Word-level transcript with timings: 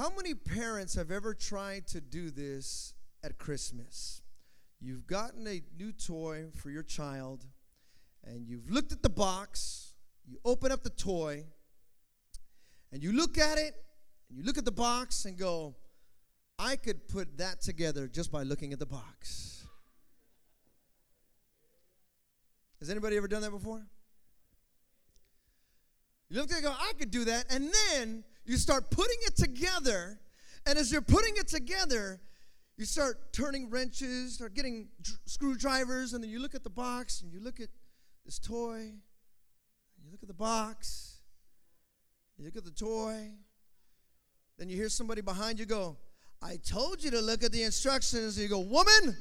How 0.00 0.08
many 0.08 0.32
parents 0.32 0.94
have 0.94 1.10
ever 1.10 1.34
tried 1.34 1.86
to 1.88 2.00
do 2.00 2.30
this 2.30 2.94
at 3.22 3.36
Christmas? 3.36 4.22
You've 4.80 5.06
gotten 5.06 5.46
a 5.46 5.60
new 5.78 5.92
toy 5.92 6.46
for 6.56 6.70
your 6.70 6.82
child, 6.82 7.44
and 8.24 8.48
you've 8.48 8.70
looked 8.70 8.92
at 8.92 9.02
the 9.02 9.10
box, 9.10 9.92
you 10.26 10.38
open 10.42 10.72
up 10.72 10.84
the 10.84 10.88
toy, 10.88 11.44
and 12.90 13.02
you 13.02 13.12
look 13.12 13.36
at 13.36 13.58
it, 13.58 13.74
and 14.30 14.38
you 14.38 14.42
look 14.42 14.56
at 14.56 14.64
the 14.64 14.72
box 14.72 15.26
and 15.26 15.36
go, 15.36 15.76
I 16.58 16.76
could 16.76 17.06
put 17.06 17.36
that 17.36 17.60
together 17.60 18.08
just 18.08 18.32
by 18.32 18.42
looking 18.42 18.72
at 18.72 18.78
the 18.78 18.86
box. 18.86 19.66
Has 22.78 22.88
anybody 22.88 23.18
ever 23.18 23.28
done 23.28 23.42
that 23.42 23.50
before? 23.50 23.86
You 26.30 26.40
look 26.40 26.50
at 26.52 26.60
it 26.60 26.62
go, 26.62 26.72
I 26.72 26.92
could 26.98 27.10
do 27.10 27.26
that. 27.26 27.44
And 27.50 27.70
then 27.70 28.24
you 28.44 28.56
start 28.56 28.90
putting 28.90 29.18
it 29.22 29.36
together. 29.36 30.18
And 30.66 30.78
as 30.78 30.92
you're 30.92 31.00
putting 31.00 31.36
it 31.36 31.48
together, 31.48 32.20
you 32.76 32.84
start 32.84 33.32
turning 33.32 33.70
wrenches, 33.70 34.34
start 34.34 34.54
getting 34.54 34.88
dr- 35.02 35.18
screwdrivers, 35.26 36.12
and 36.12 36.22
then 36.22 36.30
you 36.30 36.40
look 36.40 36.54
at 36.54 36.64
the 36.64 36.70
box 36.70 37.22
and 37.22 37.32
you 37.32 37.40
look 37.40 37.60
at 37.60 37.68
this 38.24 38.38
toy, 38.38 38.92
you 40.02 40.10
look 40.10 40.22
at 40.22 40.28
the 40.28 40.34
box, 40.34 41.20
you 42.38 42.44
look 42.44 42.56
at 42.56 42.64
the 42.64 42.70
toy, 42.70 43.32
then 44.58 44.68
you 44.68 44.76
hear 44.76 44.88
somebody 44.88 45.20
behind 45.20 45.58
you 45.58 45.66
go, 45.66 45.96
I 46.42 46.56
told 46.56 47.04
you 47.04 47.10
to 47.10 47.20
look 47.20 47.44
at 47.44 47.52
the 47.52 47.62
instructions. 47.62 48.36
And 48.36 48.42
you 48.44 48.48
go, 48.48 48.60
Woman, 48.60 49.16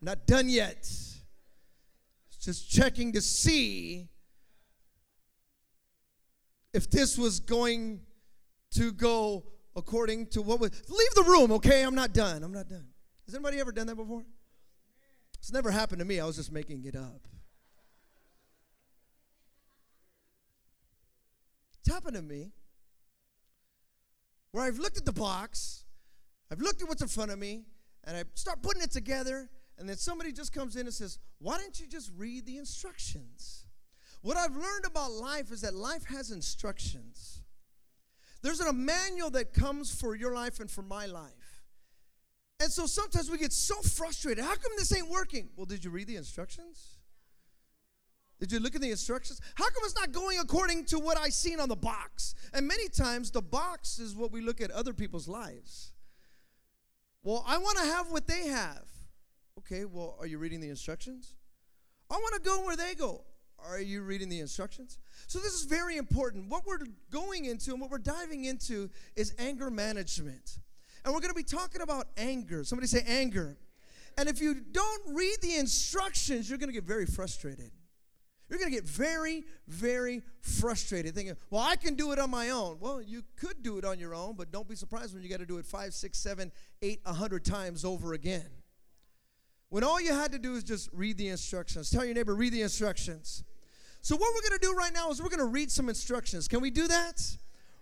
not 0.00 0.26
done 0.26 0.48
yet. 0.48 0.90
Just 2.40 2.70
checking 2.70 3.12
to 3.12 3.20
see 3.20 4.08
if 6.72 6.90
this 6.90 7.18
was 7.18 7.40
going 7.40 8.00
to 8.72 8.92
go 8.92 9.44
according 9.76 10.26
to 10.28 10.42
what 10.42 10.60
was. 10.60 10.70
Leave 10.88 11.14
the 11.14 11.24
room, 11.30 11.52
okay? 11.52 11.82
I'm 11.82 11.94
not 11.94 12.12
done. 12.12 12.42
I'm 12.42 12.52
not 12.52 12.68
done. 12.68 12.86
Has 13.26 13.34
anybody 13.34 13.60
ever 13.60 13.72
done 13.72 13.86
that 13.86 13.96
before? 13.96 14.24
It's 15.38 15.52
never 15.52 15.70
happened 15.70 16.00
to 16.00 16.04
me. 16.04 16.20
I 16.20 16.26
was 16.26 16.36
just 16.36 16.52
making 16.52 16.84
it 16.84 16.94
up. 16.94 17.26
It's 21.80 21.92
happened 21.92 22.16
to 22.16 22.22
me 22.22 22.52
where 24.52 24.64
I've 24.64 24.78
looked 24.78 24.98
at 24.98 25.04
the 25.04 25.12
box, 25.12 25.84
I've 26.50 26.60
looked 26.60 26.82
at 26.82 26.88
what's 26.88 27.02
in 27.02 27.08
front 27.08 27.30
of 27.30 27.38
me, 27.38 27.64
and 28.04 28.16
I 28.16 28.24
start 28.34 28.62
putting 28.62 28.82
it 28.82 28.90
together, 28.90 29.48
and 29.78 29.88
then 29.88 29.96
somebody 29.96 30.32
just 30.32 30.52
comes 30.52 30.76
in 30.76 30.82
and 30.82 30.94
says, 30.94 31.18
Why 31.38 31.56
don't 31.56 31.78
you 31.78 31.86
just 31.86 32.10
read 32.16 32.46
the 32.46 32.58
instructions? 32.58 33.66
What 34.22 34.36
I've 34.36 34.56
learned 34.56 34.84
about 34.86 35.12
life 35.12 35.50
is 35.50 35.62
that 35.62 35.74
life 35.74 36.04
has 36.06 36.30
instructions. 36.30 37.42
There's 38.42 38.60
a 38.60 38.72
manual 38.72 39.30
that 39.30 39.52
comes 39.52 39.94
for 39.94 40.14
your 40.14 40.34
life 40.34 40.60
and 40.60 40.70
for 40.70 40.82
my 40.82 41.06
life. 41.06 41.62
And 42.60 42.70
so 42.70 42.86
sometimes 42.86 43.30
we 43.30 43.38
get 43.38 43.52
so 43.52 43.76
frustrated. 43.80 44.44
How 44.44 44.54
come 44.54 44.72
this 44.76 44.94
ain't 44.94 45.08
working? 45.08 45.48
Well, 45.56 45.66
did 45.66 45.84
you 45.84 45.90
read 45.90 46.06
the 46.06 46.16
instructions? 46.16 46.98
Did 48.38 48.52
you 48.52 48.60
look 48.60 48.74
at 48.74 48.80
the 48.80 48.90
instructions? 48.90 49.40
How 49.54 49.64
come 49.64 49.82
it's 49.84 49.94
not 49.94 50.12
going 50.12 50.38
according 50.38 50.86
to 50.86 50.98
what 50.98 51.18
I 51.18 51.28
seen 51.28 51.60
on 51.60 51.68
the 51.68 51.76
box? 51.76 52.34
And 52.54 52.66
many 52.66 52.88
times 52.88 53.30
the 53.30 53.42
box 53.42 53.98
is 53.98 54.14
what 54.14 54.32
we 54.32 54.40
look 54.40 54.60
at 54.60 54.70
other 54.70 54.92
people's 54.92 55.28
lives. 55.28 55.92
Well, 57.22 57.44
I 57.46 57.58
want 57.58 57.78
to 57.78 57.84
have 57.84 58.10
what 58.10 58.26
they 58.26 58.46
have. 58.46 58.84
Okay, 59.58 59.84
well, 59.84 60.16
are 60.18 60.26
you 60.26 60.38
reading 60.38 60.60
the 60.60 60.70
instructions? 60.70 61.34
I 62.10 62.14
want 62.14 62.34
to 62.34 62.40
go 62.40 62.64
where 62.64 62.76
they 62.76 62.94
go. 62.94 63.24
Are 63.68 63.80
you 63.80 64.02
reading 64.02 64.28
the 64.28 64.40
instructions? 64.40 64.98
So, 65.26 65.38
this 65.38 65.52
is 65.52 65.64
very 65.64 65.96
important. 65.96 66.48
What 66.48 66.66
we're 66.66 66.78
going 67.10 67.44
into 67.44 67.72
and 67.72 67.80
what 67.80 67.90
we're 67.90 67.98
diving 67.98 68.44
into 68.44 68.90
is 69.16 69.34
anger 69.38 69.70
management. 69.70 70.58
And 71.04 71.14
we're 71.14 71.20
going 71.20 71.32
to 71.32 71.36
be 71.36 71.42
talking 71.42 71.80
about 71.80 72.08
anger. 72.16 72.64
Somebody 72.64 72.86
say 72.86 73.02
anger. 73.06 73.56
And 74.18 74.28
if 74.28 74.40
you 74.40 74.54
don't 74.54 75.14
read 75.14 75.36
the 75.40 75.56
instructions, 75.56 76.48
you're 76.48 76.58
going 76.58 76.68
to 76.68 76.74
get 76.74 76.84
very 76.84 77.06
frustrated. 77.06 77.70
You're 78.48 78.58
going 78.58 78.70
to 78.70 78.76
get 78.76 78.84
very, 78.84 79.44
very 79.68 80.22
frustrated 80.40 81.14
thinking, 81.14 81.36
well, 81.50 81.62
I 81.62 81.76
can 81.76 81.94
do 81.94 82.10
it 82.10 82.18
on 82.18 82.30
my 82.30 82.50
own. 82.50 82.78
Well, 82.80 83.00
you 83.00 83.22
could 83.36 83.62
do 83.62 83.78
it 83.78 83.84
on 83.84 84.00
your 84.00 84.12
own, 84.12 84.34
but 84.36 84.50
don't 84.50 84.68
be 84.68 84.74
surprised 84.74 85.14
when 85.14 85.22
you 85.22 85.28
got 85.28 85.38
to 85.38 85.46
do 85.46 85.58
it 85.58 85.64
five, 85.64 85.94
six, 85.94 86.18
seven, 86.18 86.50
eight, 86.82 87.00
a 87.06 87.12
hundred 87.12 87.44
times 87.44 87.84
over 87.84 88.12
again. 88.12 88.48
When 89.68 89.84
all 89.84 90.00
you 90.00 90.12
had 90.12 90.32
to 90.32 90.38
do 90.38 90.56
is 90.56 90.64
just 90.64 90.90
read 90.92 91.16
the 91.16 91.28
instructions. 91.28 91.90
Tell 91.90 92.04
your 92.04 92.14
neighbor, 92.14 92.34
read 92.34 92.52
the 92.52 92.62
instructions. 92.62 93.44
So, 94.02 94.16
what 94.16 94.34
we're 94.34 94.48
going 94.48 94.58
to 94.58 94.66
do 94.66 94.74
right 94.74 94.92
now 94.92 95.10
is 95.10 95.20
we're 95.20 95.28
going 95.28 95.40
to 95.40 95.44
read 95.44 95.70
some 95.70 95.88
instructions. 95.90 96.48
Can 96.48 96.60
we 96.60 96.70
do 96.70 96.88
that? 96.88 97.22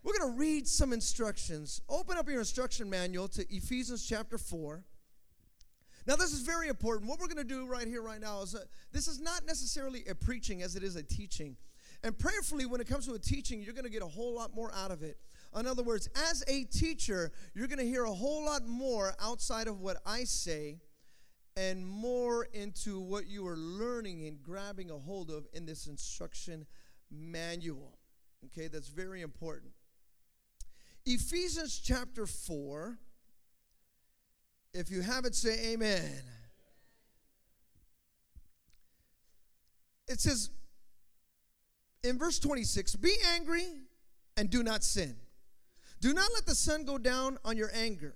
We're 0.03 0.19
going 0.19 0.33
to 0.33 0.39
read 0.39 0.67
some 0.67 0.93
instructions. 0.93 1.81
Open 1.89 2.17
up 2.17 2.29
your 2.29 2.41
instruction 2.41 2.91
manual 2.91 3.29
to 3.29 3.47
Ephesians 3.55 4.05
chapter 4.05 4.37
4. 4.37 4.83
Now, 6.07 6.17
this 6.17 6.33
is 6.33 6.41
very 6.41 6.69
important. 6.69 7.09
What 7.09 7.21
we're 7.21 7.27
going 7.27 7.37
to 7.37 7.45
do 7.45 7.67
right 7.67 7.87
here, 7.87 8.03
right 8.03 8.21
now, 8.21 8.43
is 8.43 8.55
uh, 8.55 8.65
this 8.93 9.07
is 9.07 9.21
not 9.21 9.47
necessarily 9.47 10.05
a 10.09 10.15
preaching 10.15 10.63
as 10.63 10.75
it 10.75 10.83
is 10.83 10.97
a 10.97 11.03
teaching. 11.03 11.57
And 12.03 12.19
prayerfully, 12.19 12.67
when 12.67 12.81
it 12.81 12.89
comes 12.89 13.07
to 13.07 13.15
a 13.15 13.19
teaching, 13.19 13.61
you're 13.61 13.75
going 13.75 13.85
to 13.85 13.91
get 13.91 14.03
a 14.03 14.07
whole 14.07 14.35
lot 14.35 14.55
more 14.55 14.73
out 14.75 14.91
of 14.91 15.03
it. 15.03 15.19
In 15.57 15.67
other 15.67 15.83
words, 15.83 16.09
as 16.31 16.43
a 16.49 16.65
teacher, 16.65 17.31
you're 17.55 17.69
going 17.69 17.79
to 17.79 17.87
hear 17.87 18.05
a 18.05 18.13
whole 18.13 18.45
lot 18.45 18.67
more 18.67 19.15
outside 19.21 19.69
of 19.69 19.81
what 19.81 19.99
I 20.05 20.25
say 20.25 20.79
and 21.59 21.85
more 21.85 22.45
into 22.53 23.01
what 23.01 23.27
you 23.27 23.45
are 23.49 23.57
learning 23.57 24.27
and 24.29 24.41
grabbing 24.41 24.91
a 24.91 24.99
hold 24.99 25.31
of 25.31 25.47
in 25.53 25.67
this 25.67 25.89
instruction 25.89 26.65
manual. 27.11 27.99
Okay, 28.47 28.69
that's 28.69 28.89
very 28.89 29.23
important. 29.23 29.73
Ephesians 31.05 31.81
chapter 31.83 32.27
4 32.27 32.99
if 34.75 34.91
you 34.91 35.01
have 35.01 35.25
it, 35.25 35.35
say 35.35 35.73
amen. 35.73 36.23
It 40.07 40.21
says 40.21 40.51
in 42.05 42.19
verse 42.19 42.39
26 42.39 42.95
Be 42.97 43.15
angry 43.35 43.65
and 44.37 44.49
do 44.49 44.63
not 44.63 44.85
sin. 44.85 45.17
Do 46.01 46.13
not 46.13 46.31
let 46.35 46.47
the 46.47 46.55
sun 46.55 46.85
go 46.85 46.97
down 46.97 47.39
on 47.45 47.57
your 47.57 47.71
anger, 47.75 48.15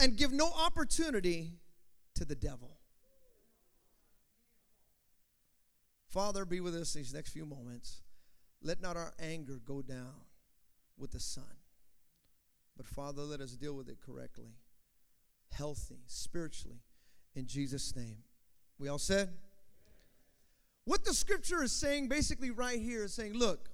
and 0.00 0.16
give 0.16 0.32
no 0.32 0.50
opportunity 0.50 1.58
to 2.14 2.24
the 2.24 2.34
devil. 2.34 2.78
Father, 6.06 6.44
be 6.44 6.60
with 6.60 6.74
us 6.74 6.92
these 6.92 7.12
next 7.12 7.30
few 7.30 7.44
moments. 7.44 8.02
Let 8.62 8.80
not 8.80 8.96
our 8.96 9.12
anger 9.20 9.60
go 9.64 9.82
down 9.82 10.14
with 10.96 11.12
the 11.12 11.20
sun. 11.20 11.44
But 12.76 12.86
Father, 12.86 13.22
let 13.22 13.40
us 13.40 13.52
deal 13.52 13.74
with 13.74 13.88
it 13.88 13.98
correctly 14.00 14.54
healthy 15.52 16.02
spiritually 16.06 16.80
in 17.34 17.46
Jesus' 17.46 17.94
name. 17.96 18.18
We 18.78 18.88
all 18.88 18.98
said? 18.98 19.30
What 20.84 21.04
the 21.04 21.12
scripture 21.12 21.62
is 21.62 21.72
saying 21.72 22.08
basically 22.08 22.50
right 22.50 22.80
here 22.80 23.04
is 23.04 23.12
saying, 23.12 23.34
look, 23.34 23.68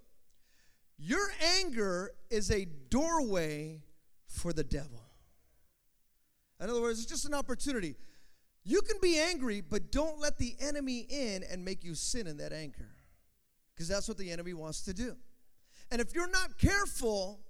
your 0.99 1.27
anger 1.59 2.13
is 2.31 2.51
a 2.51 2.65
doorway 2.65 3.83
for 4.27 4.53
the 4.53 4.65
devil. 4.65 5.03
In 6.61 6.71
other 6.71 6.81
words, 6.81 7.01
it's 7.01 7.09
just 7.09 7.27
an 7.27 7.35
opportunity. 7.35 7.97
You 8.65 8.81
can 8.81 8.97
be 9.03 9.19
angry, 9.19 9.61
but 9.61 9.93
don't 9.93 10.19
let 10.19 10.39
the 10.39 10.57
enemy 10.59 11.07
in 11.09 11.43
and 11.51 11.65
make 11.65 11.85
you 11.85 11.95
sin 11.95 12.27
in 12.27 12.39
that 12.39 12.53
anger. 12.53 12.91
Because 13.75 13.89
that's 13.89 14.09
what 14.09 14.17
the 14.17 14.31
enemy 14.31 14.55
wants 14.55 14.83
to 14.83 14.95
do. 14.95 15.17
And 15.91 16.01
if 16.01 16.15
you're 16.15 16.31
not 16.31 16.59
careful, 16.59 17.41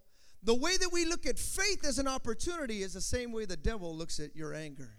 the 0.42 0.54
way 0.54 0.76
that 0.76 0.90
we 0.92 1.04
look 1.04 1.24
at 1.26 1.38
faith 1.38 1.84
as 1.86 1.98
an 1.98 2.08
opportunity 2.08 2.82
is 2.82 2.94
the 2.94 3.00
same 3.00 3.30
way 3.30 3.44
the 3.44 3.56
devil 3.56 3.94
looks 3.94 4.18
at 4.18 4.34
your 4.34 4.54
anger. 4.54 4.90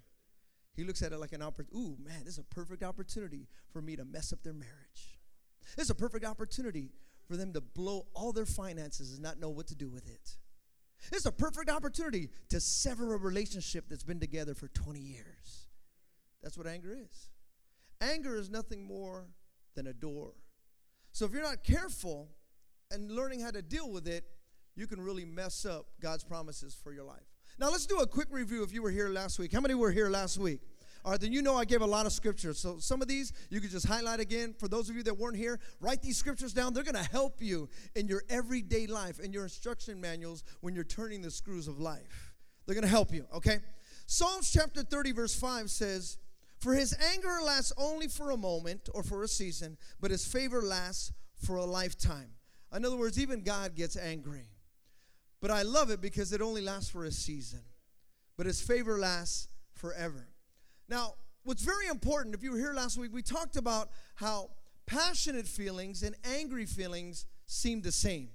He 0.75 0.83
looks 0.83 1.01
at 1.01 1.11
it 1.11 1.19
like 1.19 1.33
an 1.33 1.41
opportunity. 1.41 1.77
Ooh, 1.77 1.97
man, 2.03 2.23
this 2.23 2.33
is 2.33 2.39
a 2.39 2.43
perfect 2.43 2.83
opportunity 2.83 3.47
for 3.71 3.81
me 3.81 3.95
to 3.95 4.05
mess 4.05 4.31
up 4.31 4.41
their 4.43 4.53
marriage. 4.53 5.19
This 5.75 5.85
is 5.85 5.89
a 5.89 5.95
perfect 5.95 6.25
opportunity 6.25 6.91
for 7.27 7.37
them 7.37 7.53
to 7.53 7.61
blow 7.61 8.05
all 8.13 8.31
their 8.31 8.45
finances 8.45 9.13
and 9.13 9.21
not 9.21 9.39
know 9.39 9.49
what 9.49 9.67
to 9.67 9.75
do 9.75 9.89
with 9.89 10.07
it. 10.07 10.37
This 11.11 11.21
is 11.21 11.25
a 11.25 11.31
perfect 11.31 11.69
opportunity 11.69 12.29
to 12.49 12.59
sever 12.59 13.13
a 13.13 13.17
relationship 13.17 13.85
that's 13.89 14.03
been 14.03 14.19
together 14.19 14.53
for 14.53 14.67
20 14.69 14.99
years. 14.99 15.64
That's 16.45 16.59
what 16.59 16.67
anger 16.67 16.95
is. 16.95 17.31
Anger 18.01 18.37
is 18.37 18.51
nothing 18.51 18.85
more 18.85 19.25
than 19.73 19.87
a 19.87 19.93
door. 19.93 20.33
So 21.11 21.25
if 21.25 21.31
you're 21.31 21.41
not 21.41 21.63
careful 21.63 22.29
and 22.91 23.11
learning 23.11 23.39
how 23.39 23.49
to 23.49 23.63
deal 23.63 23.89
with 23.89 24.07
it, 24.07 24.25
you 24.75 24.85
can 24.85 25.01
really 25.01 25.25
mess 25.25 25.65
up 25.65 25.87
God's 25.99 26.23
promises 26.23 26.77
for 26.83 26.93
your 26.93 27.03
life. 27.03 27.25
Now, 27.57 27.71
let's 27.71 27.87
do 27.87 27.97
a 27.97 28.05
quick 28.05 28.27
review 28.29 28.61
if 28.61 28.71
you 28.71 28.83
were 28.83 28.91
here 28.91 29.09
last 29.09 29.39
week. 29.39 29.53
How 29.53 29.59
many 29.59 29.73
were 29.73 29.89
here 29.89 30.09
last 30.09 30.37
week? 30.37 30.59
All 31.03 31.11
right, 31.11 31.19
then 31.19 31.33
you 31.33 31.41
know 31.41 31.55
I 31.55 31.65
gave 31.65 31.81
a 31.81 31.87
lot 31.87 32.05
of 32.05 32.11
scriptures. 32.11 32.59
So 32.59 32.77
some 32.77 33.01
of 33.01 33.07
these 33.07 33.33
you 33.49 33.59
could 33.59 33.71
just 33.71 33.87
highlight 33.87 34.19
again. 34.19 34.53
For 34.59 34.67
those 34.67 34.87
of 34.87 34.95
you 34.95 35.01
that 35.03 35.17
weren't 35.17 35.37
here, 35.37 35.59
write 35.81 36.03
these 36.03 36.17
scriptures 36.17 36.53
down. 36.53 36.73
They're 36.73 36.83
going 36.83 36.93
to 36.93 37.11
help 37.11 37.41
you 37.41 37.69
in 37.95 38.07
your 38.07 38.21
everyday 38.29 38.85
life, 38.85 39.19
in 39.19 39.33
your 39.33 39.43
instruction 39.43 39.99
manuals 39.99 40.43
when 40.61 40.75
you're 40.75 40.83
turning 40.83 41.23
the 41.23 41.31
screws 41.31 41.67
of 41.67 41.79
life. 41.79 42.33
They're 42.67 42.75
going 42.75 42.83
to 42.83 42.87
help 42.87 43.11
you, 43.11 43.25
okay? 43.33 43.61
Psalms 44.05 44.51
chapter 44.51 44.83
30, 44.83 45.11
verse 45.13 45.33
5 45.33 45.71
says, 45.71 46.19
For 46.59 46.73
his 46.73 46.97
anger 47.13 47.39
lasts 47.43 47.73
only 47.77 48.07
for 48.07 48.31
a 48.31 48.37
moment 48.37 48.89
or 48.93 49.03
for 49.03 49.23
a 49.23 49.27
season, 49.27 49.77
but 49.99 50.11
his 50.11 50.25
favor 50.25 50.61
lasts 50.61 51.11
for 51.45 51.57
a 51.57 51.65
lifetime. 51.65 52.31
In 52.73 52.85
other 52.85 52.97
words, 52.97 53.19
even 53.19 53.41
God 53.41 53.75
gets 53.75 53.95
angry. 53.95 54.49
But 55.41 55.51
I 55.51 55.61
love 55.61 55.91
it 55.91 56.01
because 56.01 56.33
it 56.33 56.41
only 56.41 56.61
lasts 56.61 56.89
for 56.89 57.05
a 57.05 57.11
season. 57.11 57.61
But 58.37 58.47
his 58.47 58.61
favor 58.61 58.97
lasts 58.97 59.47
forever. 59.73 60.27
Now, 60.89 61.15
what's 61.43 61.63
very 61.63 61.87
important, 61.87 62.35
if 62.35 62.43
you 62.43 62.51
were 62.51 62.57
here 62.57 62.73
last 62.73 62.97
week, 62.97 63.13
we 63.13 63.21
talked 63.21 63.55
about 63.55 63.89
how 64.15 64.49
passionate 64.85 65.47
feelings 65.47 66.03
and 66.03 66.15
angry 66.23 66.65
feelings 66.65 67.25
seem 67.45 67.81
the 67.81 67.91
same. 67.91 68.29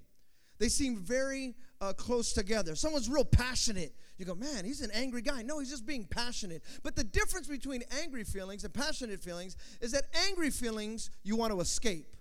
They 0.58 0.68
seem 0.68 0.98
very 0.98 1.54
uh, 1.80 1.92
close 1.94 2.32
together. 2.32 2.74
Someone's 2.74 3.08
real 3.08 3.24
passionate. 3.24 3.94
You 4.20 4.26
go, 4.26 4.34
man, 4.34 4.66
he's 4.66 4.82
an 4.82 4.90
angry 4.92 5.22
guy. 5.22 5.40
No, 5.40 5.60
he's 5.60 5.70
just 5.70 5.86
being 5.86 6.04
passionate. 6.04 6.62
But 6.82 6.94
the 6.94 7.02
difference 7.02 7.46
between 7.46 7.82
angry 8.02 8.22
feelings 8.22 8.64
and 8.64 8.74
passionate 8.74 9.18
feelings 9.22 9.56
is 9.80 9.92
that 9.92 10.04
angry 10.28 10.50
feelings 10.50 11.08
you 11.22 11.36
want 11.36 11.54
to 11.54 11.60
escape. 11.60 12.14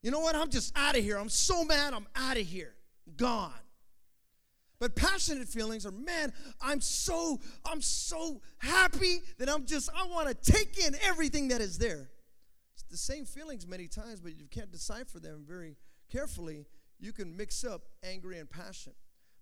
You 0.00 0.12
know 0.12 0.20
what? 0.20 0.36
I'm 0.36 0.48
just 0.48 0.72
out 0.78 0.96
of 0.96 1.02
here. 1.02 1.18
I'm 1.18 1.28
so 1.28 1.64
mad. 1.64 1.92
I'm 1.92 2.06
out 2.14 2.36
of 2.36 2.46
here. 2.46 2.76
Gone. 3.16 3.50
But 4.78 4.94
passionate 4.94 5.48
feelings 5.48 5.84
are, 5.86 5.90
man, 5.90 6.32
I'm 6.62 6.80
so, 6.80 7.40
I'm 7.64 7.82
so 7.82 8.40
happy 8.58 9.22
that 9.38 9.50
I'm 9.50 9.66
just, 9.66 9.90
I 9.92 10.06
want 10.06 10.28
to 10.28 10.52
take 10.52 10.78
in 10.86 10.94
everything 11.02 11.48
that 11.48 11.60
is 11.60 11.78
there. 11.78 12.10
It's 12.74 12.84
the 12.84 12.96
same 12.96 13.24
feelings 13.24 13.66
many 13.66 13.88
times, 13.88 14.20
but 14.20 14.38
you 14.38 14.46
can't 14.48 14.70
decipher 14.70 15.18
them 15.18 15.42
very 15.44 15.74
carefully. 16.12 16.66
You 17.00 17.12
can 17.12 17.36
mix 17.36 17.64
up 17.64 17.82
angry 18.04 18.38
and 18.38 18.48
passion. 18.48 18.92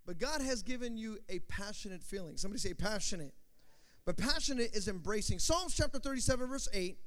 But 0.09 0.17
God 0.17 0.41
has 0.41 0.63
given 0.63 0.97
you 0.97 1.19
a 1.29 1.37
passionate 1.37 2.01
feeling. 2.01 2.35
Somebody 2.35 2.57
say 2.59 2.73
passionate. 2.73 3.31
But 4.07 4.17
passionate 4.17 4.75
is 4.75 4.87
embracing. 4.87 5.37
Psalms 5.37 5.75
chapter 5.75 5.99
37, 5.99 6.47
verse 6.49 6.67
8. 6.73 6.97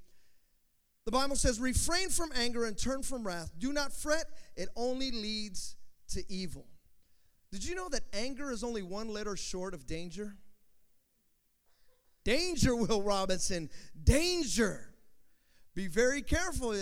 The 1.04 1.10
Bible 1.10 1.34
says, 1.34 1.58
refrain 1.58 2.10
from 2.10 2.30
anger 2.36 2.64
and 2.64 2.78
turn 2.78 3.02
from 3.02 3.26
wrath. 3.26 3.50
Do 3.58 3.72
not 3.72 3.92
fret, 3.92 4.26
it 4.54 4.68
only 4.76 5.10
leads 5.10 5.74
to 6.10 6.22
evil. 6.28 6.64
Did 7.50 7.64
you 7.64 7.74
know 7.74 7.88
that 7.88 8.02
anger 8.12 8.52
is 8.52 8.62
only 8.62 8.82
one 8.82 9.08
letter 9.08 9.36
short 9.36 9.74
of 9.74 9.88
danger? 9.88 10.36
Danger, 12.22 12.76
Will 12.76 13.02
Robinson. 13.02 13.68
Danger. 14.04 14.91
Be 15.74 15.86
very 15.86 16.20
careful. 16.20 16.74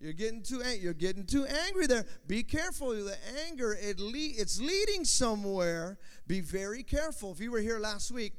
You're 0.00 0.12
getting 0.12 0.42
too 0.42 0.62
you're 0.78 0.92
getting 0.92 1.24
too 1.24 1.46
angry 1.46 1.86
there. 1.86 2.04
Be 2.26 2.42
careful. 2.42 2.90
The 2.90 3.16
anger 3.46 3.76
it 3.80 3.98
le- 3.98 4.12
it's 4.12 4.60
leading 4.60 5.04
somewhere. 5.04 5.98
Be 6.26 6.40
very 6.40 6.82
careful. 6.82 7.32
If 7.32 7.40
you 7.40 7.50
were 7.50 7.60
here 7.60 7.78
last 7.78 8.10
week, 8.10 8.34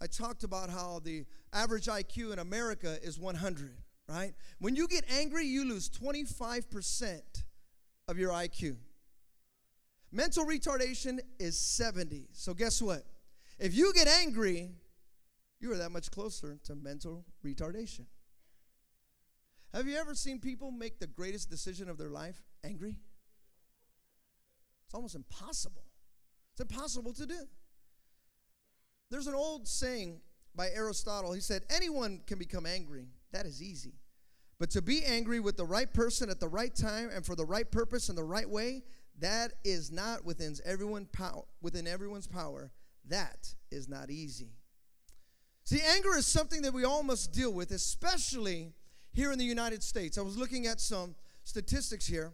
I 0.00 0.06
talked 0.06 0.44
about 0.44 0.70
how 0.70 1.00
the 1.04 1.26
average 1.52 1.86
IQ 1.86 2.32
in 2.32 2.38
America 2.38 2.96
is 3.02 3.18
100. 3.18 3.76
Right? 4.08 4.32
When 4.58 4.74
you 4.74 4.88
get 4.88 5.04
angry, 5.08 5.46
you 5.46 5.64
lose 5.64 5.88
25% 5.88 7.20
of 8.08 8.18
your 8.18 8.32
IQ. 8.32 8.76
Mental 10.10 10.44
retardation 10.44 11.20
is 11.38 11.56
70. 11.56 12.26
So 12.32 12.52
guess 12.52 12.82
what? 12.82 13.04
If 13.60 13.74
you 13.74 13.92
get 13.92 14.08
angry, 14.08 14.70
you 15.60 15.70
are 15.70 15.76
that 15.76 15.92
much 15.92 16.10
closer 16.10 16.58
to 16.64 16.74
mental 16.74 17.24
retardation. 17.44 18.06
Have 19.72 19.86
you 19.86 19.96
ever 19.96 20.14
seen 20.14 20.40
people 20.40 20.70
make 20.70 20.98
the 20.98 21.06
greatest 21.06 21.48
decision 21.48 21.88
of 21.88 21.96
their 21.96 22.10
life 22.10 22.42
angry? 22.64 22.96
It's 24.86 24.94
almost 24.94 25.14
impossible. 25.14 25.84
It's 26.52 26.60
impossible 26.60 27.12
to 27.14 27.26
do. 27.26 27.46
There's 29.10 29.28
an 29.28 29.34
old 29.34 29.68
saying 29.68 30.20
by 30.54 30.70
Aristotle. 30.70 31.32
He 31.32 31.40
said, 31.40 31.62
Anyone 31.70 32.20
can 32.26 32.38
become 32.38 32.66
angry. 32.66 33.06
That 33.32 33.46
is 33.46 33.62
easy. 33.62 33.94
But 34.58 34.70
to 34.70 34.82
be 34.82 35.04
angry 35.04 35.40
with 35.40 35.56
the 35.56 35.64
right 35.64 35.92
person 35.92 36.28
at 36.28 36.40
the 36.40 36.48
right 36.48 36.74
time 36.74 37.08
and 37.14 37.24
for 37.24 37.34
the 37.34 37.46
right 37.46 37.70
purpose 37.70 38.08
in 38.08 38.16
the 38.16 38.24
right 38.24 38.48
way, 38.48 38.82
that 39.20 39.52
is 39.64 39.90
not 39.90 40.24
within 40.24 40.54
everyone 40.64 41.06
power, 41.06 41.44
within 41.62 41.86
everyone's 41.86 42.26
power. 42.26 42.72
That 43.08 43.54
is 43.70 43.88
not 43.88 44.10
easy. 44.10 44.50
See, 45.64 45.80
anger 45.80 46.16
is 46.16 46.26
something 46.26 46.62
that 46.62 46.74
we 46.74 46.84
all 46.84 47.02
must 47.02 47.32
deal 47.32 47.52
with, 47.52 47.70
especially 47.70 48.72
here 49.12 49.32
in 49.32 49.38
the 49.38 49.44
United 49.44 49.82
States. 49.82 50.18
I 50.18 50.22
was 50.22 50.36
looking 50.36 50.66
at 50.66 50.80
some 50.80 51.14
statistics 51.44 52.06
here. 52.06 52.32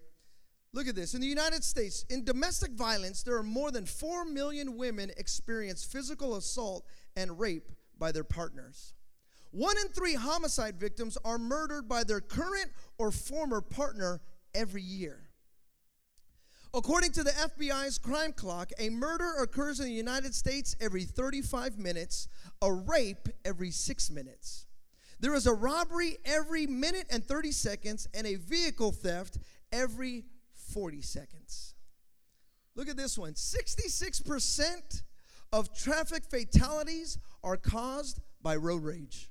Look 0.72 0.88
at 0.88 0.94
this. 0.94 1.14
In 1.14 1.20
the 1.20 1.26
United 1.26 1.64
States, 1.64 2.04
in 2.10 2.24
domestic 2.24 2.72
violence, 2.72 3.22
there 3.22 3.36
are 3.36 3.42
more 3.42 3.70
than 3.70 3.86
4 3.86 4.26
million 4.26 4.76
women 4.76 5.10
experience 5.16 5.84
physical 5.84 6.36
assault 6.36 6.84
and 7.16 7.38
rape 7.38 7.70
by 7.98 8.12
their 8.12 8.24
partners. 8.24 8.92
One 9.52 9.78
in 9.78 9.88
three 9.88 10.14
homicide 10.14 10.78
victims 10.78 11.16
are 11.24 11.38
murdered 11.38 11.88
by 11.88 12.04
their 12.04 12.20
current 12.20 12.70
or 12.98 13.10
former 13.10 13.62
partner 13.62 14.20
every 14.54 14.82
year. 14.82 15.30
According 16.74 17.12
to 17.12 17.24
the 17.24 17.30
FBI's 17.30 17.96
crime 17.96 18.34
clock, 18.34 18.70
a 18.78 18.90
murder 18.90 19.32
occurs 19.40 19.80
in 19.80 19.86
the 19.86 19.92
United 19.92 20.34
States 20.34 20.76
every 20.78 21.04
35 21.04 21.78
minutes, 21.78 22.28
a 22.60 22.70
rape 22.70 23.28
every 23.46 23.70
six 23.70 24.10
minutes. 24.10 24.65
There 25.18 25.34
is 25.34 25.46
a 25.46 25.54
robbery 25.54 26.18
every 26.24 26.66
minute 26.66 27.06
and 27.10 27.24
30 27.24 27.52
seconds, 27.52 28.06
and 28.14 28.26
a 28.26 28.34
vehicle 28.34 28.92
theft 28.92 29.38
every 29.72 30.24
40 30.54 31.00
seconds. 31.02 31.74
Look 32.74 32.88
at 32.88 32.96
this 32.96 33.16
one 33.16 33.34
66% 33.34 35.02
of 35.52 35.74
traffic 35.74 36.24
fatalities 36.24 37.18
are 37.42 37.56
caused 37.56 38.20
by 38.42 38.56
road 38.56 38.82
rage. 38.82 39.30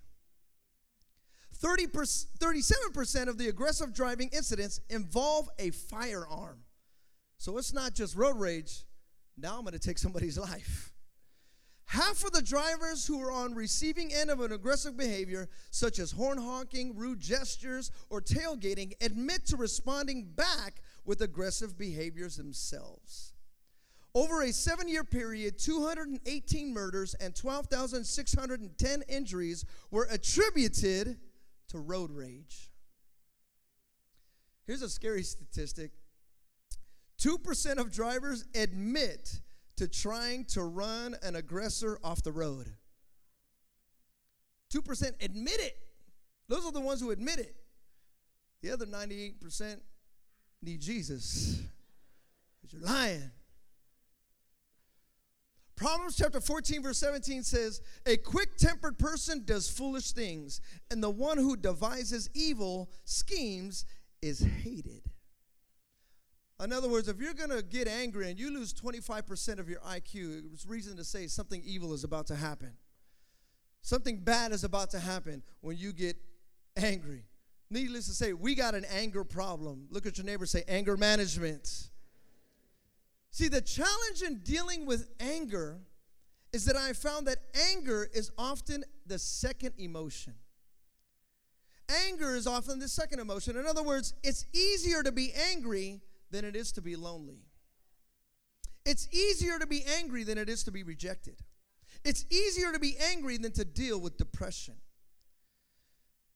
30 1.54 1.88
37% 1.88 3.28
of 3.28 3.38
the 3.38 3.48
aggressive 3.48 3.94
driving 3.94 4.30
incidents 4.34 4.82
involve 4.90 5.50
a 5.60 5.70
firearm. 5.70 6.60
So 7.38 7.58
it's 7.58 7.74
not 7.74 7.94
just 7.94 8.16
road 8.16 8.38
rage. 8.38 8.84
Now 9.38 9.58
I'm 9.58 9.62
going 9.62 9.74
to 9.74 9.80
take 9.80 9.98
somebody's 9.98 10.38
life. 10.52 10.95
Half 11.88 12.26
of 12.26 12.32
the 12.32 12.42
drivers 12.42 13.06
who 13.06 13.22
are 13.22 13.32
on 13.32 13.54
receiving 13.54 14.14
end 14.14 14.30
of 14.30 14.40
an 14.42 14.52
aggressive 14.52 14.98
behavior, 14.98 15.48
such 15.70 16.00
as 16.00 16.12
horn 16.12 16.38
honking, 16.38 16.96
rude 16.96 17.20
gestures, 17.20 17.92
or 18.10 18.22
tailgating, 18.22 18.94
admit 19.02 19.46
to 19.48 19.58
responding 19.58 20.32
back 20.36 20.82
with 21.06 21.22
aggressive 21.22 21.78
behaviors 21.78 22.38
themselves. 22.38 23.34
Over 24.16 24.44
a 24.44 24.54
seven 24.54 24.88
year 24.88 25.04
period, 25.04 25.60
218 25.60 26.74
murders 26.74 27.14
and 27.16 27.36
12,610 27.36 29.04
injuries 29.10 29.66
were 29.92 30.08
attributed 30.10 31.18
to 31.68 31.80
road 31.80 32.12
rage. 32.12 32.72
Here's 34.66 34.82
a 34.82 34.90
scary 34.90 35.22
statistic 35.22 35.92
2% 37.20 37.78
of 37.78 37.92
drivers 37.92 38.46
admit 38.56 39.42
to 39.78 39.88
trying 39.88 40.46
to 40.46 40.64
run 40.64 41.16
an 41.22 41.36
aggressor 41.36 42.00
off 42.04 42.24
the 42.24 42.32
road. 42.32 42.68
2% 44.74 45.24
admit 45.24 45.60
it. 45.60 45.78
Those 46.48 46.66
are 46.66 46.72
the 46.72 46.80
ones 46.80 47.02
who 47.02 47.12
admit 47.12 47.40
it. 47.40 47.56
The 48.62 48.72
other 48.72 48.86
98% 48.86 49.78
need 50.62 50.82
Jesus. 50.82 51.62
Because 52.62 52.74
you're 52.74 52.82
lying. 52.82 53.32
Proverbs 55.76 56.16
chapter 56.16 56.40
14, 56.40 56.84
verse 56.84 56.98
17 57.00 57.44
says, 57.44 57.82
A 58.06 58.16
quick 58.16 58.56
tempered 58.56 58.98
person 58.98 59.44
does 59.44 59.70
foolish 59.70 60.14
things, 60.14 60.62
and 60.90 61.04
the 61.04 61.10
one 61.10 61.38
who 61.38 61.58
devises 61.58 62.30
evil 62.34 62.90
schemes 63.04 63.86
is 64.22 64.40
hated. 64.40 65.12
In 66.64 66.72
other 66.72 66.88
words, 66.88 67.10
if 67.10 67.20
you're 67.20 67.34
going 67.34 67.50
to 67.50 67.62
get 67.62 67.88
angry 67.88 68.30
and 68.30 68.40
you 68.40 68.52
lose 68.52 68.74
25% 68.74 69.60
of 69.60 69.68
your 69.68 69.80
IQ, 69.80 70.54
it's 70.54 70.66
reason 70.66 70.96
to 70.98 71.04
say 71.04 71.28
something 71.28 71.62
evil 71.66 71.94
is 71.94 72.04
about 72.04 72.28
to 72.28 72.36
happen. 72.36 72.74
Something 73.82 74.20
bad 74.20 74.52
is 74.52 74.64
about 74.64 74.90
to 74.92 75.00
happen 75.00 75.44
when 75.62 75.78
you 75.78 75.92
get 75.92 76.16
angry. 76.78 77.26
Needless 77.70 78.08
to 78.08 78.14
say, 78.14 78.34
we 78.34 78.56
got 78.56 78.74
an 78.74 78.86
anger 78.86 79.24
problem. 79.24 79.88
Look 79.90 80.06
at 80.06 80.18
your 80.18 80.26
neighbor 80.26 80.46
say, 80.46 80.64
anger 80.68 80.96
management. 80.96 81.90
See, 83.32 83.50
the 83.50 83.62
challenge 83.62 84.22
in 84.26 84.40
dealing 84.40 84.86
with 84.86 85.10
anger 85.20 85.82
is 86.54 86.64
that 86.66 86.78
I 86.78 86.94
found 86.94 87.28
that 87.28 87.40
anger 87.70 88.08
is 88.14 88.32
often 88.38 88.86
the 89.06 89.20
second 89.20 89.74
emotion. 89.78 90.36
Anger 92.08 92.34
is 92.34 92.48
often 92.48 92.80
the 92.80 92.88
second 92.88 93.20
emotion. 93.20 93.58
In 93.58 93.68
other 93.68 93.84
words, 93.84 94.14
it's 94.24 94.46
easier 94.54 95.04
to 95.04 95.12
be 95.12 95.34
angry 95.52 96.02
than 96.32 96.46
it 96.46 96.56
is 96.56 96.72
to 96.74 96.82
be 96.82 96.96
lonely. 96.96 97.40
It's 98.86 99.08
easier 99.12 99.58
to 99.60 99.68
be 99.68 99.84
angry 99.98 100.24
than 100.24 100.38
it 100.38 100.50
is 100.50 100.64
to 100.66 100.72
be 100.72 100.84
rejected. 100.84 101.40
It's 102.04 102.26
easier 102.30 102.72
to 102.72 102.80
be 102.80 102.96
angry 103.12 103.38
than 103.38 103.52
to 103.54 103.66
deal 103.66 104.00
with 104.00 104.18
depression. 104.18 104.76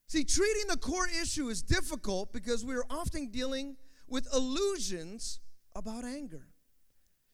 See, 0.07 0.23
treating 0.23 0.67
the 0.67 0.77
core 0.77 1.07
issue 1.21 1.49
is 1.49 1.61
difficult 1.61 2.33
because 2.33 2.65
we 2.65 2.73
are 2.73 2.85
often 2.89 3.29
dealing 3.29 3.77
with 4.07 4.27
illusions 4.33 5.39
about 5.75 6.03
anger. 6.03 6.47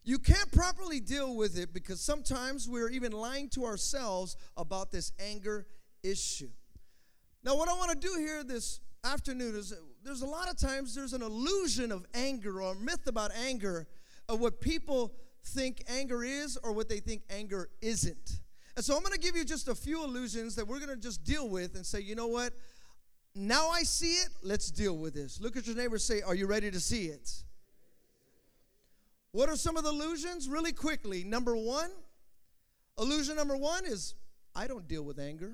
You 0.03 0.19
can't 0.19 0.51
properly 0.51 0.99
deal 0.99 1.35
with 1.35 1.57
it 1.57 1.73
because 1.73 2.01
sometimes 2.01 2.67
we're 2.67 2.89
even 2.89 3.13
lying 3.13 3.49
to 3.51 3.63
ourselves 3.63 4.35
about 4.57 4.91
this 4.91 5.13
anger 5.19 5.65
issue. 6.03 6.51
Now, 7.43 7.55
what 7.55 7.69
I 7.69 7.73
want 7.73 7.91
to 7.91 8.07
do 8.07 8.15
here 8.19 8.43
this 8.43 8.81
afternoon 9.05 9.55
is 9.55 9.73
there's 10.03 10.21
a 10.21 10.27
lot 10.27 10.49
of 10.49 10.57
times 10.57 10.95
there's 10.95 11.13
an 11.13 11.21
illusion 11.21 11.91
of 11.91 12.05
anger 12.13 12.61
or 12.61 12.73
a 12.73 12.75
myth 12.75 13.07
about 13.07 13.31
anger 13.45 13.87
of 14.27 14.39
what 14.39 14.59
people 14.59 15.13
think 15.43 15.83
anger 15.87 16.23
is 16.23 16.57
or 16.63 16.73
what 16.73 16.89
they 16.89 16.99
think 16.99 17.21
anger 17.29 17.69
isn't. 17.81 18.39
And 18.75 18.83
so 18.83 18.95
I'm 18.95 19.01
going 19.01 19.13
to 19.13 19.19
give 19.19 19.35
you 19.35 19.45
just 19.45 19.67
a 19.67 19.75
few 19.75 20.03
illusions 20.03 20.55
that 20.55 20.67
we're 20.67 20.79
going 20.79 20.89
to 20.89 21.01
just 21.01 21.23
deal 21.23 21.47
with 21.47 21.75
and 21.75 21.85
say, 21.85 22.01
you 22.01 22.15
know 22.15 22.27
what? 22.27 22.53
Now 23.35 23.69
I 23.69 23.83
see 23.83 24.13
it, 24.13 24.29
let's 24.43 24.71
deal 24.71 24.97
with 24.97 25.13
this. 25.13 25.41
Look 25.41 25.57
at 25.57 25.67
your 25.67 25.75
neighbor 25.75 25.97
say, 25.97 26.21
Are 26.21 26.33
you 26.33 26.47
ready 26.47 26.71
to 26.71 26.79
see 26.79 27.07
it? 27.07 27.43
What 29.33 29.49
are 29.49 29.57
some 29.57 29.75
of 29.75 29.83
the 29.83 29.89
illusions? 29.89 30.47
Really 30.47 30.71
quickly. 30.71 31.25
Number 31.25 31.57
one, 31.57 31.91
illusion 32.97 33.35
number 33.35 33.57
one 33.57 33.85
is 33.85 34.15
I 34.55 34.67
don't 34.67 34.87
deal 34.87 35.03
with 35.03 35.19
anger. 35.19 35.53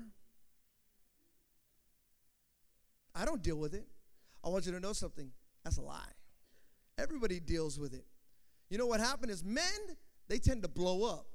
I 3.14 3.24
don't 3.24 3.42
deal 3.42 3.56
with 3.56 3.74
it. 3.74 3.86
I 4.44 4.48
want 4.48 4.66
you 4.66 4.72
to 4.72 4.80
know 4.80 4.92
something. 4.92 5.30
That's 5.64 5.76
a 5.76 5.82
lie. 5.82 6.12
Everybody 6.98 7.40
deals 7.40 7.78
with 7.78 7.94
it. 7.94 8.04
You 8.70 8.78
know 8.78 8.86
what 8.86 9.00
happened 9.00 9.30
is 9.30 9.44
men, 9.44 9.62
they 10.28 10.38
tend 10.38 10.62
to 10.62 10.68
blow 10.68 11.04
up. 11.04 11.26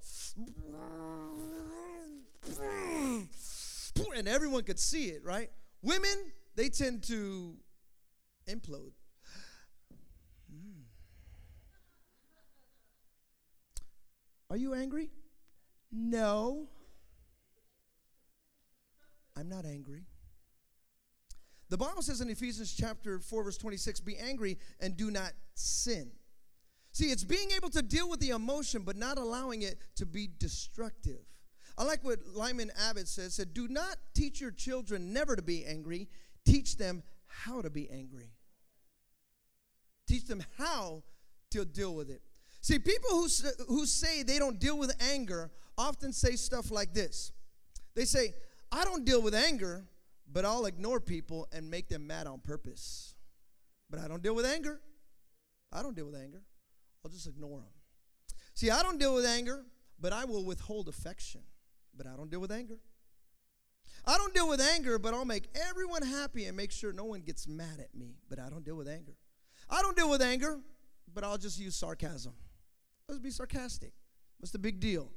And 4.15 4.27
everyone 4.27 4.63
could 4.63 4.79
see 4.79 5.05
it, 5.05 5.23
right? 5.23 5.49
Women, 5.81 6.31
they 6.55 6.69
tend 6.69 7.03
to 7.03 7.55
implode. 8.49 8.93
Hmm. 10.49 10.81
Are 14.49 14.57
you 14.57 14.73
angry? 14.73 15.11
No. 15.91 16.67
I'm 19.35 19.47
not 19.47 19.65
angry. 19.65 20.05
The 21.69 21.77
Bible 21.77 22.01
says 22.01 22.21
in 22.21 22.29
Ephesians 22.29 22.73
chapter 22.73 23.19
4 23.19 23.43
verse 23.43 23.57
26, 23.57 23.99
be 24.01 24.17
angry 24.17 24.57
and 24.79 24.95
do 24.95 25.11
not 25.11 25.31
sin. 25.53 26.11
See, 26.93 27.05
it's 27.05 27.23
being 27.23 27.51
able 27.55 27.69
to 27.69 27.81
deal 27.81 28.09
with 28.09 28.19
the 28.19 28.29
emotion 28.29 28.83
but 28.83 28.95
not 28.95 29.17
allowing 29.17 29.61
it 29.61 29.77
to 29.97 30.05
be 30.05 30.29
destructive. 30.39 31.19
I 31.77 31.83
like 31.83 32.03
what 32.03 32.19
Lyman 32.33 32.71
Abbott 32.89 33.07
says, 33.07 33.35
said, 33.35 33.53
do 33.53 33.67
not 33.67 33.97
teach 34.15 34.41
your 34.41 34.51
children 34.51 35.13
never 35.13 35.35
to 35.35 35.41
be 35.41 35.65
angry, 35.65 36.07
teach 36.45 36.77
them 36.77 37.03
how 37.27 37.61
to 37.61 37.69
be 37.69 37.89
angry. 37.89 38.31
Teach 40.07 40.25
them 40.25 40.43
how 40.57 41.03
to 41.51 41.65
deal 41.65 41.93
with 41.93 42.09
it. 42.09 42.21
See, 42.61 42.79
people 42.79 43.11
who, 43.11 43.27
who 43.67 43.85
say 43.85 44.23
they 44.23 44.39
don't 44.39 44.59
deal 44.59 44.77
with 44.77 44.95
anger 44.99 45.51
often 45.77 46.11
say 46.13 46.35
stuff 46.35 46.71
like 46.71 46.93
this. 46.93 47.31
They 47.93 48.05
say, 48.05 48.33
I 48.71 48.83
don't 48.83 49.05
deal 49.05 49.21
with 49.21 49.35
anger 49.35 49.85
but 50.31 50.45
I'll 50.45 50.65
ignore 50.65 50.99
people 50.99 51.47
and 51.51 51.69
make 51.69 51.87
them 51.89 52.07
mad 52.07 52.27
on 52.27 52.39
purpose. 52.39 53.15
But 53.89 53.99
I 53.99 54.07
don't 54.07 54.21
deal 54.21 54.35
with 54.35 54.45
anger. 54.45 54.81
I 55.71 55.81
don't 55.81 55.95
deal 55.95 56.05
with 56.05 56.15
anger. 56.15 56.43
I'll 57.03 57.11
just 57.11 57.27
ignore 57.27 57.59
them. 57.59 57.69
See, 58.53 58.69
I 58.69 58.83
don't 58.83 58.99
deal 58.99 59.13
with 59.13 59.25
anger, 59.25 59.65
but 59.99 60.13
I 60.13 60.25
will 60.25 60.43
withhold 60.43 60.87
affection. 60.87 61.41
But 61.95 62.07
I 62.07 62.15
don't 62.15 62.29
deal 62.29 62.39
with 62.39 62.51
anger. 62.51 62.79
I 64.05 64.17
don't 64.17 64.33
deal 64.33 64.47
with 64.47 64.61
anger, 64.61 64.99
but 64.99 65.13
I'll 65.13 65.25
make 65.25 65.49
everyone 65.69 66.01
happy 66.01 66.45
and 66.45 66.55
make 66.55 66.71
sure 66.71 66.93
no 66.93 67.05
one 67.05 67.21
gets 67.21 67.47
mad 67.47 67.79
at 67.79 67.93
me. 67.95 68.15
But 68.29 68.39
I 68.39 68.49
don't 68.49 68.63
deal 68.63 68.75
with 68.75 68.87
anger. 68.87 69.15
I 69.69 69.81
don't 69.81 69.97
deal 69.97 70.09
with 70.09 70.21
anger, 70.21 70.59
but 71.13 71.23
I'll 71.23 71.37
just 71.37 71.59
use 71.59 71.75
sarcasm. 71.75 72.33
Let's 73.07 73.19
be 73.19 73.31
sarcastic. 73.31 73.93
What's 74.39 74.51
the 74.51 74.59
big 74.59 74.79
deal? 74.79 75.11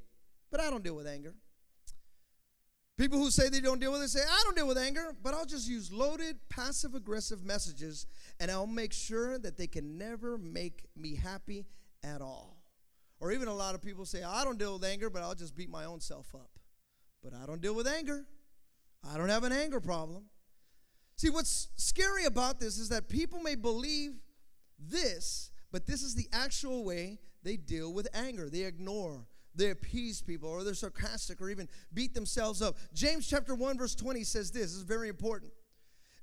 But 0.51 0.61
I 0.61 0.71
don't 0.71 0.83
deal 0.83 0.97
with 0.97 1.07
anger. 1.07 1.35
People 3.01 3.19
who 3.19 3.31
say 3.31 3.49
they 3.49 3.63
don't 3.63 3.81
deal 3.81 3.93
with 3.93 4.03
it 4.03 4.09
say, 4.09 4.21
I 4.21 4.43
don't 4.45 4.55
deal 4.55 4.67
with 4.69 4.77
anger, 4.77 5.15
but 5.23 5.33
I'll 5.33 5.47
just 5.47 5.67
use 5.67 5.91
loaded, 5.91 6.37
passive 6.51 6.95
aggressive 6.95 7.43
messages 7.43 8.07
and 8.39 8.51
I'll 8.51 8.67
make 8.67 8.93
sure 8.93 9.39
that 9.39 9.57
they 9.57 9.67
can 9.67 9.97
never 9.97 10.37
make 10.37 10.85
me 10.95 11.15
happy 11.15 11.65
at 12.05 12.21
all. 12.21 12.59
Or 13.19 13.33
even 13.33 13.49
a 13.49 13.55
lot 13.55 13.75
of 13.75 13.81
people 13.81 14.05
say, 14.05 14.23
I 14.23 14.45
don't 14.45 14.59
deal 14.59 14.75
with 14.75 14.85
anger, 14.85 15.09
but 15.09 15.23
I'll 15.23 15.35
just 15.35 15.57
beat 15.57 15.71
my 15.71 15.87
own 15.87 16.01
self 16.01 16.35
up. 16.35 16.51
But 17.25 17.33
I 17.33 17.47
don't 17.47 17.63
deal 17.63 17.75
with 17.75 17.87
anger. 17.87 18.27
I 19.11 19.17
don't 19.17 19.31
have 19.31 19.45
an 19.45 19.53
anger 19.53 19.81
problem. 19.81 20.25
See, 21.17 21.31
what's 21.31 21.69
scary 21.77 22.27
about 22.27 22.61
this 22.61 22.79
is 22.79 22.91
that 22.91 23.09
people 23.09 23.41
may 23.41 23.55
believe 23.55 24.13
this, 24.79 25.53
but 25.73 25.87
this 25.87 26.03
is 26.03 26.15
the 26.15 26.29
actual 26.35 26.85
way 26.85 27.19
they 27.43 27.57
deal 27.57 27.95
with 27.95 28.09
anger. 28.13 28.51
They 28.51 28.65
ignore, 28.65 29.27
they 29.55 29.71
appease 29.71 30.23
people 30.23 30.49
or 30.49 30.65
they're 30.65 30.75
sarcastic 30.75 31.41
or 31.41 31.51
even 31.51 31.69
beat 31.93 32.15
themselves 32.15 32.63
up. 32.63 32.77
James 32.95 33.27
chapter 33.27 33.55
1 33.55 33.79
verse 33.79 33.95
20 33.95 34.25
says 34.25 34.51
this, 34.51 34.63
this 34.63 34.73
is 34.73 34.83
very 34.83 35.09
important. 35.09 35.53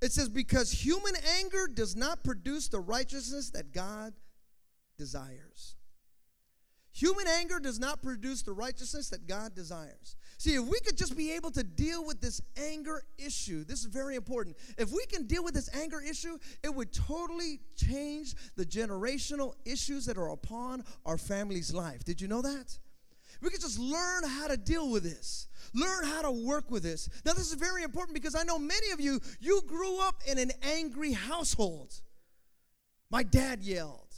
It 0.02 0.12
says 0.12 0.30
because 0.30 0.72
human 0.72 1.16
anger 1.40 1.68
does 1.68 1.96
not 1.96 2.24
produce 2.24 2.68
the 2.68 2.80
righteousness 2.80 3.50
that 3.52 3.74
God 3.74 4.14
desires. 4.98 5.76
Human 6.98 7.28
anger 7.28 7.60
does 7.60 7.78
not 7.78 8.02
produce 8.02 8.42
the 8.42 8.54
righteousness 8.54 9.10
that 9.10 9.28
God 9.28 9.54
desires. 9.54 10.16
See, 10.40 10.56
if 10.56 10.64
we 10.64 10.80
could 10.80 10.98
just 10.98 11.16
be 11.16 11.32
able 11.34 11.52
to 11.52 11.64
deal 11.64 12.04
with 12.04 12.22
this 12.22 12.42
anger 12.58 13.04
issue, 13.20 13.64
this 13.64 13.82
is 13.82 13.86
very 13.86 14.16
important. 14.16 14.58
If 14.80 14.92
we 14.92 15.06
can 15.06 15.28
deal 15.28 15.44
with 15.44 15.54
this 15.54 15.70
anger 15.76 16.02
issue, 16.02 16.40
it 16.64 16.74
would 16.74 16.92
totally 16.92 17.60
change 17.76 18.34
the 18.56 18.66
generational 18.66 19.54
issues 19.64 20.08
that 20.08 20.18
are 20.18 20.30
upon 20.30 20.84
our 21.06 21.20
family's 21.20 21.72
life. 21.72 22.04
Did 22.04 22.20
you 22.20 22.28
know 22.28 22.42
that? 22.42 22.80
We 23.42 23.50
can 23.50 23.60
just 23.60 23.80
learn 23.80 24.24
how 24.24 24.48
to 24.48 24.58
deal 24.58 24.90
with 24.90 25.04
this, 25.04 25.48
learn 25.74 26.06
how 26.06 26.22
to 26.24 26.32
work 26.32 26.72
with 26.72 26.84
this. 26.84 27.10
Now, 27.26 27.34
this 27.34 27.48
is 27.48 27.54
very 27.54 27.84
important 27.84 28.14
because 28.14 28.36
I 28.36 28.44
know 28.44 28.58
many 28.58 28.92
of 28.92 29.00
you, 29.00 29.20
you 29.40 29.62
grew 29.68 30.00
up 30.00 30.22
in 30.30 30.38
an 30.38 30.52
angry 30.62 31.14
household. 31.14 31.94
My 33.10 33.24
dad 33.24 33.62
yelled, 33.62 34.14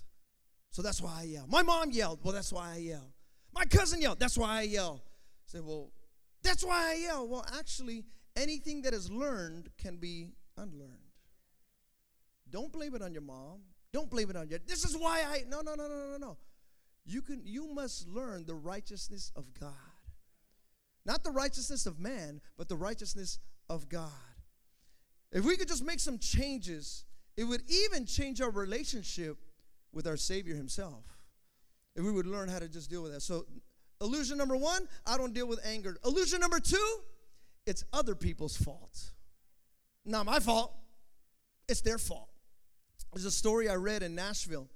so 0.71 0.81
that's 0.81 1.01
why 1.01 1.19
I 1.19 1.23
yell. 1.23 1.45
My 1.47 1.61
mom 1.61 1.91
yelled, 1.91 2.19
well, 2.23 2.33
that's 2.33 2.51
why 2.51 2.73
I 2.73 2.77
yell. 2.77 3.13
My 3.53 3.65
cousin 3.65 4.01
yelled, 4.01 4.19
that's 4.19 4.37
why 4.37 4.59
I 4.59 4.61
yell. 4.63 5.03
Say, 5.45 5.59
well, 5.59 5.91
that's 6.43 6.63
why 6.63 6.91
I 6.91 6.93
yell. 6.95 7.27
Well, 7.27 7.45
actually, 7.57 8.05
anything 8.35 8.83
that 8.83 8.93
is 8.93 9.11
learned 9.11 9.69
can 9.77 9.97
be 9.97 10.29
unlearned. 10.57 10.93
Don't 12.49 12.71
blame 12.71 12.95
it 12.95 13.01
on 13.01 13.13
your 13.13 13.21
mom. 13.21 13.61
Don't 13.91 14.09
blame 14.09 14.29
it 14.29 14.35
on 14.35 14.49
your. 14.49 14.59
This 14.65 14.85
is 14.85 14.95
why 14.97 15.23
I. 15.27 15.43
No, 15.47 15.61
no, 15.61 15.75
no, 15.75 15.87
no, 15.87 16.11
no, 16.11 16.17
no. 16.17 16.37
You 17.09 17.23
can 17.23 17.41
you 17.43 17.73
must 17.73 18.07
learn 18.07 18.45
the 18.45 18.53
righteousness 18.53 19.31
of 19.35 19.45
God. 19.59 19.73
Not 21.05 21.23
the 21.23 21.31
righteousness 21.31 21.87
of 21.87 21.99
man, 21.99 22.39
but 22.55 22.69
the 22.69 22.75
righteousness 22.75 23.39
of 23.67 23.89
God. 23.89 24.11
If 25.31 25.43
we 25.43 25.57
could 25.57 25.67
just 25.67 25.83
make 25.83 25.99
some 25.99 26.19
changes, 26.19 27.05
it 27.35 27.45
would 27.45 27.63
even 27.67 28.05
change 28.05 28.41
our 28.41 28.51
relationship 28.51 29.37
with 29.91 30.05
our 30.05 30.17
Savior 30.17 30.55
Himself. 30.55 31.03
If 31.95 32.03
we 32.03 32.11
would 32.11 32.27
learn 32.27 32.47
how 32.47 32.59
to 32.59 32.67
just 32.67 32.91
deal 32.91 33.01
with 33.01 33.13
that. 33.13 33.21
So, 33.21 33.45
illusion 34.01 34.37
number 34.37 34.55
one, 34.55 34.87
I 35.07 35.17
don't 35.17 35.33
deal 35.33 35.47
with 35.47 35.59
anger. 35.65 35.97
Illusion 36.05 36.39
number 36.39 36.59
two, 36.59 36.99
it's 37.65 37.83
other 37.91 38.13
people's 38.13 38.55
fault. 38.55 38.99
Not 40.05 40.27
my 40.27 40.39
fault, 40.39 40.75
it's 41.67 41.81
their 41.81 41.97
fault. 41.97 42.29
There's 43.13 43.25
a 43.25 43.31
story 43.31 43.67
I 43.67 43.75
read 43.75 44.03
in 44.03 44.13
Nashville 44.13 44.69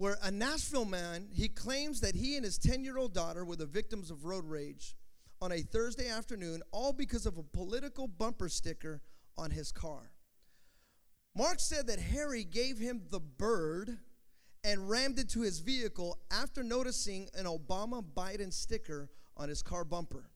where 0.00 0.16
a 0.22 0.30
Nashville 0.30 0.86
man, 0.86 1.28
he 1.30 1.46
claims 1.46 2.00
that 2.00 2.14
he 2.14 2.34
and 2.34 2.42
his 2.42 2.58
10-year-old 2.58 3.12
daughter 3.12 3.44
were 3.44 3.54
the 3.54 3.66
victims 3.66 4.10
of 4.10 4.24
road 4.24 4.46
rage 4.46 4.96
on 5.42 5.52
a 5.52 5.60
Thursday 5.60 6.08
afternoon, 6.08 6.62
all 6.72 6.94
because 6.94 7.26
of 7.26 7.36
a 7.36 7.42
political 7.42 8.08
bumper 8.08 8.48
sticker 8.48 9.02
on 9.36 9.50
his 9.50 9.70
car. 9.70 10.10
Mark 11.36 11.60
said 11.60 11.86
that 11.88 11.98
Harry 11.98 12.44
gave 12.44 12.78
him 12.78 13.02
the 13.10 13.20
bird 13.20 13.98
and 14.64 14.88
rammed 14.88 15.18
it 15.18 15.28
to 15.28 15.42
his 15.42 15.58
vehicle 15.58 16.16
after 16.30 16.62
noticing 16.62 17.28
an 17.34 17.44
Obama 17.44 18.02
Biden 18.02 18.50
sticker 18.50 19.10
on 19.36 19.50
his 19.50 19.62
car 19.62 19.84
bumper. 19.84 20.30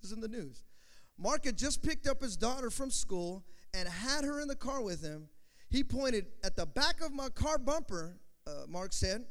This 0.00 0.10
is 0.10 0.16
in 0.16 0.22
the 0.22 0.28
news. 0.28 0.64
Mark 1.18 1.44
had 1.44 1.58
just 1.58 1.82
picked 1.82 2.06
up 2.06 2.22
his 2.22 2.38
daughter 2.38 2.70
from 2.70 2.90
school 2.90 3.44
and 3.74 3.86
had 3.86 4.24
her 4.24 4.40
in 4.40 4.48
the 4.48 4.56
car 4.56 4.82
with 4.82 5.02
him. 5.02 5.28
He 5.68 5.84
pointed 5.84 6.28
at 6.42 6.56
the 6.56 6.64
back 6.64 7.02
of 7.02 7.12
my 7.12 7.28
car 7.28 7.58
bumper 7.58 8.16
uh, 8.46 8.66
Mark 8.68 8.92
said, 8.92 9.24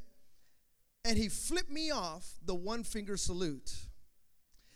and 1.04 1.18
he 1.18 1.30
flipped 1.30 1.72
me 1.72 1.92
off 1.92 2.36
the 2.46 2.56
one 2.56 2.84
finger 2.84 3.18
salute. 3.18 3.72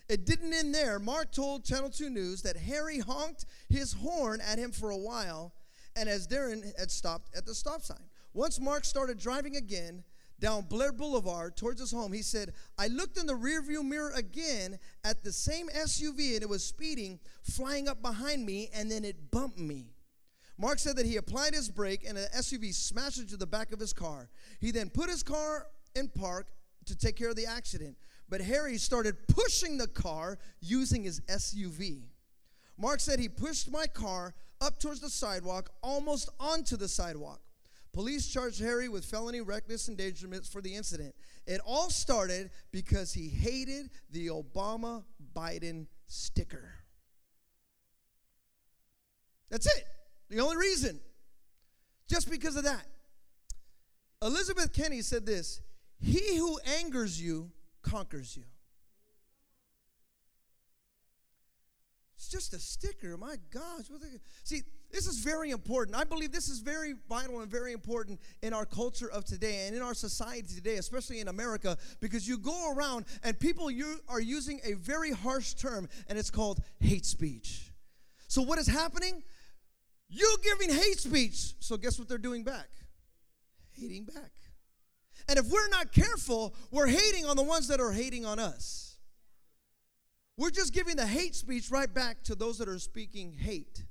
It 0.07 0.25
didn't 0.25 0.53
end 0.53 0.73
there. 0.73 0.99
Mark 0.99 1.31
told 1.31 1.65
Channel 1.65 1.89
2 1.89 2.09
News 2.09 2.41
that 2.43 2.57
Harry 2.57 2.99
honked 2.99 3.45
his 3.69 3.93
horn 3.93 4.39
at 4.41 4.59
him 4.59 4.71
for 4.71 4.91
a 4.91 4.97
while, 4.97 5.53
and 5.95 6.07
as 6.07 6.27
Darren 6.27 6.77
had 6.77 6.91
stopped 6.91 7.35
at 7.35 7.45
the 7.45 7.55
stop 7.55 7.81
sign. 7.81 8.09
Once 8.33 8.59
Mark 8.59 8.85
started 8.85 9.17
driving 9.17 9.55
again 9.55 10.03
down 10.39 10.63
Blair 10.63 10.91
Boulevard 10.91 11.55
towards 11.55 11.79
his 11.79 11.91
home, 11.91 12.11
he 12.11 12.21
said, 12.21 12.53
I 12.77 12.87
looked 12.87 13.17
in 13.17 13.25
the 13.25 13.33
rearview 13.33 13.83
mirror 13.83 14.11
again 14.15 14.77
at 15.03 15.23
the 15.23 15.31
same 15.31 15.69
SUV, 15.69 16.33
and 16.33 16.43
it 16.43 16.49
was 16.49 16.63
speeding, 16.63 17.19
flying 17.41 17.87
up 17.87 18.01
behind 18.01 18.45
me, 18.45 18.69
and 18.73 18.91
then 18.91 19.05
it 19.05 19.31
bumped 19.31 19.57
me. 19.57 19.94
Mark 20.57 20.79
said 20.79 20.95
that 20.95 21.05
he 21.05 21.17
applied 21.17 21.53
his 21.53 21.69
brake 21.69 22.05
and 22.07 22.17
an 22.17 22.27
SUV 22.35 22.73
smashed 22.73 23.19
into 23.19 23.35
the 23.35 23.47
back 23.47 23.73
of 23.73 23.79
his 23.79 23.91
car. 23.91 24.29
He 24.59 24.71
then 24.71 24.89
put 24.89 25.09
his 25.09 25.21
car 25.21 25.67
in 25.95 26.07
park 26.07 26.47
to 26.85 26.97
take 26.97 27.17
care 27.17 27.29
of 27.29 27.35
the 27.35 27.45
accident. 27.45 27.97
But 28.29 28.41
Harry 28.41 28.77
started 28.77 29.27
pushing 29.27 29.77
the 29.77 29.87
car 29.87 30.37
using 30.61 31.03
his 31.03 31.19
SUV. 31.21 32.03
Mark 32.77 32.99
said 32.99 33.19
he 33.19 33.29
pushed 33.29 33.69
my 33.71 33.85
car 33.87 34.33
up 34.61 34.79
towards 34.79 34.99
the 34.99 35.09
sidewalk, 35.09 35.69
almost 35.81 36.29
onto 36.39 36.77
the 36.77 36.87
sidewalk. 36.87 37.41
Police 37.93 38.27
charged 38.27 38.59
Harry 38.59 38.89
with 38.89 39.05
felony 39.05 39.39
reckless 39.39 39.87
endangerment 39.87 40.45
for 40.45 40.61
the 40.61 40.75
incident. 40.75 41.15
It 41.47 41.61
all 41.65 41.89
started 41.89 42.49
because 42.71 43.13
he 43.13 43.29
hated 43.29 43.89
the 44.11 44.27
Obama 44.27 45.03
Biden 45.33 45.87
sticker. 46.07 46.73
That's 49.49 49.65
it. 49.65 49.85
The 50.29 50.39
only 50.39 50.57
reason. 50.57 50.99
Just 52.07 52.29
because 52.29 52.55
of 52.55 52.63
that. 52.63 52.85
Elizabeth 54.21 54.73
Kenny 54.73 55.01
said 55.01 55.25
this 55.25 55.61
He 55.99 56.37
who 56.37 56.59
angers 56.79 57.21
you 57.21 57.51
conquers 57.81 58.35
you. 58.35 58.43
It's 62.15 62.29
just 62.29 62.53
a 62.53 62.59
sticker. 62.59 63.17
My 63.17 63.35
gosh. 63.51 63.85
See, 64.43 64.61
this 64.91 65.05
is 65.05 65.19
very 65.19 65.51
important. 65.51 65.95
I 65.95 66.05
believe 66.05 66.31
this 66.31 66.49
is 66.49 66.59
very 66.59 66.95
vital 67.07 67.41
and 67.41 67.51
very 67.51 67.71
important 67.71 68.19
in 68.41 68.53
our 68.53 68.65
culture 68.65 69.11
of 69.11 69.25
today 69.25 69.67
and 69.67 69.75
in 69.75 69.81
our 69.81 69.93
society 69.93 70.47
today, 70.55 70.77
especially 70.77 71.19
in 71.19 71.27
America, 71.27 71.77
because 71.99 72.27
you 72.27 72.39
go 72.39 72.73
around 72.73 73.05
and 73.23 73.39
people 73.39 73.69
you 73.69 73.99
are 74.07 74.21
using 74.21 74.59
a 74.63 74.73
very 74.73 75.11
harsh 75.11 75.53
term, 75.53 75.87
and 76.07 76.17
it's 76.17 76.31
called 76.31 76.61
hate 76.79 77.05
speech. 77.05 77.71
So, 78.27 78.41
what 78.41 78.57
is 78.57 78.67
happening? 78.67 79.21
You're 80.07 80.37
giving 80.43 80.73
hate 80.73 80.99
speech. 80.99 81.53
So, 81.59 81.77
guess 81.77 81.97
what 81.97 82.07
they're 82.07 82.17
doing 82.17 82.43
back? 82.43 82.69
Hating 83.73 84.05
back. 84.05 84.31
And 85.27 85.39
if 85.39 85.49
we're 85.49 85.69
not 85.69 85.91
careful, 85.91 86.55
we're 86.71 86.87
hating 86.87 87.25
on 87.25 87.35
the 87.35 87.43
ones 87.43 87.67
that 87.69 87.79
are 87.79 87.91
hating 87.91 88.25
on 88.25 88.39
us. 88.39 88.97
We're 90.37 90.51
just 90.51 90.73
giving 90.73 90.97
the 90.97 91.07
hate 91.07 91.35
speech 91.35 91.71
right 91.71 91.91
back 91.91 92.23
to 92.23 92.35
those 92.35 92.57
that 92.57 92.67
are 92.67 92.79
speaking 92.79 93.33
hate. 93.33 93.85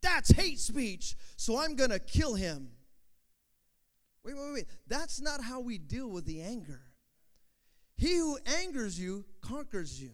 That's 0.00 0.30
hate 0.30 0.60
speech, 0.60 1.16
so 1.36 1.58
I'm 1.58 1.74
going 1.74 1.90
to 1.90 1.98
kill 1.98 2.34
him. 2.34 2.68
Wait, 4.24 4.36
wait, 4.36 4.52
wait. 4.52 4.66
That's 4.86 5.20
not 5.20 5.42
how 5.42 5.60
we 5.60 5.78
deal 5.78 6.08
with 6.08 6.24
the 6.24 6.40
anger. 6.40 6.82
He 7.96 8.16
who 8.16 8.38
angers 8.62 8.98
you 8.98 9.24
conquers 9.40 10.00
you. 10.00 10.10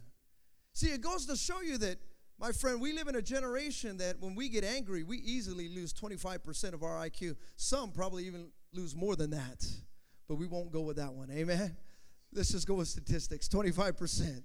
See, 0.73 0.87
it 0.87 1.01
goes 1.01 1.27
to 1.27 1.35
show 1.35 1.61
you 1.61 1.77
that, 1.77 1.97
my 2.39 2.51
friend, 2.51 2.81
we 2.81 2.91
live 2.93 3.07
in 3.07 3.15
a 3.15 3.21
generation 3.21 3.97
that 3.97 4.19
when 4.19 4.35
we 4.35 4.49
get 4.49 4.63
angry, 4.63 5.03
we 5.03 5.17
easily 5.17 5.69
lose 5.69 5.93
25% 5.93 6.73
of 6.73 6.83
our 6.83 7.05
IQ. 7.05 7.37
Some 7.55 7.91
probably 7.91 8.25
even 8.25 8.51
lose 8.73 8.95
more 8.95 9.15
than 9.15 9.29
that, 9.31 9.65
but 10.27 10.35
we 10.35 10.45
won't 10.45 10.71
go 10.71 10.81
with 10.81 10.97
that 10.97 11.13
one. 11.13 11.31
Amen? 11.31 11.77
Let's 12.33 12.51
just 12.51 12.67
go 12.67 12.75
with 12.75 12.89
statistics 12.89 13.47
25%. 13.47 14.41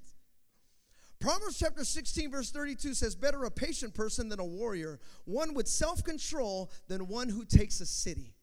Proverbs 1.19 1.59
chapter 1.59 1.85
16, 1.85 2.31
verse 2.31 2.51
32 2.51 2.95
says, 2.95 3.15
Better 3.15 3.45
a 3.45 3.51
patient 3.51 3.93
person 3.93 4.29
than 4.29 4.41
a 4.41 4.45
warrior, 4.45 5.01
one 5.25 5.53
with 5.53 5.69
self 5.69 6.03
control 6.03 6.71
than 6.89 7.09
one 7.09 7.29
who 7.29 7.45
takes 7.45 7.81
a 7.81 7.87
city. 7.87 8.35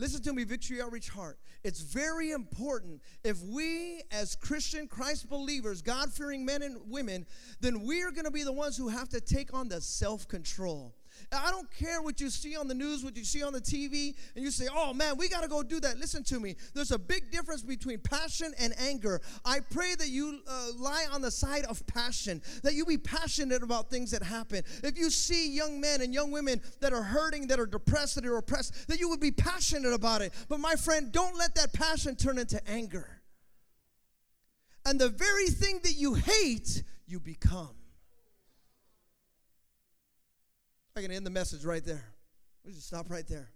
Listen 0.00 0.22
to 0.22 0.32
me, 0.32 0.44
Victory 0.44 0.80
Outreach 0.80 1.10
Heart. 1.10 1.38
It's 1.62 1.82
very 1.82 2.30
important 2.30 3.02
if 3.22 3.42
we, 3.42 4.00
as 4.10 4.34
Christian 4.34 4.88
Christ 4.88 5.28
believers, 5.28 5.82
God 5.82 6.10
fearing 6.10 6.42
men 6.42 6.62
and 6.62 6.78
women, 6.88 7.26
then 7.60 7.84
we 7.84 8.02
are 8.02 8.10
going 8.10 8.24
to 8.24 8.30
be 8.30 8.42
the 8.42 8.50
ones 8.50 8.78
who 8.78 8.88
have 8.88 9.10
to 9.10 9.20
take 9.20 9.52
on 9.52 9.68
the 9.68 9.78
self 9.78 10.26
control. 10.26 10.94
I 11.32 11.50
don't 11.50 11.70
care 11.70 12.02
what 12.02 12.20
you 12.20 12.30
see 12.30 12.56
on 12.56 12.68
the 12.68 12.74
news, 12.74 13.04
what 13.04 13.16
you 13.16 13.24
see 13.24 13.42
on 13.42 13.52
the 13.52 13.60
TV, 13.60 14.14
and 14.34 14.44
you 14.44 14.50
say, 14.50 14.66
oh 14.72 14.92
man, 14.92 15.16
we 15.16 15.28
got 15.28 15.42
to 15.42 15.48
go 15.48 15.62
do 15.62 15.80
that. 15.80 15.98
Listen 15.98 16.22
to 16.24 16.40
me. 16.40 16.56
There's 16.74 16.90
a 16.90 16.98
big 16.98 17.30
difference 17.30 17.62
between 17.62 17.98
passion 17.98 18.52
and 18.58 18.72
anger. 18.78 19.20
I 19.44 19.60
pray 19.60 19.94
that 19.94 20.08
you 20.08 20.40
uh, 20.48 20.68
lie 20.76 21.06
on 21.12 21.22
the 21.22 21.30
side 21.30 21.64
of 21.64 21.86
passion, 21.86 22.42
that 22.62 22.74
you 22.74 22.84
be 22.84 22.98
passionate 22.98 23.62
about 23.62 23.90
things 23.90 24.10
that 24.10 24.22
happen. 24.22 24.62
If 24.82 24.98
you 24.98 25.10
see 25.10 25.50
young 25.50 25.80
men 25.80 26.00
and 26.00 26.12
young 26.12 26.30
women 26.30 26.60
that 26.80 26.92
are 26.92 27.02
hurting, 27.02 27.48
that 27.48 27.60
are 27.60 27.66
depressed, 27.66 28.16
that 28.16 28.26
are 28.26 28.36
oppressed, 28.36 28.88
that 28.88 28.98
you 28.98 29.08
would 29.08 29.20
be 29.20 29.30
passionate 29.30 29.92
about 29.92 30.22
it. 30.22 30.32
But 30.48 30.60
my 30.60 30.74
friend, 30.74 31.12
don't 31.12 31.36
let 31.36 31.54
that 31.56 31.72
passion 31.72 32.16
turn 32.16 32.38
into 32.38 32.60
anger. 32.68 33.20
And 34.84 35.00
the 35.00 35.08
very 35.08 35.48
thing 35.48 35.80
that 35.82 35.94
you 35.94 36.14
hate, 36.14 36.82
you 37.06 37.20
become. 37.20 37.79
I 40.96 41.02
can 41.02 41.10
end 41.10 41.24
the 41.24 41.30
message 41.30 41.64
right 41.64 41.84
there. 41.84 42.04
We 42.64 42.72
just 42.72 42.86
stop 42.86 43.10
right 43.10 43.26
there. 43.26 43.50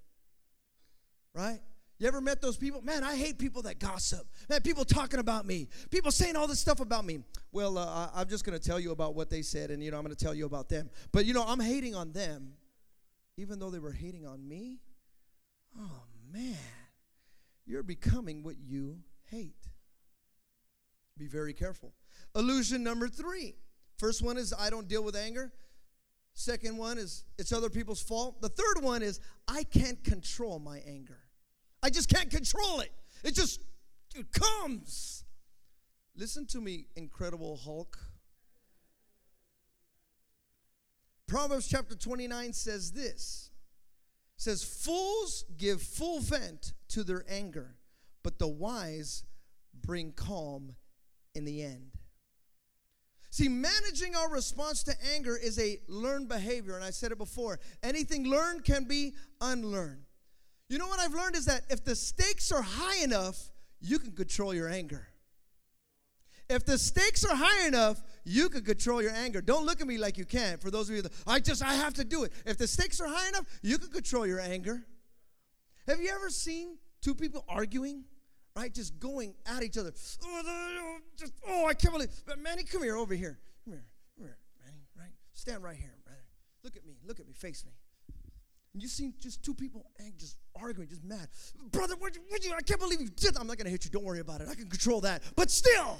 Right? 1.34 1.60
You 1.98 2.08
ever 2.08 2.20
met 2.20 2.42
those 2.42 2.56
people? 2.56 2.82
Man, 2.82 3.04
I 3.04 3.16
hate 3.16 3.38
people 3.38 3.62
that 3.62 3.78
gossip. 3.78 4.26
Man, 4.48 4.60
people 4.62 4.84
talking 4.84 5.20
about 5.20 5.46
me. 5.46 5.68
People 5.90 6.10
saying 6.10 6.36
all 6.36 6.46
this 6.46 6.58
stuff 6.58 6.80
about 6.80 7.04
me. 7.04 7.20
Well, 7.52 7.78
uh, 7.78 8.10
I'm 8.14 8.28
just 8.28 8.44
going 8.44 8.58
to 8.58 8.64
tell 8.64 8.80
you 8.80 8.90
about 8.90 9.14
what 9.14 9.30
they 9.30 9.42
said, 9.42 9.70
and 9.70 9.82
you 9.82 9.90
know 9.90 9.96
I'm 9.96 10.04
going 10.04 10.14
to 10.14 10.24
tell 10.24 10.34
you 10.34 10.44
about 10.44 10.68
them. 10.68 10.90
But 11.12 11.24
you 11.24 11.34
know 11.34 11.44
I'm 11.46 11.60
hating 11.60 11.94
on 11.94 12.12
them, 12.12 12.54
even 13.36 13.58
though 13.58 13.70
they 13.70 13.78
were 13.78 13.92
hating 13.92 14.26
on 14.26 14.46
me. 14.46 14.80
Oh 15.78 16.02
man, 16.32 16.56
you're 17.64 17.82
becoming 17.82 18.42
what 18.42 18.56
you 18.58 18.98
hate. 19.30 19.68
Be 21.16 21.26
very 21.26 21.54
careful. 21.54 21.92
Illusion 22.34 22.82
number 22.82 23.08
three. 23.08 23.54
First 23.98 24.22
one 24.22 24.36
is 24.36 24.52
I 24.52 24.68
don't 24.68 24.88
deal 24.88 25.04
with 25.04 25.14
anger. 25.14 25.52
Second 26.34 26.76
one 26.76 26.98
is 26.98 27.24
it's 27.38 27.52
other 27.52 27.70
people's 27.70 28.02
fault. 28.02 28.42
The 28.42 28.48
third 28.48 28.82
one 28.82 29.02
is 29.02 29.20
I 29.46 29.62
can't 29.62 30.02
control 30.02 30.58
my 30.58 30.80
anger. 30.86 31.20
I 31.82 31.90
just 31.90 32.08
can't 32.08 32.30
control 32.30 32.80
it. 32.80 32.92
It 33.22 33.34
just 33.34 33.62
it 34.14 34.26
comes. 34.32 35.24
Listen 36.16 36.46
to 36.46 36.60
me, 36.60 36.86
incredible 36.96 37.56
Hulk. 37.56 37.98
Proverbs 41.26 41.68
chapter 41.68 41.94
29 41.94 42.52
says 42.52 42.92
this. 42.92 43.50
It 44.36 44.42
says 44.42 44.64
fools 44.64 45.44
give 45.56 45.80
full 45.82 46.20
vent 46.20 46.74
to 46.88 47.04
their 47.04 47.24
anger, 47.28 47.76
but 48.22 48.38
the 48.38 48.48
wise 48.48 49.24
bring 49.72 50.12
calm 50.12 50.74
in 51.34 51.44
the 51.44 51.62
end. 51.62 51.92
See, 53.34 53.48
managing 53.48 54.14
our 54.14 54.30
response 54.30 54.84
to 54.84 54.94
anger 55.12 55.36
is 55.36 55.58
a 55.58 55.80
learned 55.88 56.28
behavior, 56.28 56.76
and 56.76 56.84
I 56.84 56.90
said 56.90 57.10
it 57.10 57.18
before. 57.18 57.58
Anything 57.82 58.28
learned 58.28 58.64
can 58.64 58.84
be 58.84 59.12
unlearned. 59.40 60.04
You 60.68 60.78
know 60.78 60.86
what 60.86 61.00
I've 61.00 61.14
learned 61.14 61.34
is 61.34 61.46
that 61.46 61.62
if 61.68 61.84
the 61.84 61.96
stakes 61.96 62.52
are 62.52 62.62
high 62.62 63.02
enough, 63.02 63.50
you 63.80 63.98
can 63.98 64.12
control 64.12 64.54
your 64.54 64.68
anger. 64.68 65.08
If 66.48 66.64
the 66.64 66.78
stakes 66.78 67.24
are 67.24 67.34
high 67.34 67.66
enough, 67.66 68.00
you 68.22 68.48
can 68.48 68.62
control 68.62 69.02
your 69.02 69.10
anger. 69.10 69.40
Don't 69.40 69.66
look 69.66 69.80
at 69.80 69.88
me 69.88 69.98
like 69.98 70.16
you 70.16 70.26
can't. 70.26 70.62
For 70.62 70.70
those 70.70 70.88
of 70.88 70.94
you 70.94 71.02
that 71.02 71.12
I 71.26 71.40
just 71.40 71.60
I 71.60 71.74
have 71.74 71.94
to 71.94 72.04
do 72.04 72.22
it. 72.22 72.30
If 72.46 72.56
the 72.56 72.68
stakes 72.68 73.00
are 73.00 73.08
high 73.08 73.30
enough, 73.30 73.46
you 73.62 73.78
can 73.78 73.90
control 73.90 74.28
your 74.28 74.38
anger. 74.38 74.86
Have 75.88 76.00
you 76.00 76.10
ever 76.14 76.30
seen 76.30 76.78
two 77.02 77.16
people 77.16 77.44
arguing? 77.48 78.04
Right? 78.56 78.72
Just 78.72 78.98
going 78.98 79.34
at 79.46 79.62
each 79.62 79.78
other. 79.78 79.92
Oh, 80.24 80.98
just, 81.16 81.32
oh, 81.48 81.66
I 81.66 81.74
can't 81.74 81.92
believe. 81.92 82.10
But 82.26 82.38
Manny, 82.38 82.64
come 82.64 82.82
here, 82.82 82.96
over 82.96 83.14
here. 83.14 83.38
Come 83.64 83.74
here, 83.74 83.84
come 84.16 84.26
here, 84.26 84.38
Manny, 84.64 84.82
right? 84.98 85.12
Stand 85.32 85.62
right 85.62 85.76
here, 85.76 85.94
brother. 86.04 86.20
Look 86.62 86.76
at 86.76 86.86
me, 86.86 86.94
look 87.06 87.20
at 87.20 87.26
me, 87.26 87.32
face 87.32 87.64
me. 87.64 87.72
And 88.72 88.82
you 88.82 88.88
seen 88.88 89.14
just 89.20 89.44
two 89.44 89.54
people 89.54 89.86
just 90.18 90.36
arguing, 90.60 90.88
just 90.88 91.04
mad. 91.04 91.28
Brother, 91.70 91.94
what, 91.96 92.18
what 92.28 92.44
you, 92.44 92.52
I 92.56 92.60
can't 92.60 92.80
believe 92.80 93.00
you 93.00 93.08
did 93.08 93.34
that. 93.34 93.40
I'm 93.40 93.46
not 93.46 93.56
going 93.56 93.66
to 93.66 93.70
hit 93.70 93.84
you. 93.84 93.90
Don't 93.90 94.02
worry 94.02 94.18
about 94.18 94.40
it. 94.40 94.48
I 94.50 94.54
can 94.54 94.68
control 94.68 95.00
that. 95.02 95.22
But 95.36 95.48
still, 95.48 95.96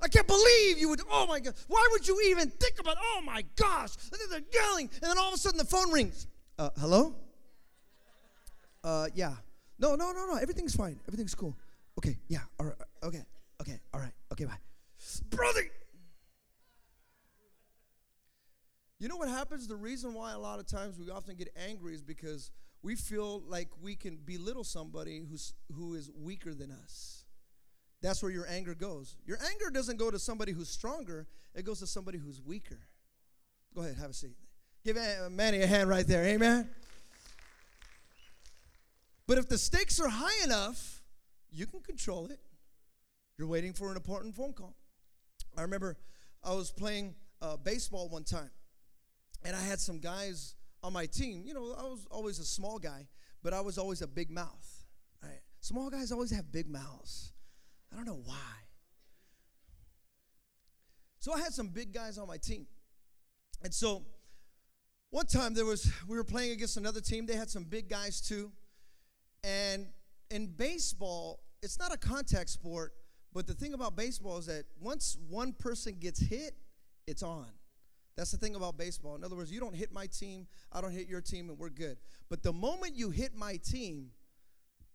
I 0.00 0.08
can't 0.08 0.26
believe 0.26 0.78
you 0.78 0.88
would. 0.88 1.02
Oh 1.10 1.26
my 1.26 1.38
God. 1.38 1.52
Why 1.68 1.86
would 1.92 2.08
you 2.08 2.18
even 2.28 2.48
think 2.48 2.80
about, 2.80 2.96
oh 2.98 3.20
my 3.22 3.44
gosh. 3.56 3.90
They're 4.30 4.40
yelling. 4.54 4.88
And 5.02 5.10
then 5.10 5.18
all 5.18 5.28
of 5.28 5.34
a 5.34 5.36
sudden 5.36 5.58
the 5.58 5.66
phone 5.66 5.92
rings. 5.92 6.28
Uh, 6.58 6.70
hello? 6.78 7.14
Uh, 8.82 9.08
yeah. 9.14 9.34
No, 9.78 9.94
no, 9.94 10.12
no, 10.12 10.26
no. 10.26 10.36
Everything's 10.36 10.74
fine. 10.74 10.98
Everything's 11.06 11.34
cool. 11.34 11.54
Okay, 11.98 12.16
yeah. 12.28 12.40
All 12.58 12.66
right. 12.66 12.76
Uh, 13.02 13.06
okay. 13.06 13.22
Okay. 13.60 13.78
All 13.92 14.00
right. 14.00 14.12
Okay, 14.32 14.44
bye. 14.44 14.58
Brother. 15.30 15.62
You 18.98 19.08
know 19.08 19.16
what 19.16 19.28
happens? 19.28 19.66
The 19.66 19.76
reason 19.76 20.14
why 20.14 20.32
a 20.32 20.38
lot 20.38 20.60
of 20.60 20.66
times 20.66 20.98
we 20.98 21.10
often 21.10 21.34
get 21.34 21.48
angry 21.66 21.94
is 21.94 22.02
because 22.02 22.50
we 22.82 22.94
feel 22.94 23.42
like 23.48 23.68
we 23.80 23.96
can 23.96 24.16
belittle 24.24 24.64
somebody 24.64 25.22
who's 25.28 25.54
who 25.74 25.94
is 25.94 26.10
weaker 26.16 26.54
than 26.54 26.70
us. 26.70 27.24
That's 28.00 28.22
where 28.22 28.32
your 28.32 28.46
anger 28.48 28.74
goes. 28.74 29.16
Your 29.26 29.38
anger 29.50 29.70
doesn't 29.70 29.96
go 29.96 30.10
to 30.10 30.18
somebody 30.18 30.52
who's 30.52 30.68
stronger, 30.68 31.26
it 31.54 31.64
goes 31.64 31.80
to 31.80 31.86
somebody 31.86 32.18
who's 32.18 32.40
weaker. 32.40 32.78
Go 33.74 33.82
ahead, 33.82 33.96
have 33.96 34.10
a 34.10 34.14
seat. 34.14 34.36
Give 34.84 34.96
Manny 35.30 35.62
a 35.62 35.66
hand 35.66 35.88
right 35.88 36.06
there. 36.06 36.24
Amen. 36.24 36.68
But 39.26 39.38
if 39.38 39.48
the 39.48 39.56
stakes 39.56 40.00
are 40.00 40.08
high 40.08 40.44
enough, 40.44 41.01
you 41.52 41.66
can 41.66 41.80
control 41.80 42.26
it. 42.26 42.40
You're 43.38 43.48
waiting 43.48 43.72
for 43.72 43.90
an 43.90 43.96
important 43.96 44.34
phone 44.34 44.52
call. 44.52 44.76
I 45.56 45.62
remember 45.62 45.96
I 46.42 46.54
was 46.54 46.70
playing 46.70 47.14
uh, 47.40 47.56
baseball 47.56 48.08
one 48.08 48.24
time, 48.24 48.50
and 49.44 49.54
I 49.54 49.60
had 49.60 49.80
some 49.80 49.98
guys 49.98 50.54
on 50.82 50.92
my 50.92 51.06
team. 51.06 51.42
You 51.44 51.54
know, 51.54 51.74
I 51.78 51.82
was 51.82 52.06
always 52.10 52.38
a 52.38 52.44
small 52.44 52.78
guy, 52.78 53.06
but 53.42 53.52
I 53.52 53.60
was 53.60 53.78
always 53.78 54.02
a 54.02 54.06
big 54.06 54.30
mouth. 54.30 54.84
Right? 55.22 55.40
Small 55.60 55.90
guys 55.90 56.10
always 56.12 56.30
have 56.30 56.50
big 56.50 56.68
mouths. 56.68 57.32
I 57.92 57.96
don't 57.96 58.06
know 58.06 58.20
why. 58.24 58.62
So 61.20 61.32
I 61.32 61.38
had 61.38 61.52
some 61.52 61.68
big 61.68 61.92
guys 61.92 62.18
on 62.18 62.26
my 62.26 62.36
team. 62.36 62.66
And 63.62 63.72
so 63.72 64.02
one 65.10 65.26
time 65.26 65.54
there 65.54 65.64
was 65.64 65.92
we 66.08 66.16
were 66.16 66.24
playing 66.24 66.52
against 66.52 66.76
another 66.76 67.00
team. 67.00 67.26
They 67.26 67.36
had 67.36 67.50
some 67.50 67.64
big 67.64 67.88
guys 67.88 68.20
too. 68.20 68.50
And 69.44 69.86
in 70.32 70.46
baseball, 70.46 71.40
it's 71.62 71.78
not 71.78 71.92
a 71.92 71.96
contact 71.96 72.48
sport, 72.50 72.92
but 73.32 73.46
the 73.46 73.54
thing 73.54 73.74
about 73.74 73.96
baseball 73.96 74.38
is 74.38 74.46
that 74.46 74.64
once 74.80 75.16
one 75.28 75.52
person 75.52 75.96
gets 76.00 76.18
hit, 76.18 76.54
it's 77.06 77.22
on. 77.22 77.46
That's 78.16 78.30
the 78.30 78.38
thing 78.38 78.56
about 78.56 78.76
baseball. 78.76 79.14
In 79.14 79.24
other 79.24 79.36
words, 79.36 79.50
you 79.50 79.60
don't 79.60 79.74
hit 79.74 79.92
my 79.92 80.06
team, 80.06 80.46
I 80.72 80.80
don't 80.80 80.92
hit 80.92 81.08
your 81.08 81.20
team, 81.20 81.48
and 81.48 81.58
we're 81.58 81.70
good. 81.70 81.98
But 82.28 82.42
the 82.42 82.52
moment 82.52 82.96
you 82.96 83.10
hit 83.10 83.34
my 83.34 83.56
team, 83.56 84.10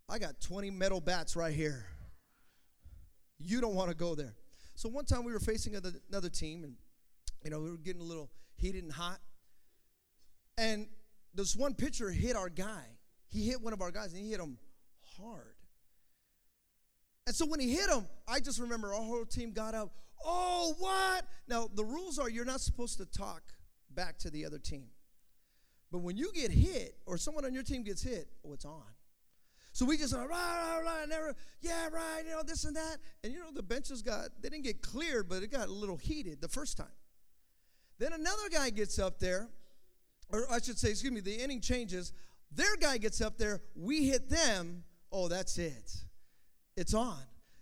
I 0.10 0.20
got 0.20 0.40
20 0.42 0.72
metal 0.72 1.02
bats 1.02 1.36
right 1.36 1.54
here. 1.54 1.86
You 3.40 3.62
don't 3.62 3.76
want 3.76 3.90
to 3.90 3.96
go 3.96 4.16
there. 4.16 4.36
So 4.76 4.90
one 4.90 5.06
time 5.06 5.24
we 5.24 5.32
were 5.32 5.40
facing 5.40 5.76
another 5.76 6.30
team, 6.30 6.64
and 6.64 6.76
you 7.44 7.52
know 7.52 7.60
we 7.60 7.72
were 7.72 7.78
getting 7.78 8.02
a 8.02 8.06
little 8.06 8.30
heated 8.56 8.84
and 8.84 8.92
hot. 8.92 9.20
And 10.58 10.88
this 11.34 11.56
one 11.56 11.74
pitcher 11.74 12.10
hit 12.10 12.36
our 12.36 12.50
guy. 12.50 12.84
He 13.30 13.48
hit 13.48 13.62
one 13.62 13.74
of 13.74 13.82
our 13.82 13.92
guys, 13.92 14.14
and 14.14 14.24
he 14.24 14.32
hit 14.32 14.40
him 14.40 14.58
hard. 15.18 15.56
And 17.26 17.36
so 17.36 17.46
when 17.46 17.60
he 17.60 17.74
hit 17.74 17.90
him, 17.90 18.08
I 18.28 18.40
just 18.40 18.60
remember 18.60 18.94
our 18.94 19.02
whole 19.02 19.26
team 19.26 19.52
got 19.52 19.74
up. 19.76 19.92
Oh, 20.24 20.76
what? 20.80 21.26
Now, 21.48 21.70
the 21.74 21.84
rules 21.84 22.18
are 22.20 22.30
you're 22.30 22.46
not 22.46 22.62
supposed 22.62 22.98
to 23.00 23.06
talk 23.06 23.42
back 23.90 24.18
to 24.20 24.30
the 24.30 24.46
other 24.46 24.60
team. 24.60 24.88
But 25.92 26.00
when 26.00 26.18
you 26.18 26.32
get 26.34 26.52
hit 26.52 26.96
or 27.06 27.18
someone 27.18 27.46
on 27.46 27.54
your 27.54 27.64
team 27.64 27.84
gets 27.84 28.02
hit, 28.02 28.30
oh, 28.46 28.54
it's 28.54 28.66
on. 28.66 28.84
So 29.74 29.86
we 29.86 29.98
just, 29.98 30.14
right, 30.14 30.28
right, 30.28 30.82
right, 30.84 31.08
never, 31.08 31.36
yeah, 31.62 31.88
right, 31.90 32.24
you 32.26 32.32
know, 32.32 32.42
this 32.44 32.64
and 32.64 32.76
that. 32.76 32.98
And 33.24 33.32
you 33.32 33.40
know, 33.40 33.52
the 33.54 33.62
benches 33.62 34.02
got, 34.02 34.30
they 34.42 34.50
didn't 34.50 34.64
get 34.64 34.82
cleared, 34.82 35.30
but 35.30 35.44
it 35.44 35.52
got 35.52 35.68
a 35.68 35.72
little 35.72 35.98
heated 35.98 36.42
the 36.42 36.48
first 36.48 36.78
time. 36.78 36.88
Then 38.00 38.14
another 38.14 38.50
guy 38.52 38.70
gets 38.70 38.98
up 38.98 39.20
there, 39.20 39.50
or 40.30 40.52
I 40.52 40.60
should 40.60 40.80
say, 40.80 40.90
excuse 40.90 41.12
me, 41.12 41.20
the 41.20 41.36
inning 41.36 41.62
changes. 41.62 42.14
Their 42.52 42.76
guy 42.78 42.98
gets 42.98 43.22
up 43.22 43.38
there, 43.38 43.62
we 43.76 44.08
hit 44.08 44.30
them. 44.30 44.84
Oh, 45.20 45.28
that's 45.28 45.58
it. 45.58 45.96
It's 46.76 46.94
on. 46.94 47.18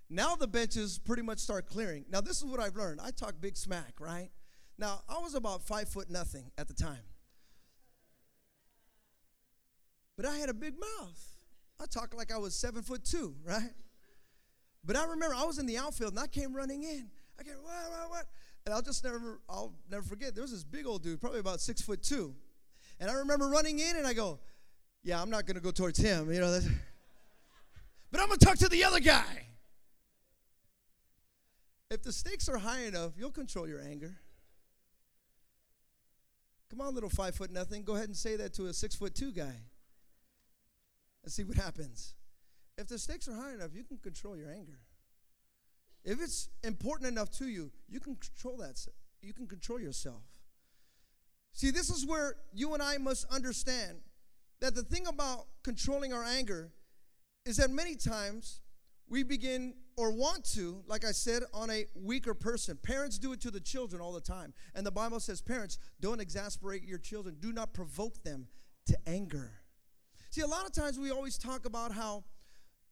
Now 0.10 0.36
the 0.36 0.46
benches 0.46 1.00
pretty 1.00 1.22
much 1.22 1.40
start 1.40 1.68
clearing. 1.68 2.04
Now, 2.12 2.20
this 2.20 2.40
is 2.40 2.44
what 2.44 2.60
I've 2.60 2.76
learned. 2.76 3.00
I 3.02 3.12
talk 3.12 3.36
big 3.40 3.56
smack, 3.56 3.94
right? 3.98 4.30
Now, 4.78 5.00
I 5.08 5.20
was 5.20 5.36
about 5.36 5.66
five 5.66 5.88
foot 5.88 6.10
nothing 6.10 6.52
at 6.58 6.68
the 6.68 6.74
time. 6.74 7.00
But 10.18 10.26
I 10.26 10.36
had 10.36 10.50
a 10.50 10.54
big 10.54 10.74
mouth. 10.78 11.38
I 11.82 11.86
talked 11.86 12.14
like 12.14 12.30
I 12.30 12.38
was 12.38 12.54
seven 12.54 12.82
foot 12.82 13.06
two, 13.06 13.36
right? 13.46 13.72
But 14.84 14.98
I 14.98 15.06
remember 15.06 15.34
I 15.34 15.46
was 15.46 15.58
in 15.58 15.66
the 15.66 15.78
outfield 15.78 16.12
and 16.12 16.20
I 16.20 16.28
came 16.28 16.54
running 16.54 16.84
in. 16.84 17.08
I 17.40 17.44
came, 17.44 17.56
what, 17.62 17.74
what, 17.90 18.10
what? 18.10 18.26
And 18.66 18.76
I'll 18.76 18.82
just 18.82 19.02
never, 19.02 19.40
I'll 19.48 19.74
never 19.90 20.04
forget. 20.04 20.36
There 20.36 20.42
was 20.42 20.52
this 20.52 20.66
big 20.66 20.86
old 20.86 21.04
dude, 21.04 21.22
probably 21.22 21.40
about 21.40 21.62
six 21.62 21.82
foot 21.82 22.04
two. 22.04 22.36
And 23.00 23.10
I 23.10 23.14
remember 23.14 23.48
running 23.48 23.80
in 23.80 23.96
and 23.96 24.06
I 24.06 24.14
go, 24.14 24.40
yeah, 25.04 25.22
I'm 25.22 25.30
not 25.30 25.46
going 25.46 25.56
to 25.56 25.62
go 25.62 25.72
towards 25.72 26.00
him, 26.00 26.34
you 26.34 26.42
know. 26.42 26.60
But 28.16 28.22
I'm 28.22 28.30
going 28.30 28.40
to 28.40 28.46
talk 28.46 28.58
to 28.60 28.70
the 28.70 28.86
other 28.86 29.02
guy. 29.02 29.48
If 31.92 32.02
the 32.02 32.14
stakes 32.14 32.48
are 32.48 32.58
high 32.58 32.86
enough, 32.86 33.12
you'll 33.18 33.30
control 33.30 33.68
your 33.68 33.82
anger. 33.82 34.16
Come 36.70 36.80
on, 36.80 36.96
little 36.96 37.10
five 37.10 37.36
foot 37.36 37.52
nothing. 37.52 37.84
Go 37.84 37.96
ahead 37.96 38.08
and 38.08 38.16
say 38.16 38.38
that 38.38 38.54
to 38.54 38.68
a 38.68 38.74
six 38.74 38.96
foot 38.96 39.16
two 39.16 39.34
guy 39.34 39.52
and 41.24 41.30
see 41.30 41.44
what 41.44 41.58
happens. 41.58 42.14
If 42.78 42.88
the 42.88 42.98
stakes 42.98 43.28
are 43.28 43.34
high 43.34 43.52
enough, 43.52 43.72
you 43.74 43.84
can 43.84 43.98
control 43.98 44.38
your 44.38 44.50
anger. 44.50 44.80
If 46.06 46.22
it's 46.22 46.48
important 46.64 47.10
enough 47.10 47.32
to 47.32 47.50
you, 47.50 47.70
you 47.90 48.00
can 48.00 48.16
control 48.16 48.56
that. 48.60 48.80
You 49.22 49.34
can 49.34 49.46
control 49.46 49.82
yourself. 49.82 50.24
See, 51.52 51.70
this 51.70 51.90
is 51.90 52.06
where 52.06 52.38
you 52.54 52.74
and 52.76 52.82
I 52.82 52.98
must 52.98 53.26
understand 53.26 53.98
that 54.62 54.74
the 54.74 54.84
thing 54.84 55.06
about 55.06 55.48
controlling 55.64 56.14
our 56.14 56.24
anger 56.24 56.72
is 57.46 57.58
that 57.58 57.70
many 57.70 57.96
times 57.96 58.62
we 59.08 59.24
begin 59.24 59.76
or 59.98 60.12
want 60.12 60.44
to, 60.44 60.84
like 60.88 61.06
I 61.06 61.12
said, 61.12 61.44
on 61.54 61.70
a 61.70 61.86
weaker 61.96 62.34
person. 62.34 62.78
Parents 62.82 63.18
do 63.18 63.32
it 63.34 63.42
to 63.42 63.52
the 63.52 63.60
children 63.60 64.02
all 64.02 64.12
the 64.12 64.20
time. 64.20 64.54
And 64.74 64.86
the 64.86 64.92
Bible 64.92 65.20
says, 65.20 65.42
parents, 65.42 65.78
don't 66.02 66.20
exasperate 66.20 66.84
your 66.84 66.98
children, 66.98 67.38
do 67.40 67.54
not 67.54 67.74
provoke 67.74 68.24
them 68.24 68.48
to 68.88 68.98
anger. 69.08 69.52
See, 70.32 70.42
a 70.42 70.48
lot 70.48 70.66
of 70.66 70.74
times 70.74 71.00
we 71.00 71.12
always 71.12 71.38
talk 71.38 71.66
about 71.66 71.92
how 71.94 72.26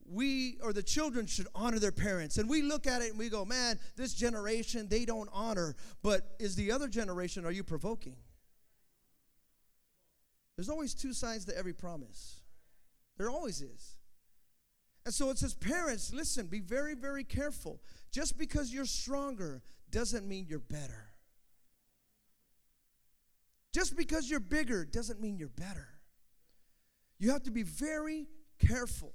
we 0.05 0.57
or 0.61 0.71
the 0.71 0.83
children 0.83 1.25
should 1.25 1.47
honor 1.55 1.79
their 1.79 1.91
parents. 1.91 2.37
And 2.37 2.49
we 2.49 2.61
look 2.61 2.87
at 2.87 3.01
it 3.01 3.09
and 3.09 3.19
we 3.19 3.29
go, 3.29 3.43
man, 3.45 3.79
this 3.95 4.13
generation, 4.13 4.87
they 4.87 5.03
don't 5.03 5.29
honor. 5.33 5.75
But 6.03 6.35
is 6.39 6.55
the 6.55 6.71
other 6.71 6.87
generation, 6.87 7.45
are 7.45 7.51
you 7.51 7.63
provoking? 7.63 8.15
There's 10.55 10.69
always 10.69 10.93
two 10.93 11.13
sides 11.13 11.45
to 11.45 11.57
every 11.57 11.73
promise. 11.73 12.41
There 13.17 13.29
always 13.29 13.61
is. 13.61 13.95
And 15.05 15.13
so 15.13 15.29
it 15.29 15.37
says, 15.37 15.53
parents, 15.53 16.13
listen, 16.13 16.47
be 16.47 16.59
very, 16.59 16.95
very 16.95 17.23
careful. 17.23 17.81
Just 18.11 18.37
because 18.37 18.73
you're 18.73 18.85
stronger 18.85 19.61
doesn't 19.91 20.27
mean 20.27 20.45
you're 20.47 20.59
better. 20.59 21.09
Just 23.73 23.97
because 23.97 24.29
you're 24.29 24.39
bigger 24.39 24.85
doesn't 24.85 25.19
mean 25.19 25.37
you're 25.37 25.49
better. 25.49 25.87
You 27.19 27.31
have 27.31 27.43
to 27.43 27.51
be 27.51 27.63
very 27.63 28.27
careful. 28.59 29.13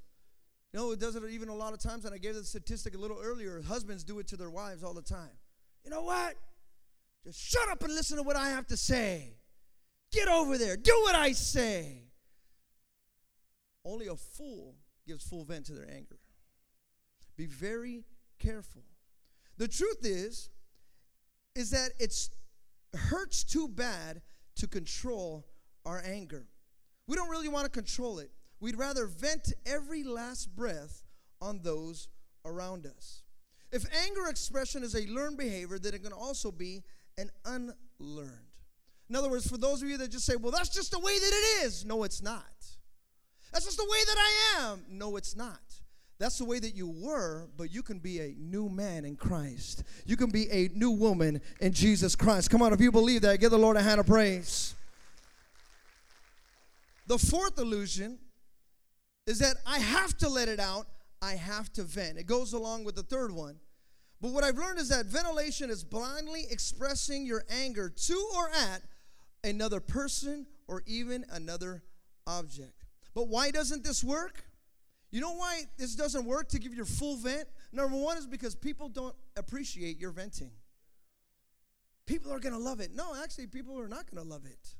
You 0.73 0.81
know, 0.81 0.93
it 0.93 1.01
does 1.01 1.17
it 1.17 1.23
even 1.31 1.49
a 1.49 1.55
lot 1.55 1.73
of 1.73 1.79
times, 1.79 2.05
and 2.05 2.15
I 2.15 2.19
gave 2.19 2.35
the 2.35 2.45
statistic 2.45 2.95
a 2.95 2.99
little 2.99 3.19
earlier. 3.23 3.63
Husbands 3.63 4.05
do 4.05 4.19
it 4.19 4.29
to 4.29 4.37
their 4.37 4.51
wives 4.51 4.83
all 4.85 4.93
the 4.93 5.03
time. 5.03 5.31
You 5.85 5.91
know 5.91 6.03
what? 6.03 6.35
Just 7.25 7.41
shut 7.41 7.69
up 7.71 7.83
and 7.83 7.95
listen 7.95 8.19
to 8.19 8.23
what 8.23 8.37
I 8.37 8.51
have 8.51 8.67
to 8.67 8.77
say. 8.77 9.39
Get 10.13 10.29
over 10.29 10.59
there. 10.59 10.77
Do 10.77 10.93
what 11.03 11.15
I 11.15 11.33
say. 11.33 12.03
Only 13.85 14.09
a 14.09 14.17
fool 14.17 14.75
gives 15.09 15.25
full 15.25 15.45
vent 15.45 15.67
to 15.67 15.73
their 15.73 15.91
anger. 15.91 16.19
Be 17.37 17.47
very 17.47 18.05
careful. 18.39 18.83
The 19.57 19.69
truth 19.69 20.05
is, 20.05 20.51
is 21.55 21.71
that 21.71 21.91
it 21.99 22.15
hurts 22.97 23.43
too 23.43 23.69
bad 23.69 24.23
to 24.57 24.69
control 24.69 25.47
our 25.85 26.03
anger. 26.05 26.47
We 27.07 27.17
don't 27.17 27.31
really 27.31 27.49
want 27.49 27.65
to 27.65 27.71
control 27.71 28.19
it. 28.19 28.31
We'd 28.61 28.77
rather 28.77 29.07
vent 29.07 29.53
every 29.67 30.05
last 30.05 30.55
breath 30.55 31.05
on 31.41 31.61
those 31.63 32.09
around 32.45 32.87
us. 32.87 33.23
If 33.73 33.85
anger 34.05 34.29
expression 34.29 34.83
is 34.83 34.95
a 34.95 35.07
learned 35.07 35.39
behavior, 35.39 35.79
then 35.79 35.95
it 35.95 36.03
can 36.03 36.13
also 36.13 36.51
be 36.51 36.83
an 37.17 37.31
unlearned. 37.45 38.33
In 39.09 39.17
other 39.17 39.31
words, 39.31 39.49
for 39.49 39.59
those 39.59 39.83
of 39.83 39.89
you 39.89 39.97
that 39.99 40.11
just 40.11 40.27
say, 40.27 40.37
well, 40.37 40.53
that's 40.53 40.69
just 40.69 40.91
the 40.91 40.99
way 40.99 41.19
that 41.19 41.33
it 41.33 41.67
is. 41.67 41.85
No, 41.85 42.03
it's 42.03 42.23
not. 42.23 42.45
That's 43.53 43.65
just 43.65 43.77
the 43.77 43.89
way 43.89 43.99
that 44.07 44.17
I 44.19 44.63
am. 44.63 44.85
No, 44.91 45.17
it's 45.17 45.37
not. 45.37 45.61
That's 46.19 46.39
the 46.39 46.45
way 46.45 46.59
that 46.59 46.75
you 46.75 46.89
were, 46.89 47.49
but 47.57 47.73
you 47.73 47.83
can 47.83 48.01
be 48.01 48.19
a 48.21 48.35
new 48.37 48.69
man 48.69 49.05
in 49.05 49.15
Christ. 49.15 49.85
You 50.05 50.17
can 50.17 50.31
be 50.31 50.51
a 50.51 50.69
new 50.75 50.91
woman 50.91 51.41
in 51.61 51.73
Jesus 51.73 52.17
Christ. 52.17 52.51
Come 52.51 52.61
on, 52.61 52.73
if 52.73 52.81
you 52.81 52.91
believe 52.91 53.23
that, 53.23 53.39
give 53.39 53.53
the 53.53 53.59
Lord 53.59 53.77
a 53.77 53.83
hand 53.83 54.01
of 54.01 54.07
praise. 54.07 54.75
The 57.07 57.19
fourth 57.19 57.59
illusion 57.59 58.19
is 59.27 59.39
that 59.39 59.57
I 59.65 59.79
have 59.79 60.17
to 60.19 60.29
let 60.29 60.49
it 60.49 60.59
out, 60.59 60.87
I 61.23 61.35
have 61.35 61.73
to 61.75 61.85
vent. 61.85 62.19
It 62.19 62.27
goes 62.27 62.53
along 62.53 62.85
with 62.85 62.97
the 62.97 63.03
third 63.03 63.31
one. 63.31 63.57
But 64.21 64.33
what 64.33 64.43
I've 64.43 64.59
learned 64.59 64.81
is 64.81 64.89
that 64.89 65.07
ventilation 65.07 65.71
is 65.71 65.85
blindly 65.85 66.47
expressing 66.51 67.25
your 67.25 67.45
anger 67.49 67.89
to 67.89 68.29
or 68.37 68.51
at 68.51 68.83
another 69.45 69.79
person 69.79 70.47
or 70.67 70.83
even 70.87 71.25
another 71.31 71.85
object. 72.27 72.78
But 73.15 73.29
why 73.29 73.51
doesn't 73.51 73.85
this 73.85 74.05
work? 74.05 74.45
You 75.11 75.21
know 75.21 75.35
why 75.35 75.63
this 75.77 75.95
doesn't 75.95 76.25
work 76.25 76.49
to 76.51 76.59
give 76.59 76.75
your 76.75 76.85
full 76.85 77.17
vent? 77.17 77.49
Number 77.73 77.97
one 77.97 78.19
is 78.19 78.27
because 78.27 78.55
people 78.55 78.89
don't 78.89 79.15
appreciate 79.37 79.99
your 79.99 80.11
venting. 80.11 80.51
People 82.07 82.33
are 82.33 82.41
going 82.41 82.55
to 82.55 82.59
love 82.61 82.81
it. 82.81 82.91
No, 82.95 83.15
actually, 83.23 83.47
people 83.47 83.79
are 83.79 83.89
not 83.89 84.11
going 84.11 84.23
to 84.23 84.29
love 84.29 84.45
it. 84.45 84.75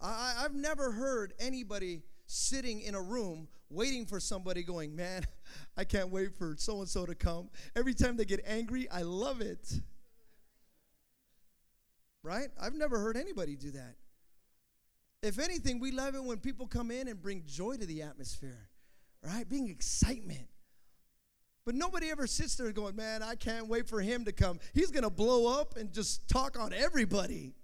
I, 0.00 0.34
I've 0.38 0.54
never 0.54 0.92
heard 0.92 1.34
anybody 1.38 2.02
sitting 2.26 2.82
in 2.82 2.94
a 2.94 3.02
room 3.02 3.48
waiting 3.70 4.06
for 4.06 4.20
somebody 4.20 4.62
going, 4.62 4.94
Man, 4.94 5.24
I 5.76 5.84
can't 5.84 6.10
wait 6.10 6.34
for 6.36 6.54
so 6.58 6.80
and 6.80 6.88
so 6.88 7.06
to 7.06 7.14
come. 7.14 7.48
Every 7.74 7.94
time 7.94 8.16
they 8.16 8.24
get 8.24 8.40
angry, 8.46 8.88
I 8.90 9.02
love 9.02 9.40
it. 9.40 9.80
Right? 12.22 12.48
I've 12.60 12.74
never 12.74 12.98
heard 12.98 13.16
anybody 13.16 13.56
do 13.56 13.70
that. 13.72 13.94
If 15.22 15.38
anything, 15.38 15.80
we 15.80 15.90
love 15.90 16.14
it 16.14 16.22
when 16.22 16.38
people 16.38 16.66
come 16.66 16.90
in 16.90 17.08
and 17.08 17.20
bring 17.20 17.42
joy 17.46 17.76
to 17.76 17.86
the 17.86 18.02
atmosphere, 18.02 18.68
right? 19.22 19.48
Being 19.48 19.68
excitement. 19.68 20.48
But 21.64 21.74
nobody 21.74 22.10
ever 22.10 22.26
sits 22.26 22.54
there 22.56 22.72
going, 22.72 22.96
man, 22.96 23.22
I 23.22 23.34
can't 23.34 23.68
wait 23.68 23.88
for 23.88 24.00
him 24.00 24.24
to 24.24 24.32
come. 24.32 24.58
He's 24.72 24.90
going 24.90 25.02
to 25.02 25.10
blow 25.10 25.60
up 25.60 25.76
and 25.76 25.92
just 25.92 26.28
talk 26.28 26.58
on 26.58 26.72
everybody. 26.72 27.54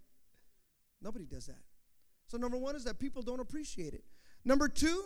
Nobody 1.01 1.25
does 1.25 1.47
that. 1.47 1.63
So, 2.27 2.37
number 2.37 2.59
one 2.59 2.75
is 2.75 2.85
that 2.85 2.99
people 2.99 3.23
don't 3.23 3.41
appreciate 3.41 3.95
it. 3.95 4.05
Number 4.45 4.69
two 4.69 5.05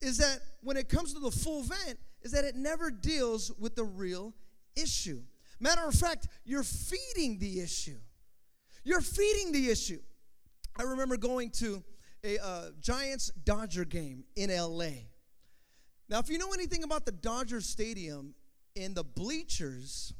is 0.00 0.18
that 0.18 0.40
when 0.62 0.76
it 0.76 0.88
comes 0.88 1.12
to 1.14 1.20
the 1.20 1.30
full 1.30 1.62
vent, 1.62 1.98
is 2.22 2.32
that 2.32 2.44
it 2.44 2.56
never 2.56 2.90
deals 2.90 3.52
with 3.58 3.74
the 3.76 3.84
real 3.84 4.34
issue. 4.76 5.20
Matter 5.60 5.86
of 5.86 5.94
fact, 5.94 6.28
you're 6.44 6.62
feeding 6.62 7.38
the 7.38 7.60
issue. 7.60 7.98
You're 8.84 9.00
feeding 9.00 9.52
the 9.52 9.70
issue. 9.70 10.00
I 10.76 10.82
remember 10.84 11.16
going 11.16 11.50
to 11.50 11.82
a 12.24 12.38
uh, 12.38 12.70
Giants 12.80 13.30
Dodger 13.44 13.84
game 13.84 14.24
in 14.36 14.50
LA. 14.50 14.90
Now, 16.08 16.18
if 16.18 16.28
you 16.28 16.38
know 16.38 16.52
anything 16.52 16.82
about 16.82 17.06
the 17.06 17.12
Dodger 17.12 17.60
Stadium, 17.60 18.34
in 18.74 18.94
the 18.94 19.04
bleachers, 19.04 20.14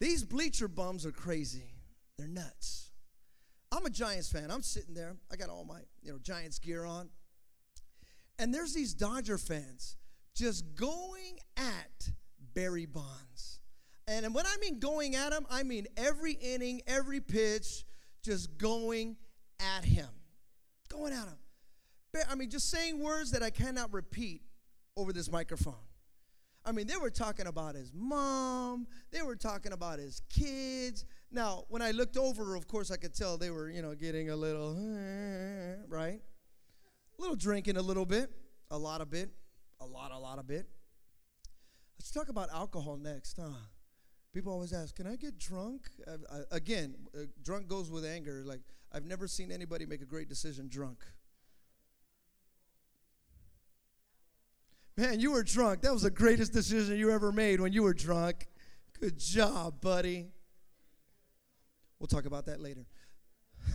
these 0.00 0.24
bleacher 0.24 0.68
bums 0.68 1.06
are 1.06 1.12
crazy. 1.12 1.74
They're 2.18 2.28
nuts. 2.28 2.90
I'm 3.72 3.86
a 3.86 3.90
Giants 3.90 4.30
fan. 4.30 4.50
I'm 4.50 4.62
sitting 4.62 4.94
there. 4.94 5.16
I 5.32 5.36
got 5.36 5.48
all 5.48 5.64
my, 5.64 5.80
you 6.02 6.12
know, 6.12 6.18
Giants 6.18 6.58
gear 6.58 6.84
on. 6.84 7.08
And 8.38 8.52
there's 8.52 8.74
these 8.74 8.94
Dodger 8.94 9.38
fans 9.38 9.96
just 10.34 10.74
going 10.74 11.38
at 11.56 12.10
Barry 12.54 12.86
Bonds. 12.86 13.60
And 14.06 14.34
when 14.34 14.46
I 14.46 14.56
mean 14.60 14.80
going 14.80 15.16
at 15.16 15.32
him, 15.32 15.46
I 15.50 15.62
mean 15.62 15.86
every 15.96 16.32
inning, 16.32 16.82
every 16.86 17.20
pitch, 17.20 17.84
just 18.24 18.58
going 18.58 19.16
at 19.60 19.84
him. 19.84 20.08
Going 20.88 21.12
at 21.12 21.26
him. 21.26 21.38
I 22.28 22.34
mean, 22.34 22.50
just 22.50 22.70
saying 22.70 23.00
words 23.00 23.32
that 23.32 23.42
I 23.42 23.50
cannot 23.50 23.92
repeat 23.92 24.42
over 24.96 25.12
this 25.12 25.30
microphone. 25.30 25.74
I 26.64 26.72
mean, 26.72 26.86
they 26.86 26.96
were 26.96 27.10
talking 27.10 27.46
about 27.46 27.74
his 27.74 27.92
mom, 27.92 28.86
they 29.10 29.22
were 29.22 29.36
talking 29.36 29.72
about 29.72 29.98
his 29.98 30.22
kids. 30.30 31.04
Now, 31.30 31.64
when 31.68 31.82
I 31.82 31.90
looked 31.90 32.16
over, 32.16 32.54
of 32.54 32.66
course, 32.66 32.90
I 32.90 32.96
could 32.96 33.12
tell 33.14 33.36
they 33.36 33.50
were, 33.50 33.68
you 33.68 33.82
know, 33.82 33.94
getting 33.94 34.30
a 34.30 34.36
little, 34.36 34.74
right? 35.88 36.20
A 37.18 37.20
little 37.20 37.36
drinking 37.36 37.76
a 37.76 37.82
little 37.82 38.06
bit, 38.06 38.30
a 38.70 38.78
lot 38.78 39.00
of 39.00 39.10
bit, 39.10 39.30
a 39.80 39.86
lot, 39.86 40.10
a 40.12 40.18
lot 40.18 40.38
of 40.38 40.46
bit. 40.46 40.66
Let's 41.98 42.10
talk 42.10 42.28
about 42.28 42.48
alcohol 42.50 42.96
next, 42.96 43.38
huh? 43.38 43.56
People 44.34 44.52
always 44.52 44.72
ask, 44.72 44.96
"Can 44.96 45.06
I 45.06 45.14
get 45.14 45.38
drunk?" 45.38 45.88
I, 46.08 46.36
I, 46.36 46.40
again, 46.50 46.96
uh, 47.16 47.26
drunk 47.42 47.68
goes 47.68 47.88
with 47.88 48.04
anger. 48.04 48.42
Like 48.44 48.62
I've 48.92 49.04
never 49.04 49.28
seen 49.28 49.52
anybody 49.52 49.86
make 49.86 50.02
a 50.02 50.06
great 50.06 50.28
decision 50.28 50.66
drunk. 50.68 51.04
Man, 54.96 55.20
you 55.20 55.30
were 55.30 55.44
drunk. 55.44 55.82
That 55.82 55.92
was 55.92 56.02
the 56.02 56.10
greatest 56.10 56.52
decision 56.52 56.98
you 56.98 57.10
ever 57.10 57.32
made 57.32 57.60
when 57.60 57.72
you 57.72 57.84
were 57.84 57.94
drunk. 57.94 58.48
Good 59.00 59.18
job, 59.18 59.80
buddy. 59.80 60.26
We'll 61.98 62.06
talk 62.08 62.26
about 62.26 62.46
that 62.46 62.60
later. 62.60 62.86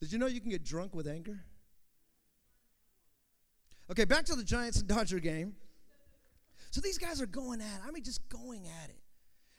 Did 0.00 0.12
you 0.12 0.18
know 0.18 0.26
you 0.26 0.40
can 0.40 0.50
get 0.50 0.64
drunk 0.64 0.94
with 0.94 1.06
anger? 1.06 1.44
Okay, 3.90 4.04
back 4.04 4.24
to 4.26 4.34
the 4.34 4.44
Giants 4.44 4.78
and 4.78 4.88
Dodger 4.88 5.20
game. 5.20 5.54
So 6.74 6.80
these 6.80 6.98
guys 6.98 7.22
are 7.22 7.26
going 7.26 7.60
at 7.60 7.66
it. 7.66 7.82
I 7.86 7.92
mean, 7.92 8.02
just 8.02 8.28
going 8.28 8.66
at 8.82 8.90
it. 8.90 8.98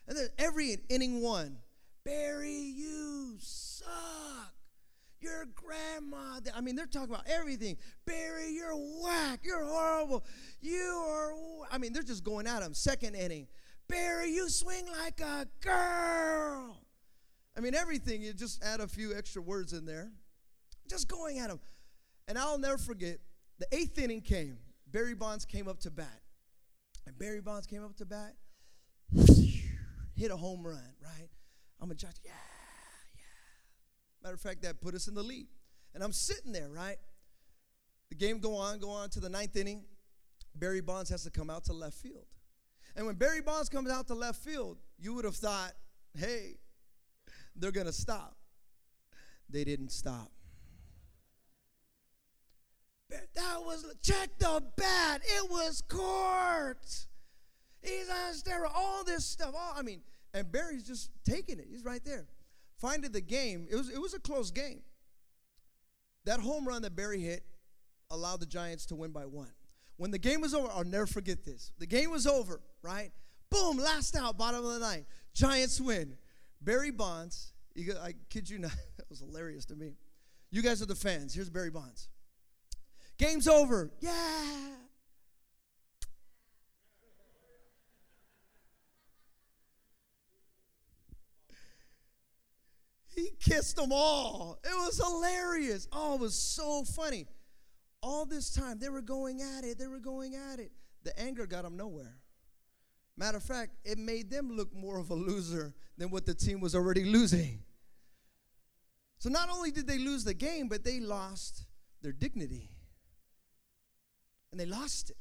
And 0.06 0.18
then 0.18 0.28
every 0.36 0.76
inning 0.90 1.22
one, 1.22 1.56
Barry, 2.04 2.52
you 2.52 3.36
suck. 3.38 4.52
Your 5.22 5.46
grandma. 5.54 6.40
I 6.54 6.60
mean, 6.60 6.76
they're 6.76 6.84
talking 6.84 7.08
about 7.08 7.26
everything. 7.26 7.78
Barry, 8.04 8.50
you're 8.50 8.76
whack. 8.76 9.40
You're 9.44 9.64
horrible. 9.64 10.26
You 10.60 11.04
are. 11.08 11.32
I 11.72 11.78
mean, 11.78 11.94
they're 11.94 12.02
just 12.02 12.22
going 12.22 12.46
at 12.46 12.62
him. 12.62 12.74
Second 12.74 13.14
inning, 13.14 13.46
Barry, 13.88 14.30
you 14.30 14.50
swing 14.50 14.86
like 14.86 15.18
a 15.22 15.46
girl. 15.62 16.76
I 17.56 17.60
mean, 17.60 17.74
everything. 17.74 18.20
You 18.20 18.34
just 18.34 18.62
add 18.62 18.80
a 18.80 18.86
few 18.86 19.16
extra 19.16 19.40
words 19.40 19.72
in 19.72 19.86
there. 19.86 20.10
Just 20.86 21.08
going 21.08 21.38
at 21.38 21.48
him. 21.48 21.60
And 22.28 22.36
I'll 22.36 22.58
never 22.58 22.76
forget. 22.76 23.20
The 23.58 23.66
eighth 23.74 23.98
inning 23.98 24.20
came. 24.20 24.58
Barry 24.92 25.14
Bonds 25.14 25.46
came 25.46 25.66
up 25.66 25.80
to 25.80 25.90
bat. 25.90 26.20
And 27.06 27.18
Barry 27.18 27.40
Bonds 27.40 27.66
came 27.66 27.84
up 27.84 27.96
to 27.96 28.04
bat, 28.04 28.34
hit 30.16 30.30
a 30.30 30.36
home 30.36 30.66
run, 30.66 30.94
right? 31.02 31.28
I'm 31.80 31.90
a 31.90 31.94
judge, 31.94 32.16
yeah, 32.24 32.32
yeah. 33.14 33.22
Matter 34.22 34.34
of 34.34 34.40
fact, 34.40 34.62
that 34.62 34.80
put 34.80 34.94
us 34.94 35.06
in 35.06 35.14
the 35.14 35.22
lead. 35.22 35.46
And 35.94 36.02
I'm 36.02 36.12
sitting 36.12 36.52
there, 36.52 36.68
right? 36.68 36.96
The 38.10 38.16
game 38.16 38.38
go 38.40 38.56
on, 38.56 38.78
go 38.78 38.90
on 38.90 39.08
to 39.10 39.20
the 39.20 39.28
ninth 39.28 39.56
inning. 39.56 39.84
Barry 40.54 40.80
Bonds 40.80 41.10
has 41.10 41.22
to 41.24 41.30
come 41.30 41.48
out 41.50 41.64
to 41.64 41.72
left 41.72 41.96
field. 41.96 42.26
And 42.96 43.06
when 43.06 43.14
Barry 43.14 43.40
Bonds 43.40 43.68
comes 43.68 43.90
out 43.90 44.06
to 44.08 44.14
left 44.14 44.42
field, 44.42 44.78
you 44.98 45.14
would 45.14 45.24
have 45.24 45.36
thought, 45.36 45.72
hey, 46.16 46.58
they're 47.54 47.72
going 47.72 47.86
to 47.86 47.92
stop. 47.92 48.36
They 49.48 49.64
didn't 49.64 49.90
stop. 49.90 50.30
That 53.10 53.60
was 53.60 53.84
check 54.02 54.30
the 54.38 54.62
bat. 54.76 55.22
It 55.24 55.50
was 55.50 55.82
court. 55.88 57.06
He's 57.82 58.08
on 58.08 58.32
steroids. 58.34 58.72
All 58.74 59.04
this 59.04 59.24
stuff. 59.24 59.54
All 59.56 59.74
I 59.76 59.82
mean, 59.82 60.00
and 60.34 60.50
Barry's 60.50 60.86
just 60.86 61.10
taking 61.24 61.58
it. 61.58 61.66
He's 61.70 61.84
right 61.84 62.04
there. 62.04 62.26
Finding 62.78 63.12
the 63.12 63.20
game. 63.20 63.66
It 63.70 63.76
was 63.76 63.88
it 63.88 64.00
was 64.00 64.14
a 64.14 64.18
close 64.20 64.50
game. 64.50 64.80
That 66.24 66.40
home 66.40 66.66
run 66.66 66.82
that 66.82 66.96
Barry 66.96 67.20
hit 67.20 67.44
allowed 68.10 68.40
the 68.40 68.46
Giants 68.46 68.86
to 68.86 68.96
win 68.96 69.12
by 69.12 69.26
one. 69.26 69.52
When 69.96 70.10
the 70.10 70.18
game 70.18 70.40
was 70.40 70.54
over, 70.54 70.68
I'll 70.70 70.84
never 70.84 71.06
forget 71.06 71.44
this. 71.44 71.72
The 71.78 71.86
game 71.86 72.10
was 72.10 72.26
over, 72.26 72.60
right? 72.82 73.12
Boom, 73.50 73.78
last 73.78 74.16
out, 74.16 74.36
bottom 74.36 74.64
of 74.64 74.74
the 74.74 74.80
ninth. 74.80 75.06
Giants 75.34 75.80
win. 75.80 76.16
Barry 76.60 76.90
Bonds, 76.90 77.52
I 77.78 78.14
kid 78.28 78.50
you 78.50 78.58
not, 78.58 78.72
that 78.96 79.08
was 79.08 79.20
hilarious 79.20 79.64
to 79.66 79.76
me. 79.76 79.94
You 80.50 80.62
guys 80.62 80.82
are 80.82 80.86
the 80.86 80.94
fans. 80.94 81.34
Here's 81.34 81.48
Barry 81.48 81.70
Bonds. 81.70 82.08
Game's 83.18 83.48
over. 83.48 83.90
Yeah. 84.00 84.12
He 93.14 93.30
kissed 93.40 93.76
them 93.76 93.92
all. 93.92 94.58
It 94.62 94.74
was 94.74 94.98
hilarious. 94.98 95.88
Oh, 95.90 96.14
it 96.14 96.20
was 96.20 96.34
so 96.34 96.84
funny. 96.84 97.26
All 98.02 98.26
this 98.26 98.52
time, 98.52 98.78
they 98.78 98.90
were 98.90 99.00
going 99.00 99.40
at 99.40 99.64
it. 99.64 99.78
They 99.78 99.86
were 99.86 100.00
going 100.00 100.34
at 100.34 100.58
it. 100.58 100.70
The 101.02 101.18
anger 101.18 101.46
got 101.46 101.62
them 101.62 101.78
nowhere. 101.78 102.18
Matter 103.16 103.38
of 103.38 103.42
fact, 103.42 103.76
it 103.84 103.96
made 103.96 104.30
them 104.30 104.54
look 104.54 104.74
more 104.74 104.98
of 104.98 105.08
a 105.08 105.14
loser 105.14 105.74
than 105.96 106.10
what 106.10 106.26
the 106.26 106.34
team 106.34 106.60
was 106.60 106.74
already 106.74 107.04
losing. 107.04 107.60
So 109.18 109.30
not 109.30 109.48
only 109.48 109.70
did 109.70 109.86
they 109.86 109.98
lose 109.98 110.24
the 110.24 110.34
game, 110.34 110.68
but 110.68 110.84
they 110.84 111.00
lost 111.00 111.64
their 112.02 112.12
dignity 112.12 112.75
and 114.56 114.60
they 114.60 114.74
lost 114.74 115.10
it. 115.10 115.18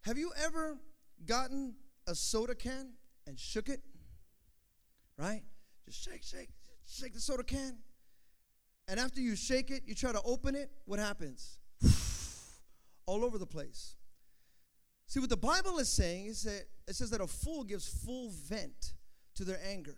Have 0.00 0.18
you 0.18 0.32
ever 0.44 0.76
gotten 1.24 1.76
a 2.08 2.16
soda 2.16 2.56
can 2.56 2.94
and 3.28 3.38
shook 3.38 3.68
it? 3.68 3.80
Right? 5.16 5.42
Just 5.84 6.02
shake, 6.02 6.24
shake, 6.24 6.48
shake 6.84 7.14
the 7.14 7.20
soda 7.20 7.44
can. 7.44 7.78
And 8.88 8.98
after 8.98 9.20
you 9.20 9.36
shake 9.36 9.70
it, 9.70 9.84
you 9.86 9.94
try 9.94 10.10
to 10.10 10.20
open 10.22 10.56
it, 10.56 10.68
what 10.86 10.98
happens? 10.98 11.58
All 13.06 13.24
over 13.24 13.38
the 13.38 13.46
place. 13.46 13.94
See, 15.06 15.20
what 15.20 15.30
the 15.30 15.36
Bible 15.36 15.78
is 15.78 15.88
saying 15.88 16.26
is 16.26 16.42
that 16.42 16.64
it 16.88 16.96
says 16.96 17.10
that 17.10 17.20
a 17.20 17.26
fool 17.28 17.62
gives 17.62 17.86
full 17.86 18.30
vent 18.30 18.94
to 19.36 19.44
their 19.44 19.60
anger. 19.64 19.96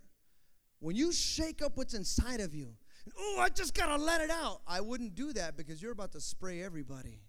When 0.80 0.94
you 0.94 1.10
shake 1.10 1.62
up 1.62 1.78
what's 1.78 1.94
inside 1.94 2.40
of 2.40 2.54
you, 2.54 2.74
oh, 3.18 3.38
I 3.40 3.48
just 3.48 3.72
gotta 3.72 3.96
let 3.96 4.20
it 4.20 4.30
out. 4.30 4.60
I 4.66 4.82
wouldn't 4.82 5.14
do 5.14 5.32
that 5.32 5.56
because 5.56 5.80
you're 5.80 5.92
about 5.92 6.12
to 6.12 6.20
spray 6.20 6.62
everybody. 6.62 7.22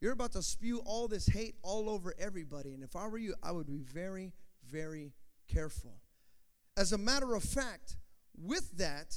You're 0.00 0.12
about 0.12 0.32
to 0.32 0.42
spew 0.42 0.80
all 0.84 1.08
this 1.08 1.26
hate 1.26 1.56
all 1.62 1.90
over 1.90 2.14
everybody. 2.18 2.72
And 2.72 2.82
if 2.82 2.96
I 2.96 3.06
were 3.06 3.18
you, 3.18 3.34
I 3.42 3.52
would 3.52 3.66
be 3.66 3.78
very, 3.78 4.32
very 4.70 5.12
careful. 5.46 6.00
As 6.76 6.92
a 6.92 6.98
matter 6.98 7.34
of 7.34 7.42
fact, 7.42 7.96
with 8.34 8.78
that, 8.78 9.16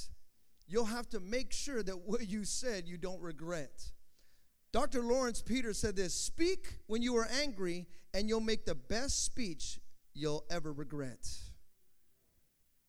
you'll 0.66 0.84
have 0.84 1.08
to 1.10 1.20
make 1.20 1.52
sure 1.52 1.82
that 1.82 2.06
what 2.06 2.28
you 2.28 2.44
said 2.44 2.86
you 2.86 2.98
don't 2.98 3.20
regret. 3.20 3.92
Dr. 4.72 5.02
Laurence 5.02 5.40
Peter 5.40 5.72
said 5.72 5.96
this 5.96 6.14
Speak 6.14 6.80
when 6.86 7.00
you 7.00 7.16
are 7.16 7.28
angry, 7.42 7.86
and 8.12 8.28
you'll 8.28 8.40
make 8.40 8.66
the 8.66 8.74
best 8.74 9.24
speech 9.24 9.80
you'll 10.12 10.44
ever 10.50 10.72
regret. 10.72 11.26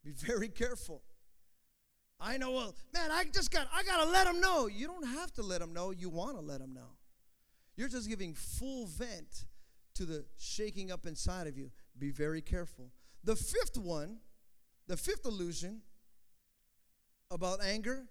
Be 0.04 0.12
very 0.12 0.50
careful. 0.50 1.02
I 2.20 2.38
know, 2.38 2.52
well, 2.52 2.76
man, 2.94 3.12
I 3.12 3.26
just 3.26 3.52
got, 3.52 3.68
I 3.74 3.84
got 3.84 4.04
to 4.04 4.10
let 4.10 4.26
them 4.26 4.40
know. 4.40 4.68
You 4.68 4.88
don't 4.88 5.08
have 5.08 5.32
to 5.34 5.42
let 5.42 5.60
them 5.60 5.74
know. 5.74 5.92
You 5.92 6.10
want 6.10 6.38
to 6.38 6.42
let 6.42 6.60
them 6.60 6.74
know. 6.74 6.95
You're 7.76 7.90
just 7.90 8.08
giving 8.08 8.34
full 8.34 8.88
vent 8.88 9.46
to 9.96 10.06
the 10.06 10.26
shaking 10.38 10.92
up 10.92 11.06
inside 11.06 11.48
of 11.48 11.58
you. 11.58 11.72
Be 11.98 12.12
very 12.12 12.42
careful. 12.42 12.92
The 13.24 13.36
fifth 13.36 13.78
one, 13.78 14.18
the 14.88 14.98
fifth 14.98 15.26
illusion 15.26 15.82
about 17.32 17.64
anger 17.64 18.06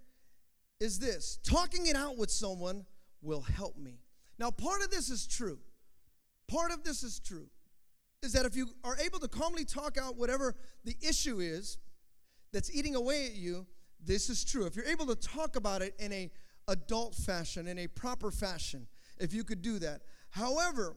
is 0.81 0.99
this 0.99 1.39
talking 1.45 1.87
it 1.87 1.97
out 1.97 2.17
with 2.17 2.31
someone 2.31 2.85
will 3.23 3.43
help 3.43 3.77
me. 3.79 4.01
Now, 4.39 4.51
part 4.51 4.83
of 4.83 4.91
this 4.91 5.09
is 5.09 5.27
true. 5.27 5.59
Part 6.49 6.73
of 6.73 6.83
this 6.83 7.03
is 7.03 7.21
true. 7.21 7.49
Is 8.23 8.33
that 8.33 8.45
if 8.47 8.57
you 8.57 8.69
are 8.83 8.97
able 8.99 9.19
to 9.21 9.29
calmly 9.29 9.65
talk 9.65 9.97
out 9.99 10.17
whatever 10.17 10.55
the 10.85 10.97
issue 11.07 11.41
is 11.41 11.79
that's 12.53 12.75
eating 12.75 12.95
away 12.95 13.27
at 13.27 13.35
you, 13.35 13.67
this 14.05 14.29
is 14.29 14.45
true. 14.45 14.67
If 14.67 14.77
you're 14.77 14.87
able 14.87 15.07
to 15.07 15.15
talk 15.15 15.57
about 15.57 15.83
it 15.83 15.95
in 15.99 16.13
a 16.13 16.31
adult 16.69 17.15
fashion, 17.15 17.67
in 17.67 17.79
a 17.79 17.87
proper 17.87 18.31
fashion, 18.31 18.87
if 19.19 19.33
you 19.33 19.45
could 19.45 19.63
do 19.63 19.79
that. 19.81 20.03
However, 20.31 20.97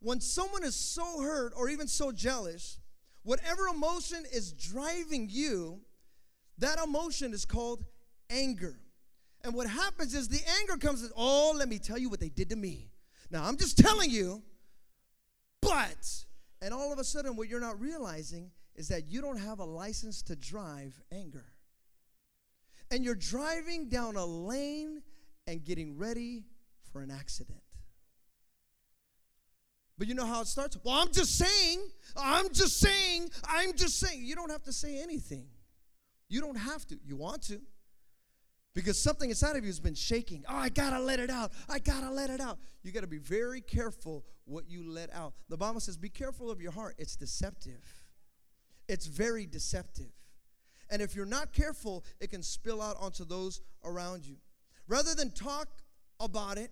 when 0.00 0.20
someone 0.20 0.64
is 0.64 0.74
so 0.74 1.20
hurt 1.20 1.52
or 1.56 1.68
even 1.68 1.86
so 1.86 2.10
jealous, 2.12 2.78
whatever 3.22 3.68
emotion 3.68 4.24
is 4.32 4.52
driving 4.52 5.28
you, 5.30 5.80
that 6.58 6.78
emotion 6.78 7.32
is 7.32 7.44
called 7.44 7.84
anger. 8.30 8.78
And 9.44 9.54
what 9.54 9.68
happens 9.68 10.14
is 10.14 10.28
the 10.28 10.42
anger 10.60 10.76
comes, 10.76 11.02
and, 11.02 11.12
oh, 11.16 11.54
let 11.56 11.68
me 11.68 11.78
tell 11.78 11.98
you 11.98 12.08
what 12.08 12.20
they 12.20 12.28
did 12.28 12.50
to 12.50 12.56
me. 12.56 12.90
Now, 13.30 13.44
I'm 13.44 13.56
just 13.56 13.78
telling 13.78 14.10
you, 14.10 14.42
but, 15.60 16.24
and 16.60 16.74
all 16.74 16.92
of 16.92 16.98
a 16.98 17.04
sudden, 17.04 17.36
what 17.36 17.48
you're 17.48 17.60
not 17.60 17.80
realizing 17.80 18.50
is 18.74 18.88
that 18.88 19.06
you 19.06 19.20
don't 19.20 19.38
have 19.38 19.58
a 19.58 19.64
license 19.64 20.22
to 20.22 20.36
drive 20.36 21.00
anger. 21.12 21.44
And 22.90 23.04
you're 23.04 23.14
driving 23.14 23.88
down 23.88 24.16
a 24.16 24.24
lane 24.24 25.02
and 25.46 25.64
getting 25.64 25.96
ready 25.96 26.44
for 26.92 27.00
an 27.00 27.10
accident. 27.10 27.60
But 29.98 30.08
you 30.08 30.14
know 30.14 30.26
how 30.26 30.40
it 30.40 30.46
starts? 30.46 30.76
Well, 30.82 30.94
I'm 30.94 31.12
just 31.12 31.38
saying, 31.38 31.80
I'm 32.16 32.52
just 32.52 32.80
saying, 32.80 33.30
I'm 33.46 33.74
just 33.76 34.00
saying. 34.00 34.24
You 34.24 34.34
don't 34.34 34.50
have 34.50 34.62
to 34.64 34.72
say 34.72 35.00
anything. 35.02 35.46
You 36.28 36.40
don't 36.40 36.56
have 36.56 36.86
to. 36.88 36.98
You 37.04 37.16
want 37.16 37.42
to. 37.44 37.60
Because 38.74 39.00
something 39.00 39.28
inside 39.28 39.54
of 39.56 39.64
you 39.64 39.68
has 39.68 39.80
been 39.80 39.94
shaking. 39.94 40.44
Oh, 40.48 40.56
I 40.56 40.70
gotta 40.70 40.98
let 40.98 41.20
it 41.20 41.28
out. 41.28 41.52
I 41.68 41.78
gotta 41.78 42.10
let 42.10 42.30
it 42.30 42.40
out. 42.40 42.58
You 42.82 42.90
gotta 42.90 43.06
be 43.06 43.18
very 43.18 43.60
careful 43.60 44.24
what 44.44 44.68
you 44.68 44.82
let 44.90 45.12
out. 45.14 45.34
The 45.48 45.56
Bible 45.56 45.80
says, 45.80 45.96
be 45.96 46.08
careful 46.08 46.50
of 46.50 46.60
your 46.60 46.72
heart. 46.72 46.94
It's 46.98 47.14
deceptive. 47.14 47.84
It's 48.88 49.06
very 49.06 49.46
deceptive. 49.46 50.10
And 50.90 51.00
if 51.00 51.14
you're 51.14 51.26
not 51.26 51.52
careful, 51.52 52.04
it 52.20 52.30
can 52.30 52.42
spill 52.42 52.82
out 52.82 52.96
onto 52.98 53.24
those 53.24 53.60
around 53.84 54.26
you. 54.26 54.36
Rather 54.88 55.14
than 55.14 55.30
talk 55.30 55.68
about 56.18 56.58
it, 56.58 56.70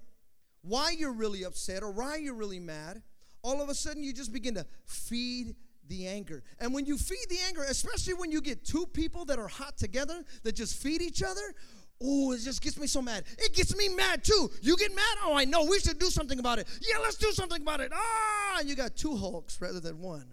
why 0.62 0.90
you're 0.90 1.12
really 1.12 1.44
upset 1.44 1.82
or 1.82 1.90
why 1.90 2.16
you're 2.16 2.34
really 2.34 2.60
mad, 2.60 3.02
all 3.42 3.62
of 3.62 3.68
a 3.68 3.74
sudden 3.74 4.02
you 4.02 4.12
just 4.12 4.32
begin 4.32 4.54
to 4.54 4.66
feed 4.84 5.54
the 5.88 6.06
anger. 6.06 6.42
And 6.58 6.72
when 6.72 6.86
you 6.86 6.96
feed 6.96 7.26
the 7.28 7.38
anger, 7.46 7.64
especially 7.68 8.14
when 8.14 8.30
you 8.30 8.40
get 8.40 8.64
two 8.64 8.86
people 8.86 9.24
that 9.26 9.38
are 9.38 9.48
hot 9.48 9.76
together 9.76 10.24
that 10.42 10.54
just 10.54 10.80
feed 10.80 11.02
each 11.02 11.22
other, 11.22 11.54
oh, 12.02 12.32
it 12.32 12.40
just 12.40 12.62
gets 12.62 12.78
me 12.78 12.86
so 12.86 13.02
mad. 13.02 13.24
It 13.38 13.54
gets 13.54 13.76
me 13.76 13.88
mad 13.88 14.24
too. 14.24 14.50
You 14.62 14.76
get 14.76 14.94
mad? 14.94 15.16
Oh, 15.24 15.34
I 15.34 15.44
know. 15.44 15.64
We 15.64 15.80
should 15.80 15.98
do 15.98 16.06
something 16.06 16.38
about 16.38 16.58
it. 16.58 16.66
Yeah, 16.80 16.98
let's 17.02 17.16
do 17.16 17.32
something 17.32 17.60
about 17.60 17.80
it. 17.80 17.92
Ah, 17.94 18.58
and 18.60 18.68
you 18.68 18.76
got 18.76 18.96
two 18.96 19.16
Hulks 19.16 19.60
rather 19.60 19.80
than 19.80 20.00
one. 20.00 20.26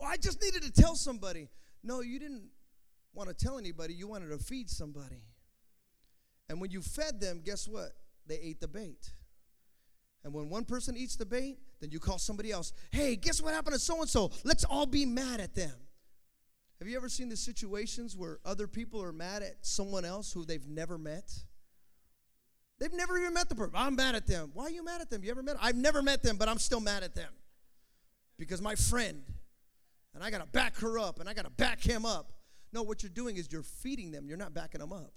Oh, 0.00 0.06
I 0.06 0.16
just 0.16 0.42
needed 0.42 0.62
to 0.62 0.72
tell 0.72 0.96
somebody. 0.96 1.48
No, 1.82 2.00
you 2.00 2.18
didn't 2.18 2.48
want 3.12 3.28
to 3.28 3.34
tell 3.34 3.58
anybody. 3.58 3.94
You 3.94 4.08
wanted 4.08 4.30
to 4.30 4.38
feed 4.38 4.70
somebody. 4.70 5.22
And 6.48 6.60
when 6.60 6.70
you 6.70 6.80
fed 6.80 7.20
them, 7.20 7.42
guess 7.44 7.68
what? 7.68 7.92
They 8.26 8.36
ate 8.36 8.60
the 8.60 8.68
bait. 8.68 9.12
And 10.24 10.32
when 10.32 10.48
one 10.48 10.64
person 10.64 10.96
eats 10.96 11.16
the 11.16 11.26
bait, 11.26 11.58
then 11.80 11.90
you 11.90 12.00
call 12.00 12.18
somebody 12.18 12.50
else. 12.50 12.72
Hey, 12.90 13.14
guess 13.16 13.42
what 13.42 13.52
happened 13.52 13.74
to 13.74 13.80
so 13.80 14.00
and 14.00 14.08
so? 14.08 14.30
Let's 14.42 14.64
all 14.64 14.86
be 14.86 15.04
mad 15.04 15.40
at 15.40 15.54
them. 15.54 15.74
Have 16.78 16.88
you 16.88 16.96
ever 16.96 17.08
seen 17.08 17.28
the 17.28 17.36
situations 17.36 18.16
where 18.16 18.40
other 18.44 18.66
people 18.66 19.02
are 19.02 19.12
mad 19.12 19.42
at 19.42 19.56
someone 19.62 20.04
else 20.04 20.32
who 20.32 20.44
they've 20.44 20.66
never 20.66 20.98
met? 20.98 21.30
They've 22.78 22.92
never 22.92 23.18
even 23.18 23.34
met 23.34 23.48
the 23.48 23.54
person. 23.54 23.72
I'm 23.74 23.96
mad 23.96 24.14
at 24.14 24.26
them. 24.26 24.50
Why 24.54 24.64
are 24.64 24.70
you 24.70 24.84
mad 24.84 25.00
at 25.00 25.10
them? 25.10 25.22
You 25.22 25.30
ever 25.30 25.42
met? 25.42 25.56
Them? 25.56 25.64
I've 25.64 25.76
never 25.76 26.02
met 26.02 26.22
them, 26.22 26.36
but 26.36 26.48
I'm 26.48 26.58
still 26.58 26.80
mad 26.80 27.02
at 27.02 27.14
them 27.14 27.30
because 28.38 28.60
my 28.60 28.74
friend, 28.74 29.22
and 30.14 30.24
I 30.24 30.30
got 30.30 30.40
to 30.40 30.46
back 30.46 30.76
her 30.78 30.98
up, 30.98 31.20
and 31.20 31.28
I 31.28 31.34
got 31.34 31.44
to 31.44 31.50
back 31.50 31.80
him 31.80 32.04
up. 32.04 32.32
No, 32.72 32.82
what 32.82 33.02
you're 33.02 33.10
doing 33.10 33.36
is 33.36 33.48
you're 33.52 33.62
feeding 33.62 34.10
them. 34.10 34.26
You're 34.26 34.36
not 34.36 34.52
backing 34.52 34.80
them 34.80 34.92
up. 34.92 35.12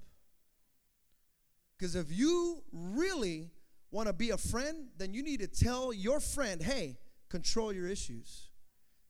Because 1.78 1.96
if 1.96 2.12
you 2.12 2.64
really 2.72 3.52
want 3.92 4.08
to 4.08 4.14
be 4.14 4.32
a 4.32 4.38
friend, 4.38 4.88
then 4.98 5.14
you 5.14 5.24
need 5.24 5.40
to 5.42 5.48
tell 5.48 5.94
your 5.94 6.20
friend, 6.20 6.62
hey, 6.62 6.98
control 7.30 7.72
your 7.72 7.88
issues, 7.88 8.50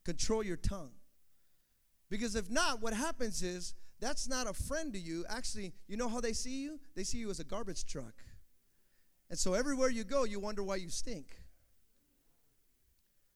control 0.03 0.43
your 0.43 0.57
tongue. 0.57 0.91
Because 2.09 2.35
if 2.35 2.49
not, 2.49 2.81
what 2.81 2.93
happens 2.93 3.43
is 3.43 3.73
that's 3.99 4.27
not 4.27 4.47
a 4.47 4.53
friend 4.53 4.93
to 4.93 4.99
you. 4.99 5.25
Actually, 5.29 5.73
you 5.87 5.97
know 5.97 6.07
how 6.07 6.21
they 6.21 6.33
see 6.33 6.61
you? 6.61 6.79
They 6.95 7.03
see 7.03 7.17
you 7.17 7.29
as 7.29 7.39
a 7.39 7.43
garbage 7.43 7.85
truck. 7.85 8.13
And 9.29 9.37
so 9.37 9.53
everywhere 9.53 9.89
you 9.89 10.03
go, 10.03 10.23
you 10.23 10.39
wonder 10.39 10.63
why 10.63 10.75
you 10.75 10.89
stink. 10.89 11.27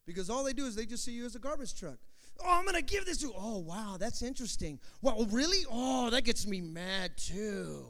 Because 0.06 0.30
all 0.30 0.44
they 0.44 0.54
do 0.54 0.66
is 0.66 0.76
they 0.76 0.86
just 0.86 1.04
see 1.04 1.12
you 1.12 1.26
as 1.26 1.36
a 1.36 1.40
garbage 1.40 1.78
truck. 1.78 1.98
Oh, 2.44 2.50
I'm 2.50 2.64
going 2.64 2.76
to 2.76 2.82
give 2.82 3.06
this 3.06 3.18
to. 3.20 3.32
Oh, 3.36 3.60
wow, 3.60 3.98
that's 4.00 4.22
interesting. 4.22 4.80
Well, 5.02 5.28
really? 5.32 5.64
Oh, 5.70 6.10
that 6.10 6.24
gets 6.24 6.48
me 6.48 6.62
mad 6.62 7.18
too. 7.18 7.86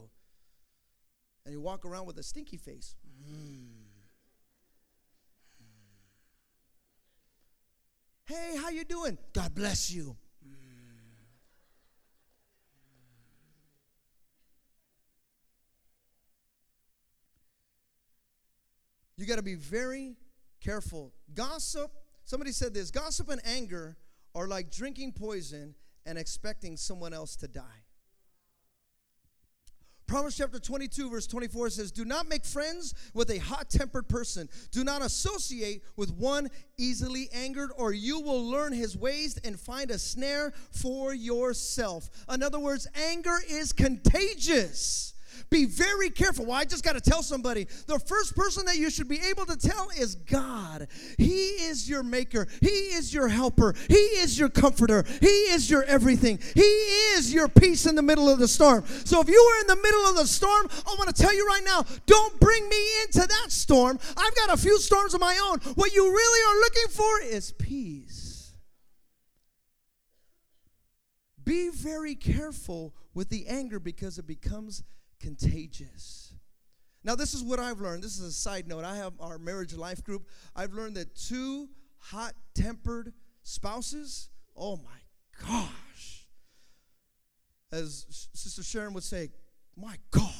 And 1.44 1.52
you 1.52 1.60
walk 1.60 1.84
around 1.84 2.06
with 2.06 2.18
a 2.18 2.22
stinky 2.22 2.56
face. 2.56 2.94
Hey, 8.26 8.56
how 8.56 8.70
you 8.70 8.84
doing? 8.84 9.18
God 9.32 9.54
bless 9.54 9.90
you. 9.90 10.16
You 19.16 19.26
got 19.26 19.36
to 19.36 19.42
be 19.42 19.54
very 19.54 20.16
careful. 20.60 21.12
Gossip, 21.34 21.92
somebody 22.24 22.50
said 22.50 22.74
this 22.74 22.90
gossip 22.90 23.28
and 23.28 23.40
anger 23.44 23.96
are 24.34 24.48
like 24.48 24.70
drinking 24.70 25.12
poison 25.12 25.74
and 26.06 26.18
expecting 26.18 26.76
someone 26.76 27.12
else 27.12 27.36
to 27.36 27.46
die. 27.46 27.84
Proverbs 30.06 30.36
chapter 30.36 30.58
22, 30.58 31.10
verse 31.10 31.26
24 31.26 31.70
says, 31.70 31.90
Do 31.90 32.04
not 32.04 32.28
make 32.28 32.44
friends 32.44 32.94
with 33.14 33.30
a 33.30 33.38
hot 33.38 33.70
tempered 33.70 34.08
person. 34.08 34.48
Do 34.70 34.84
not 34.84 35.02
associate 35.02 35.82
with 35.96 36.12
one 36.12 36.48
easily 36.76 37.28
angered, 37.32 37.70
or 37.76 37.92
you 37.92 38.20
will 38.20 38.44
learn 38.44 38.72
his 38.72 38.96
ways 38.96 39.38
and 39.44 39.58
find 39.58 39.90
a 39.90 39.98
snare 39.98 40.52
for 40.70 41.14
yourself. 41.14 42.10
In 42.32 42.42
other 42.42 42.58
words, 42.58 42.86
anger 42.94 43.38
is 43.48 43.72
contagious. 43.72 45.11
Be 45.50 45.64
very 45.64 46.10
careful. 46.10 46.46
Well, 46.46 46.56
I 46.56 46.64
just 46.64 46.84
got 46.84 46.94
to 46.94 47.00
tell 47.00 47.22
somebody. 47.22 47.66
The 47.86 47.98
first 47.98 48.36
person 48.36 48.66
that 48.66 48.76
you 48.76 48.90
should 48.90 49.08
be 49.08 49.20
able 49.30 49.46
to 49.46 49.56
tell 49.56 49.88
is 49.98 50.14
God. 50.14 50.88
He 51.18 51.48
is 51.68 51.88
your 51.88 52.02
maker, 52.02 52.46
He 52.60 52.68
is 52.68 53.12
your 53.12 53.28
helper, 53.28 53.74
He 53.88 53.94
is 53.94 54.38
your 54.38 54.48
comforter, 54.48 55.04
He 55.20 55.26
is 55.26 55.70
your 55.70 55.84
everything. 55.84 56.38
He 56.54 56.60
is 56.60 57.32
your 57.32 57.48
peace 57.48 57.86
in 57.86 57.94
the 57.94 58.02
middle 58.02 58.28
of 58.28 58.38
the 58.38 58.48
storm. 58.48 58.84
So 59.04 59.20
if 59.20 59.28
you 59.28 59.38
are 59.38 59.60
in 59.60 59.66
the 59.66 59.82
middle 59.82 60.10
of 60.10 60.16
the 60.16 60.26
storm, 60.26 60.68
I 60.86 60.94
want 60.98 61.14
to 61.14 61.22
tell 61.22 61.34
you 61.34 61.46
right 61.46 61.64
now 61.64 61.84
don't 62.06 62.38
bring 62.40 62.68
me 62.68 63.02
into 63.04 63.26
that 63.26 63.46
storm. 63.50 63.98
I've 64.16 64.34
got 64.34 64.50
a 64.50 64.56
few 64.56 64.78
storms 64.78 65.14
of 65.14 65.20
my 65.20 65.38
own. 65.50 65.58
What 65.74 65.92
you 65.94 66.04
really 66.04 66.56
are 66.56 66.60
looking 66.60 66.88
for 66.90 67.34
is 67.36 67.52
peace. 67.52 68.52
Be 71.44 71.70
very 71.70 72.14
careful 72.14 72.94
with 73.14 73.28
the 73.28 73.46
anger 73.48 73.80
because 73.80 74.18
it 74.18 74.26
becomes 74.26 74.82
contagious. 75.22 76.34
Now, 77.04 77.14
this 77.14 77.34
is 77.34 77.42
what 77.42 77.58
I've 77.58 77.80
learned. 77.80 78.02
This 78.02 78.18
is 78.18 78.28
a 78.28 78.32
side 78.32 78.68
note. 78.68 78.84
I 78.84 78.96
have 78.96 79.14
our 79.18 79.38
marriage 79.38 79.74
life 79.74 80.04
group. 80.04 80.28
I've 80.54 80.72
learned 80.72 80.96
that 80.96 81.16
two 81.16 81.68
hot 81.98 82.34
tempered 82.54 83.12
spouses, 83.42 84.28
oh 84.56 84.76
my 84.76 85.46
gosh. 85.48 86.26
As 87.72 88.28
Sister 88.34 88.62
Sharon 88.62 88.92
would 88.94 89.02
say, 89.02 89.30
my 89.76 89.96
God. 90.10 90.30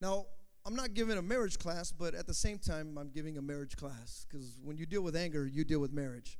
Now, 0.00 0.26
I'm 0.64 0.76
not 0.76 0.94
giving 0.94 1.18
a 1.18 1.22
marriage 1.22 1.58
class, 1.58 1.90
but 1.92 2.14
at 2.14 2.26
the 2.26 2.34
same 2.34 2.58
time, 2.58 2.96
I'm 2.98 3.10
giving 3.10 3.36
a 3.36 3.42
marriage 3.42 3.76
class 3.76 4.26
because 4.28 4.58
when 4.62 4.76
you 4.76 4.86
deal 4.86 5.02
with 5.02 5.16
anger, 5.16 5.46
you 5.46 5.64
deal 5.64 5.80
with 5.80 5.92
marriage. 5.92 6.38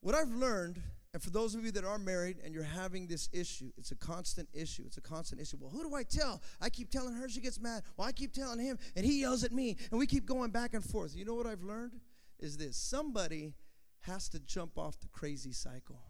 What 0.00 0.14
I've 0.14 0.32
learned 0.32 0.80
and 1.12 1.22
for 1.22 1.30
those 1.30 1.54
of 1.54 1.64
you 1.64 1.70
that 1.72 1.84
are 1.84 1.98
married 1.98 2.38
and 2.44 2.54
you're 2.54 2.62
having 2.62 3.06
this 3.06 3.28
issue, 3.32 3.70
it's 3.76 3.90
a 3.90 3.96
constant 3.96 4.48
issue. 4.54 4.82
It's 4.86 4.96
a 4.96 5.02
constant 5.02 5.40
issue. 5.40 5.58
Well, 5.60 5.70
who 5.70 5.88
do 5.88 5.94
I 5.94 6.04
tell? 6.04 6.42
I 6.60 6.70
keep 6.70 6.90
telling 6.90 7.14
her, 7.14 7.28
she 7.28 7.40
gets 7.40 7.60
mad. 7.60 7.82
Well, 7.96 8.08
I 8.08 8.12
keep 8.12 8.32
telling 8.32 8.58
him, 8.58 8.78
and 8.96 9.04
he 9.04 9.20
yells 9.20 9.44
at 9.44 9.52
me, 9.52 9.76
and 9.90 9.98
we 9.98 10.06
keep 10.06 10.26
going 10.26 10.50
back 10.50 10.74
and 10.74 10.84
forth. 10.84 11.14
You 11.14 11.24
know 11.24 11.34
what 11.34 11.46
I've 11.46 11.62
learned? 11.62 12.00
Is 12.38 12.56
this 12.56 12.76
somebody 12.76 13.54
has 14.02 14.28
to 14.30 14.40
jump 14.40 14.78
off 14.78 14.98
the 15.00 15.08
crazy 15.08 15.52
cycle. 15.52 16.00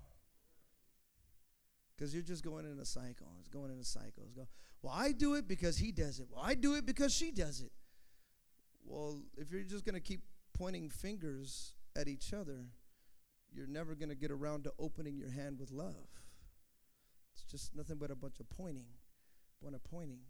Because 1.97 2.15
you're 2.15 2.23
just 2.23 2.43
going 2.43 2.65
in 2.65 2.79
a 2.79 2.85
cycle. 2.85 3.29
It's 3.39 3.49
going 3.49 3.71
in 3.71 3.79
a 3.79 3.85
cycle. 3.85 4.25
It's 4.25 4.35
going, 4.35 4.49
well, 4.83 4.95
I 4.97 5.13
do 5.13 5.35
it 5.35 5.47
because 5.47 5.77
he 5.77 5.93
does 5.93 6.19
it. 6.19 6.27
Well, 6.31 6.43
I 6.45 6.55
do 6.55 6.75
it 6.75 6.87
because 6.87 7.15
she 7.15 7.31
does 7.31 7.61
it. 7.61 7.71
Well, 8.85 9.21
if 9.37 9.53
you're 9.53 9.63
just 9.63 9.85
going 9.85 9.95
to 9.95 10.01
keep 10.01 10.23
pointing 10.57 10.89
fingers 10.89 11.75
at 11.95 12.09
each 12.09 12.33
other, 12.33 12.65
you're 13.55 13.67
never 13.67 13.95
going 13.95 14.09
to 14.09 14.15
get 14.15 14.31
around 14.31 14.65
to 14.65 14.73
opening 14.79 15.17
your 15.17 15.31
hand 15.31 15.59
with 15.59 15.71
love. 15.71 16.09
It's 17.35 17.45
just 17.45 17.75
nothing 17.75 17.97
but 17.97 18.11
a 18.11 18.15
bunch 18.15 18.41
of 18.41 18.49
pointing, 18.51 18.87
one 19.61 19.75
of 19.75 19.83
pointing, 19.85 20.21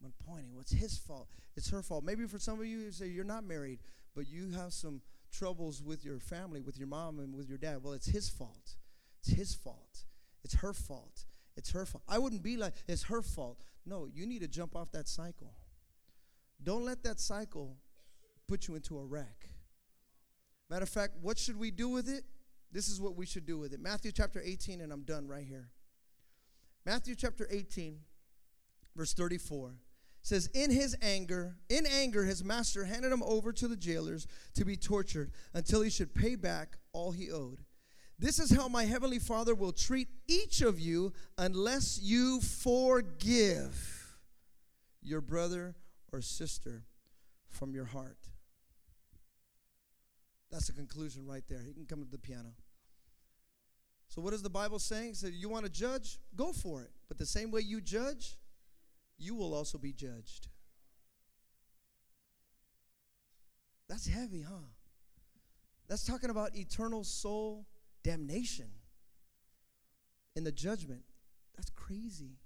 one 0.00 0.12
pointing. 0.26 0.54
What's 0.54 0.72
his 0.72 0.98
fault? 0.98 1.28
It's 1.56 1.70
her 1.70 1.82
fault. 1.82 2.04
Maybe 2.04 2.26
for 2.26 2.38
some 2.38 2.60
of 2.60 2.66
you, 2.66 2.78
you 2.78 2.92
say 2.92 3.06
you're 3.06 3.24
not 3.24 3.44
married, 3.44 3.80
but 4.14 4.28
you 4.28 4.50
have 4.52 4.72
some 4.72 5.00
troubles 5.32 5.82
with 5.82 6.04
your 6.04 6.18
family, 6.18 6.60
with 6.60 6.78
your 6.78 6.88
mom 6.88 7.18
and 7.18 7.34
with 7.34 7.48
your 7.48 7.58
dad. 7.58 7.82
Well, 7.82 7.94
it's 7.94 8.06
his 8.08 8.28
fault. 8.28 8.76
It's 9.20 9.30
his 9.30 9.54
fault. 9.54 10.04
It's 10.44 10.54
her 10.54 10.72
fault. 10.72 11.24
It's 11.56 11.70
her 11.72 11.86
fault. 11.86 12.04
I 12.08 12.18
wouldn't 12.18 12.42
be 12.42 12.56
like, 12.56 12.74
it's 12.88 13.04
her 13.04 13.22
fault. 13.22 13.64
No, 13.86 14.06
you 14.12 14.26
need 14.26 14.40
to 14.40 14.48
jump 14.48 14.76
off 14.76 14.92
that 14.92 15.08
cycle. 15.08 15.52
Don't 16.62 16.84
let 16.84 17.02
that 17.04 17.20
cycle 17.20 17.76
put 18.48 18.68
you 18.68 18.74
into 18.74 18.98
a 18.98 19.04
wreck. 19.04 19.48
Matter 20.70 20.84
of 20.84 20.88
fact, 20.88 21.14
what 21.20 21.38
should 21.38 21.58
we 21.58 21.70
do 21.70 21.88
with 21.88 22.08
it? 22.08 22.24
This 22.72 22.88
is 22.88 23.00
what 23.00 23.16
we 23.16 23.26
should 23.26 23.46
do 23.46 23.58
with 23.58 23.72
it. 23.72 23.80
Matthew 23.80 24.12
chapter 24.12 24.40
18, 24.42 24.80
and 24.80 24.92
I'm 24.92 25.02
done 25.02 25.28
right 25.28 25.44
here. 25.44 25.68
Matthew 26.86 27.14
chapter 27.14 27.46
18, 27.50 27.98
verse 28.96 29.12
34 29.12 29.74
says, 30.22 30.48
In 30.54 30.70
his 30.70 30.96
anger, 31.02 31.56
in 31.68 31.86
anger, 31.86 32.24
his 32.24 32.42
master 32.42 32.84
handed 32.84 33.12
him 33.12 33.22
over 33.22 33.52
to 33.52 33.68
the 33.68 33.76
jailers 33.76 34.26
to 34.54 34.64
be 34.64 34.76
tortured 34.76 35.30
until 35.52 35.82
he 35.82 35.90
should 35.90 36.14
pay 36.14 36.34
back 36.34 36.76
all 36.92 37.12
he 37.12 37.30
owed. 37.30 37.64
This 38.18 38.38
is 38.38 38.54
how 38.54 38.68
my 38.68 38.84
heavenly 38.84 39.18
Father 39.18 39.54
will 39.54 39.72
treat 39.72 40.08
each 40.28 40.62
of 40.62 40.78
you 40.78 41.12
unless 41.36 41.98
you 42.00 42.40
forgive 42.40 44.16
your 45.02 45.20
brother 45.20 45.74
or 46.12 46.20
sister 46.20 46.84
from 47.48 47.74
your 47.74 47.86
heart. 47.86 48.28
That's 50.50 50.68
the 50.68 50.72
conclusion 50.72 51.26
right 51.26 51.42
there. 51.48 51.62
He 51.66 51.72
can 51.72 51.86
come 51.86 52.00
to 52.04 52.10
the 52.10 52.18
piano. 52.18 52.52
So, 54.12 54.20
what 54.20 54.34
is 54.34 54.42
the 54.42 54.50
Bible 54.50 54.78
saying? 54.78 55.14
It 55.22 55.32
You 55.32 55.48
want 55.48 55.64
to 55.64 55.72
judge? 55.72 56.18
Go 56.36 56.52
for 56.52 56.82
it. 56.82 56.90
But 57.08 57.16
the 57.16 57.24
same 57.24 57.50
way 57.50 57.62
you 57.62 57.80
judge, 57.80 58.36
you 59.16 59.34
will 59.34 59.54
also 59.54 59.78
be 59.78 59.94
judged. 59.94 60.48
That's 63.88 64.06
heavy, 64.06 64.42
huh? 64.42 64.68
That's 65.88 66.04
talking 66.04 66.28
about 66.28 66.54
eternal 66.54 67.04
soul 67.04 67.64
damnation 68.04 68.68
in 70.36 70.44
the 70.44 70.52
judgment. 70.52 71.04
That's 71.56 71.70
crazy. 71.70 72.36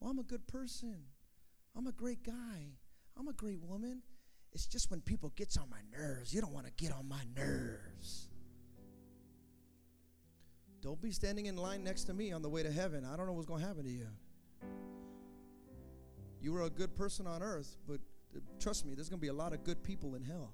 Well, 0.00 0.10
I'm 0.10 0.18
a 0.18 0.22
good 0.22 0.46
person. 0.46 0.96
I'm 1.76 1.86
a 1.86 1.92
great 1.92 2.24
guy. 2.24 2.72
I'm 3.18 3.28
a 3.28 3.34
great 3.34 3.60
woman. 3.60 4.00
It's 4.52 4.64
just 4.64 4.90
when 4.90 5.02
people 5.02 5.34
gets 5.36 5.58
on 5.58 5.68
my 5.68 5.82
nerves. 5.92 6.32
You 6.32 6.40
don't 6.40 6.54
want 6.54 6.64
to 6.64 6.72
get 6.82 6.94
on 6.94 7.06
my 7.06 7.24
nerves. 7.36 8.27
Don't 10.80 11.00
be 11.00 11.10
standing 11.10 11.46
in 11.46 11.56
line 11.56 11.82
next 11.82 12.04
to 12.04 12.14
me 12.14 12.32
on 12.32 12.42
the 12.42 12.48
way 12.48 12.62
to 12.62 12.70
heaven. 12.70 13.04
I 13.04 13.16
don't 13.16 13.26
know 13.26 13.32
what's 13.32 13.46
going 13.46 13.60
to 13.60 13.66
happen 13.66 13.84
to 13.84 13.90
you. 13.90 14.06
You 16.40 16.52
were 16.52 16.62
a 16.62 16.70
good 16.70 16.94
person 16.94 17.26
on 17.26 17.42
earth, 17.42 17.76
but 17.86 18.00
uh, 18.34 18.40
trust 18.60 18.86
me, 18.86 18.94
there's 18.94 19.08
going 19.08 19.18
to 19.18 19.22
be 19.22 19.28
a 19.28 19.32
lot 19.32 19.52
of 19.52 19.64
good 19.64 19.82
people 19.82 20.14
in 20.14 20.22
hell. 20.22 20.52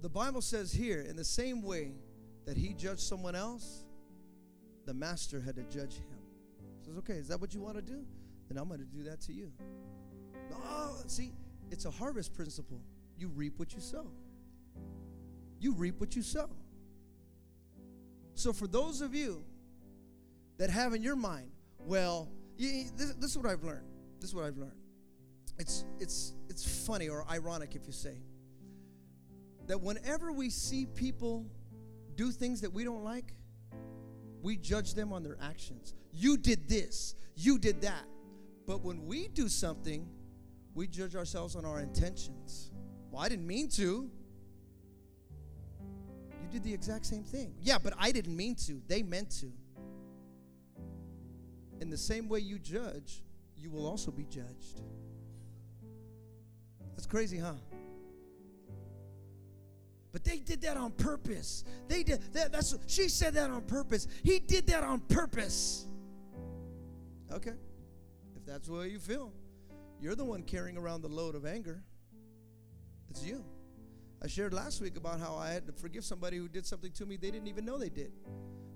The 0.00 0.08
Bible 0.08 0.42
says 0.42 0.72
here, 0.72 1.00
in 1.00 1.14
the 1.14 1.24
same 1.24 1.62
way 1.62 1.92
that 2.46 2.56
he 2.56 2.74
judged 2.74 3.00
someone 3.00 3.36
else, 3.36 3.84
the 4.84 4.94
master 4.94 5.40
had 5.40 5.54
to 5.54 5.62
judge 5.62 5.94
him. 5.94 6.18
He 6.80 6.86
says, 6.86 6.96
okay, 6.98 7.14
is 7.14 7.28
that 7.28 7.40
what 7.40 7.54
you 7.54 7.60
want 7.60 7.76
to 7.76 7.82
do? 7.82 8.04
Then 8.48 8.58
I'm 8.58 8.66
going 8.66 8.80
to 8.80 8.86
do 8.86 9.04
that 9.04 9.20
to 9.22 9.32
you. 9.32 9.52
Oh, 10.52 10.96
see, 11.06 11.32
it's 11.70 11.84
a 11.84 11.90
harvest 11.90 12.34
principle. 12.34 12.80
You 13.16 13.28
reap 13.28 13.60
what 13.60 13.72
you 13.72 13.80
sow. 13.80 14.10
You 15.62 15.74
reap 15.74 16.00
what 16.00 16.16
you 16.16 16.22
sow. 16.22 16.50
So 18.34 18.52
for 18.52 18.66
those 18.66 19.00
of 19.00 19.14
you 19.14 19.44
that 20.58 20.70
have 20.70 20.92
in 20.92 21.02
your 21.02 21.14
mind, 21.14 21.52
well, 21.78 22.28
this, 22.58 22.90
this 22.96 23.30
is 23.30 23.38
what 23.38 23.46
I've 23.46 23.62
learned. 23.62 23.86
This 24.18 24.30
is 24.30 24.34
what 24.34 24.44
I've 24.44 24.56
learned. 24.56 24.80
It's 25.60 25.84
it's 26.00 26.34
it's 26.48 26.84
funny 26.84 27.08
or 27.08 27.24
ironic 27.30 27.76
if 27.76 27.86
you 27.86 27.92
say 27.92 28.16
that 29.68 29.80
whenever 29.80 30.32
we 30.32 30.50
see 30.50 30.86
people 30.86 31.46
do 32.16 32.32
things 32.32 32.60
that 32.62 32.72
we 32.72 32.82
don't 32.82 33.04
like, 33.04 33.32
we 34.42 34.56
judge 34.56 34.94
them 34.94 35.12
on 35.12 35.22
their 35.22 35.38
actions. 35.40 35.94
You 36.10 36.38
did 36.38 36.68
this, 36.68 37.14
you 37.36 37.56
did 37.56 37.82
that. 37.82 38.04
But 38.66 38.82
when 38.82 39.06
we 39.06 39.28
do 39.28 39.48
something, 39.48 40.08
we 40.74 40.88
judge 40.88 41.14
ourselves 41.14 41.54
on 41.54 41.64
our 41.64 41.78
intentions. 41.78 42.72
Well, 43.12 43.22
I 43.22 43.28
didn't 43.28 43.46
mean 43.46 43.68
to. 43.76 44.10
Did 46.52 46.64
the 46.64 46.74
exact 46.74 47.06
same 47.06 47.24
thing. 47.24 47.54
Yeah, 47.62 47.78
but 47.82 47.94
I 47.98 48.12
didn't 48.12 48.36
mean 48.36 48.56
to. 48.66 48.82
They 48.86 49.02
meant 49.02 49.30
to. 49.40 49.50
In 51.80 51.88
the 51.88 51.96
same 51.96 52.28
way 52.28 52.40
you 52.40 52.58
judge, 52.58 53.22
you 53.56 53.70
will 53.70 53.86
also 53.86 54.10
be 54.10 54.24
judged. 54.24 54.82
That's 56.90 57.06
crazy, 57.06 57.38
huh? 57.38 57.54
But 60.12 60.24
they 60.24 60.40
did 60.40 60.60
that 60.60 60.76
on 60.76 60.90
purpose. 60.90 61.64
They 61.88 62.02
did 62.02 62.20
that. 62.34 62.52
That's 62.52 62.76
she 62.86 63.08
said 63.08 63.32
that 63.34 63.48
on 63.48 63.62
purpose. 63.62 64.06
He 64.22 64.38
did 64.38 64.66
that 64.66 64.84
on 64.84 65.00
purpose. 65.00 65.86
Okay, 67.32 67.54
if 68.36 68.44
that's 68.44 68.68
the 68.68 68.74
way 68.74 68.88
you 68.88 68.98
feel, 68.98 69.32
you're 70.02 70.14
the 70.14 70.24
one 70.24 70.42
carrying 70.42 70.76
around 70.76 71.00
the 71.00 71.08
load 71.08 71.34
of 71.34 71.46
anger. 71.46 71.82
It's 73.08 73.24
you. 73.24 73.42
I 74.22 74.28
shared 74.28 74.54
last 74.54 74.80
week 74.80 74.96
about 74.96 75.18
how 75.18 75.34
I 75.34 75.50
had 75.50 75.66
to 75.66 75.72
forgive 75.72 76.04
somebody 76.04 76.36
who 76.36 76.48
did 76.48 76.64
something 76.64 76.92
to 76.92 77.06
me 77.06 77.16
they 77.16 77.30
didn't 77.30 77.48
even 77.48 77.64
know 77.64 77.76
they 77.76 77.88
did. 77.88 78.12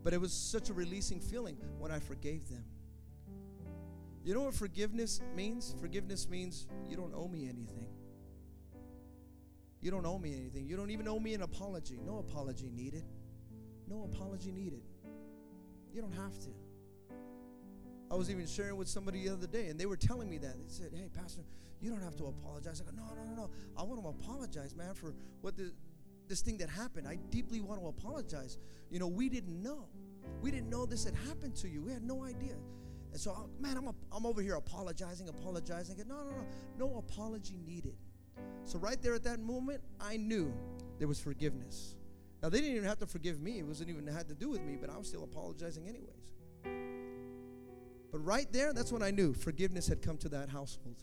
But 0.03 0.13
it 0.13 0.21
was 0.21 0.33
such 0.33 0.71
a 0.71 0.75
releasing 0.75 1.21
feeling 1.21 1.57
when 1.79 1.93
I 1.93 2.01
forgave 2.01 2.49
them. 2.49 2.65
You 4.25 4.35
know 4.35 4.43
what 4.43 4.55
forgiveness 4.55 5.21
means? 5.37 5.75
Forgiveness 5.81 6.29
means 6.29 6.67
you 6.89 6.97
don't 6.97 7.15
owe 7.15 7.29
me 7.29 7.49
anything. 7.49 7.87
You 9.81 9.93
don't 9.93 10.05
owe 10.05 10.19
me 10.19 10.35
anything. 10.35 10.67
You 10.67 10.77
don't 10.77 10.91
even 10.91 11.07
owe 11.07 11.21
me 11.21 11.35
an 11.35 11.43
apology. 11.43 12.01
No 12.05 12.19
apology 12.19 12.71
needed. 12.75 13.05
No 13.89 14.09
apology 14.13 14.51
needed. 14.51 14.83
You 15.93 16.03
don't 16.03 16.15
have 16.15 16.37
to. 16.41 16.51
I 18.11 18.17
was 18.17 18.31
even 18.31 18.47
sharing 18.47 18.77
with 18.77 18.89
somebody 18.89 19.25
the 19.25 19.33
other 19.33 19.47
day, 19.47 19.69
and 19.69 19.79
they 19.79 19.87
were 19.87 19.97
telling 19.97 20.29
me 20.29 20.39
that. 20.39 20.57
They 20.59 20.69
said, 20.69 20.91
Hey, 20.93 21.09
Pastor, 21.15 21.43
you 21.81 21.91
don't 21.91 22.03
have 22.03 22.17
to 22.17 22.27
apologize. 22.27 22.81
I 22.81 22.91
go, 22.91 22.97
No, 22.97 23.15
no, 23.15 23.31
no, 23.31 23.37
no. 23.43 23.51
I 23.77 23.83
want 23.83 24.03
to 24.03 24.09
apologize, 24.09 24.75
man, 24.75 24.95
for 24.95 25.15
what 25.41 25.57
the, 25.57 25.73
this 26.29 26.41
thing 26.41 26.57
that 26.59 26.69
happened. 26.69 27.07
I 27.07 27.17
deeply 27.31 27.61
want 27.61 27.81
to 27.81 27.89
apologize. 27.89 28.59
You 28.91 28.99
know, 28.99 29.09
we 29.09 29.29
didn't 29.29 29.63
know. 29.63 29.87
We 30.41 30.51
didn't 30.51 30.71
know 30.71 30.87
this 30.87 31.05
had 31.05 31.15
happened 31.27 31.55
to 31.57 31.69
you. 31.69 31.83
We 31.83 31.93
had 31.93 32.03
no 32.03 32.25
idea. 32.25 32.57
And 33.13 33.21
so, 33.21 33.49
man, 33.61 33.77
I'm, 33.77 33.87
a, 33.87 33.95
I'm 34.13 34.27
over 34.27 34.43
here 34.43 34.55
apologizing, 34.55 35.29
apologizing. 35.29 35.97
No, 36.07 36.17
no, 36.17 36.31
no. 36.31 36.45
No 36.79 36.99
apology 36.99 37.59
needed. 37.65 37.97
So, 38.65 38.79
right 38.79 39.01
there 39.01 39.15
at 39.15 39.25
that 39.25 39.41
moment, 39.41 39.81
I 40.01 40.17
knew 40.17 40.53
there 40.99 41.09
was 41.09 41.21
forgiveness. 41.21 41.95
Now, 42.43 42.49
they 42.51 42.59
didn't 42.61 42.77
even 42.77 42.89
have 42.89 42.99
to 42.99 43.07
forgive 43.07 43.41
me, 43.41 43.59
it 43.59 43.67
wasn't 43.67 43.91
even 43.91 44.07
had 44.07 44.29
to 44.29 44.35
do 44.35 44.51
with 44.51 44.63
me, 44.63 44.77
but 44.79 44.91
I 44.91 44.99
was 44.99 45.09
still 45.09 45.25
apologizing 45.25 45.89
anyways. 45.89 46.33
But 48.13 48.19
right 48.25 48.51
there, 48.53 48.73
that's 48.73 48.93
when 48.93 49.03
I 49.03 49.11
knew 49.11 49.33
forgiveness 49.33 49.89
had 49.89 50.03
come 50.03 50.17
to 50.19 50.29
that 50.31 50.49
household. 50.49 51.03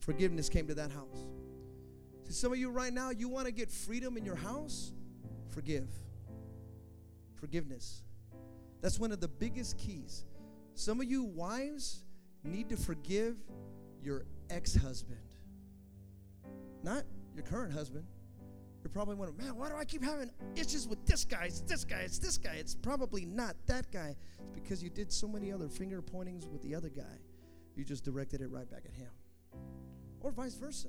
Forgiveness 0.00 0.48
came 0.48 0.66
to 0.66 0.74
that 0.74 0.90
house. 0.90 1.26
See, 2.24 2.32
some 2.32 2.52
of 2.52 2.58
you 2.58 2.70
right 2.70 2.92
now, 2.92 3.10
you 3.10 3.28
want 3.28 3.46
to 3.46 3.52
get 3.52 3.70
freedom 3.70 4.16
in 4.16 4.24
your 4.24 4.34
house? 4.34 4.92
Forgive. 5.48 5.88
Forgiveness. 7.34 8.02
That's 8.80 8.98
one 8.98 9.12
of 9.12 9.20
the 9.20 9.28
biggest 9.28 9.78
keys. 9.78 10.24
Some 10.74 11.00
of 11.00 11.10
you 11.10 11.24
wives 11.24 12.04
need 12.44 12.70
to 12.70 12.76
forgive 12.76 13.36
your 14.02 14.24
ex 14.48 14.74
husband. 14.74 15.20
Not 16.82 17.04
your 17.34 17.44
current 17.44 17.72
husband. 17.72 18.06
You're 18.82 18.90
probably 18.90 19.14
wondering, 19.14 19.46
man, 19.46 19.56
why 19.56 19.68
do 19.68 19.76
I 19.76 19.84
keep 19.84 20.02
having 20.02 20.30
issues 20.56 20.88
with 20.88 21.04
this 21.04 21.24
guy? 21.24 21.44
It's 21.44 21.60
this 21.60 21.84
guy, 21.84 21.98
it's 21.98 22.18
this 22.18 22.38
guy. 22.38 22.54
It's 22.54 22.74
probably 22.74 23.26
not 23.26 23.54
that 23.66 23.90
guy. 23.92 24.16
It's 24.38 24.50
because 24.54 24.82
you 24.82 24.88
did 24.88 25.12
so 25.12 25.28
many 25.28 25.52
other 25.52 25.68
finger 25.68 26.00
pointings 26.00 26.46
with 26.48 26.62
the 26.62 26.74
other 26.74 26.88
guy. 26.88 27.18
You 27.76 27.84
just 27.84 28.04
directed 28.04 28.40
it 28.40 28.50
right 28.50 28.70
back 28.70 28.84
at 28.86 28.92
him. 28.92 29.10
Or 30.20 30.30
vice 30.30 30.54
versa. 30.54 30.88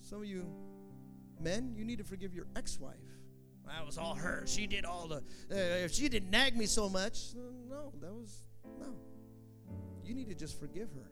Some 0.00 0.20
of 0.20 0.26
you 0.26 0.46
men, 1.40 1.74
you 1.76 1.84
need 1.84 1.98
to 1.98 2.04
forgive 2.04 2.34
your 2.34 2.46
ex 2.56 2.78
wife. 2.78 2.94
That 3.66 3.84
was 3.84 3.98
all 3.98 4.14
her. 4.14 4.44
She 4.46 4.66
did 4.66 4.84
all 4.84 5.08
the, 5.08 5.16
uh, 5.16 5.54
if 5.84 5.92
she 5.92 6.08
didn't 6.08 6.30
nag 6.30 6.56
me 6.56 6.66
so 6.66 6.88
much, 6.88 7.34
uh, 7.36 7.40
no, 7.68 7.92
that 8.00 8.12
was, 8.12 8.44
no. 8.78 8.94
You 10.04 10.14
need 10.14 10.28
to 10.28 10.36
just 10.36 10.60
forgive 10.60 10.88
her. 10.92 11.10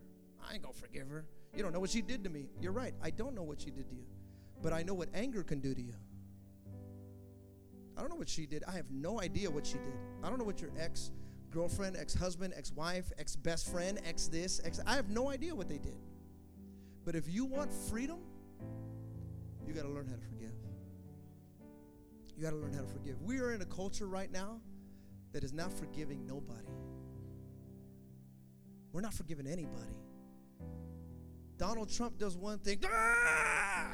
I 0.48 0.54
ain't 0.54 0.62
gonna 0.62 0.74
forgive 0.74 1.08
her. 1.08 1.26
You 1.56 1.62
don't 1.62 1.72
know 1.72 1.80
what 1.80 1.90
she 1.90 2.00
did 2.00 2.22
to 2.24 2.30
me. 2.30 2.46
You're 2.60 2.72
right. 2.72 2.94
I 3.02 3.10
don't 3.10 3.34
know 3.34 3.42
what 3.42 3.60
she 3.60 3.70
did 3.70 3.88
to 3.88 3.94
you. 3.94 4.04
But 4.62 4.72
I 4.72 4.82
know 4.82 4.94
what 4.94 5.08
anger 5.14 5.42
can 5.42 5.60
do 5.60 5.74
to 5.74 5.82
you. 5.82 5.94
I 7.96 8.00
don't 8.00 8.10
know 8.10 8.16
what 8.16 8.28
she 8.28 8.46
did. 8.46 8.64
I 8.66 8.72
have 8.72 8.90
no 8.90 9.20
idea 9.20 9.50
what 9.50 9.66
she 9.66 9.74
did. 9.74 9.94
I 10.22 10.28
don't 10.28 10.38
know 10.38 10.44
what 10.44 10.60
your 10.60 10.70
ex 10.78 11.10
girlfriend, 11.50 11.96
ex 11.96 12.14
husband, 12.14 12.54
ex 12.56 12.72
wife, 12.72 13.12
ex 13.18 13.36
best 13.36 13.70
friend, 13.70 14.00
ex 14.04 14.26
this, 14.26 14.60
ex. 14.64 14.80
I 14.86 14.94
have 14.94 15.10
no 15.10 15.30
idea 15.30 15.54
what 15.54 15.68
they 15.68 15.78
did. 15.78 15.96
But 17.04 17.14
if 17.14 17.28
you 17.28 17.44
want 17.44 17.70
freedom, 17.72 18.18
you 19.66 19.74
got 19.74 19.82
to 19.82 19.88
learn 19.88 20.06
how 20.06 20.16
to 20.16 20.22
forgive. 20.22 20.52
You 22.36 22.42
got 22.42 22.50
to 22.50 22.56
learn 22.56 22.72
how 22.72 22.80
to 22.80 22.88
forgive. 22.88 23.20
We 23.22 23.38
are 23.38 23.52
in 23.52 23.62
a 23.62 23.66
culture 23.66 24.06
right 24.06 24.30
now 24.30 24.60
that 25.32 25.44
is 25.44 25.52
not 25.52 25.72
forgiving 25.72 26.26
nobody. 26.26 26.68
We're 28.92 29.00
not 29.00 29.14
forgiving 29.14 29.46
anybody. 29.46 29.96
Donald 31.56 31.92
Trump 31.92 32.18
does 32.18 32.36
one 32.36 32.58
thing. 32.58 32.80
Ah! 32.86 33.92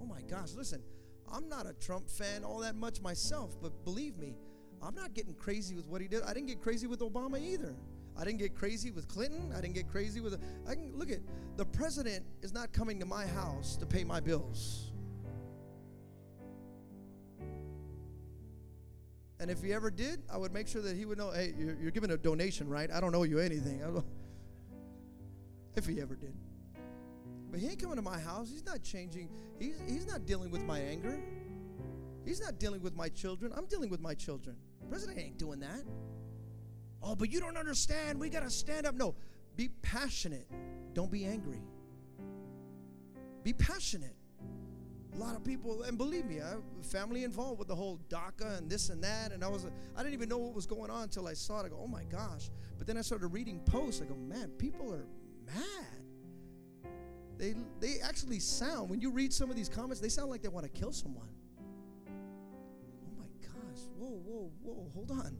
Oh 0.00 0.04
my 0.04 0.22
gosh, 0.22 0.52
listen, 0.56 0.82
I'm 1.32 1.48
not 1.48 1.66
a 1.66 1.72
Trump 1.74 2.08
fan 2.08 2.44
all 2.44 2.58
that 2.60 2.74
much 2.74 3.00
myself, 3.00 3.56
but 3.60 3.84
believe 3.84 4.16
me, 4.18 4.36
I'm 4.82 4.94
not 4.94 5.14
getting 5.14 5.34
crazy 5.34 5.74
with 5.74 5.86
what 5.86 6.00
he 6.00 6.08
did. 6.08 6.22
I 6.22 6.34
didn't 6.34 6.48
get 6.48 6.60
crazy 6.60 6.86
with 6.86 7.00
Obama 7.00 7.40
either. 7.40 7.74
I 8.16 8.24
didn't 8.24 8.38
get 8.38 8.54
crazy 8.54 8.90
with 8.90 9.08
Clinton. 9.08 9.52
I 9.56 9.60
didn't 9.60 9.74
get 9.74 9.88
crazy 9.88 10.20
with. 10.20 10.40
I 10.68 10.74
can 10.74 10.96
look 10.96 11.10
at 11.10 11.20
the 11.56 11.64
president 11.64 12.24
is 12.42 12.52
not 12.52 12.72
coming 12.72 13.00
to 13.00 13.06
my 13.06 13.26
house 13.26 13.76
to 13.76 13.86
pay 13.86 14.04
my 14.04 14.20
bills. 14.20 14.92
And 19.40 19.50
if 19.50 19.60
he 19.60 19.72
ever 19.72 19.90
did, 19.90 20.22
I 20.32 20.36
would 20.36 20.52
make 20.52 20.68
sure 20.68 20.82
that 20.82 20.96
he 20.96 21.04
would 21.04 21.18
know. 21.18 21.32
Hey, 21.32 21.52
you're, 21.58 21.76
you're 21.80 21.90
giving 21.90 22.12
a 22.12 22.16
donation, 22.16 22.68
right? 22.68 22.88
I 22.90 23.00
don't 23.00 23.14
owe 23.14 23.24
you 23.24 23.40
anything. 23.40 23.82
if 25.76 25.86
he 25.86 26.00
ever 26.00 26.14
did, 26.14 26.34
but 27.50 27.58
he 27.58 27.66
ain't 27.66 27.80
coming 27.80 27.96
to 27.96 28.02
my 28.02 28.20
house. 28.20 28.50
He's 28.50 28.64
not 28.64 28.82
changing. 28.82 29.28
He's 29.58 29.80
he's 29.88 30.06
not 30.06 30.26
dealing 30.26 30.50
with 30.50 30.62
my 30.62 30.78
anger. 30.78 31.18
He's 32.24 32.40
not 32.40 32.60
dealing 32.60 32.82
with 32.82 32.94
my 32.94 33.08
children. 33.08 33.52
I'm 33.56 33.66
dealing 33.66 33.90
with 33.90 34.00
my 34.00 34.14
children. 34.14 34.56
The 34.80 34.86
president 34.86 35.18
ain't 35.18 35.38
doing 35.38 35.58
that. 35.60 35.82
Oh, 37.02 37.14
but 37.14 37.30
you 37.30 37.40
don't 37.40 37.56
understand. 37.56 38.20
We 38.20 38.28
got 38.28 38.42
to 38.42 38.50
stand 38.50 38.86
up. 38.86 38.94
No, 38.94 39.14
be 39.56 39.70
passionate. 39.82 40.46
Don't 40.94 41.10
be 41.10 41.24
angry. 41.24 41.60
Be 43.42 43.52
passionate. 43.52 44.14
A 45.14 45.18
lot 45.18 45.36
of 45.36 45.44
people, 45.44 45.82
and 45.82 45.98
believe 45.98 46.24
me, 46.24 46.40
I 46.40 46.54
family 46.82 47.24
involved 47.24 47.58
with 47.58 47.68
the 47.68 47.74
whole 47.74 48.00
DACA 48.08 48.58
and 48.58 48.70
this 48.70 48.88
and 48.88 49.02
that. 49.04 49.32
And 49.32 49.44
I 49.44 49.48
was, 49.48 49.66
I 49.94 50.02
didn't 50.02 50.14
even 50.14 50.28
know 50.28 50.38
what 50.38 50.54
was 50.54 50.64
going 50.64 50.90
on 50.90 51.02
until 51.02 51.28
I 51.28 51.34
saw 51.34 51.60
it. 51.60 51.66
I 51.66 51.68
go, 51.68 51.78
oh 51.82 51.86
my 51.86 52.04
gosh. 52.04 52.50
But 52.78 52.86
then 52.86 52.96
I 52.96 53.02
started 53.02 53.26
reading 53.26 53.60
posts. 53.60 54.00
I 54.00 54.06
go, 54.06 54.14
man, 54.14 54.48
people 54.58 54.92
are 54.92 55.06
mad. 55.44 56.02
They, 57.36 57.54
they 57.80 57.96
actually 58.02 58.38
sound, 58.38 58.88
when 58.88 59.00
you 59.00 59.10
read 59.10 59.32
some 59.32 59.50
of 59.50 59.56
these 59.56 59.68
comments, 59.68 60.00
they 60.00 60.08
sound 60.08 60.30
like 60.30 60.42
they 60.42 60.48
want 60.48 60.64
to 60.64 60.70
kill 60.70 60.92
someone. 60.92 61.28
Oh 62.08 63.18
my 63.18 63.26
gosh. 63.44 63.82
Whoa, 63.98 64.20
whoa, 64.24 64.50
whoa. 64.62 64.90
Hold 64.94 65.10
on. 65.10 65.36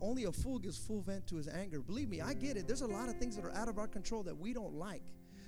Only 0.00 0.24
a 0.24 0.32
fool 0.32 0.58
gives 0.58 0.76
full 0.76 1.00
vent 1.00 1.26
to 1.28 1.36
his 1.36 1.48
anger. 1.48 1.80
Believe 1.80 2.08
me, 2.08 2.20
I 2.20 2.34
get 2.34 2.56
it. 2.56 2.66
There's 2.66 2.82
a 2.82 2.86
lot 2.86 3.08
of 3.08 3.16
things 3.16 3.36
that 3.36 3.44
are 3.44 3.54
out 3.54 3.68
of 3.68 3.78
our 3.78 3.86
control 3.86 4.22
that 4.24 4.36
we 4.36 4.52
don't 4.52 4.74
like. 4.74 5.02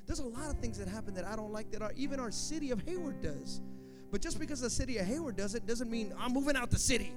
There's 0.07 0.21
a 0.21 0.27
lot 0.27 0.51
of 0.51 0.59
things 0.59 0.79
that 0.79 0.89
happen 0.89 1.13
that 1.15 1.27
I 1.27 1.37
don't 1.37 1.53
like 1.53 1.71
that 1.73 1.83
our, 1.83 1.93
even 1.95 2.19
our 2.19 2.31
city 2.31 2.71
of 2.71 2.81
Hayward 2.87 3.21
does. 3.21 3.61
But 4.11 4.23
just 4.23 4.39
because 4.39 4.61
the 4.61 4.71
city 4.71 4.97
of 4.97 5.07
Hayward 5.07 5.37
does 5.37 5.55
it 5.55 5.67
doesn't 5.67 5.91
mean 5.91 6.15
I'm 6.19 6.33
moving 6.33 6.57
out 6.57 6.71
the 6.71 6.79
city. 6.79 7.15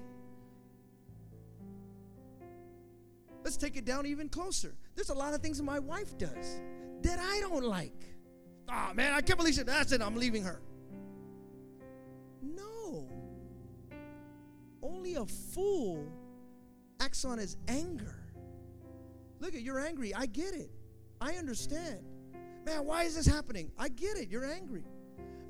Let's 3.44 3.56
take 3.56 3.78
it 3.78 3.86
down 3.86 4.06
even 4.06 4.28
closer. 4.28 4.76
There's 4.96 5.10
a 5.10 5.14
lot 5.14 5.34
of 5.34 5.42
things 5.42 5.62
my 5.62 5.80
wife 5.80 6.18
does 6.18 6.60
that 7.02 7.18
I 7.18 7.40
don't 7.40 7.64
like. 7.64 8.04
Oh 8.70 8.94
man, 8.94 9.14
I 9.14 9.22
can't 9.22 9.40
believe 9.40 9.56
she, 9.56 9.64
that's 9.64 9.94
it, 9.94 10.02
I'm 10.02 10.16
leaving 10.16 10.44
her. 10.44 10.62
No. 12.42 13.10
Only 14.84 15.16
a 15.16 15.26
fool 15.26 16.06
acts 17.02 17.26
on 17.26 17.38
his 17.38 17.58
anger. 17.68 18.16
Look 19.40 19.56
at 19.56 19.62
you're 19.62 19.80
angry. 19.80 20.14
I 20.14 20.28
get 20.28 20.54
it. 20.54 20.70
I 21.20 21.34
understand. 21.34 22.00
Man, 22.66 22.86
why 22.86 23.04
is 23.04 23.16
this 23.16 23.26
happening? 23.26 23.72
I 23.78 23.90
get 23.90 24.18
it. 24.18 24.30
You're 24.30 24.46
angry. 24.46 24.84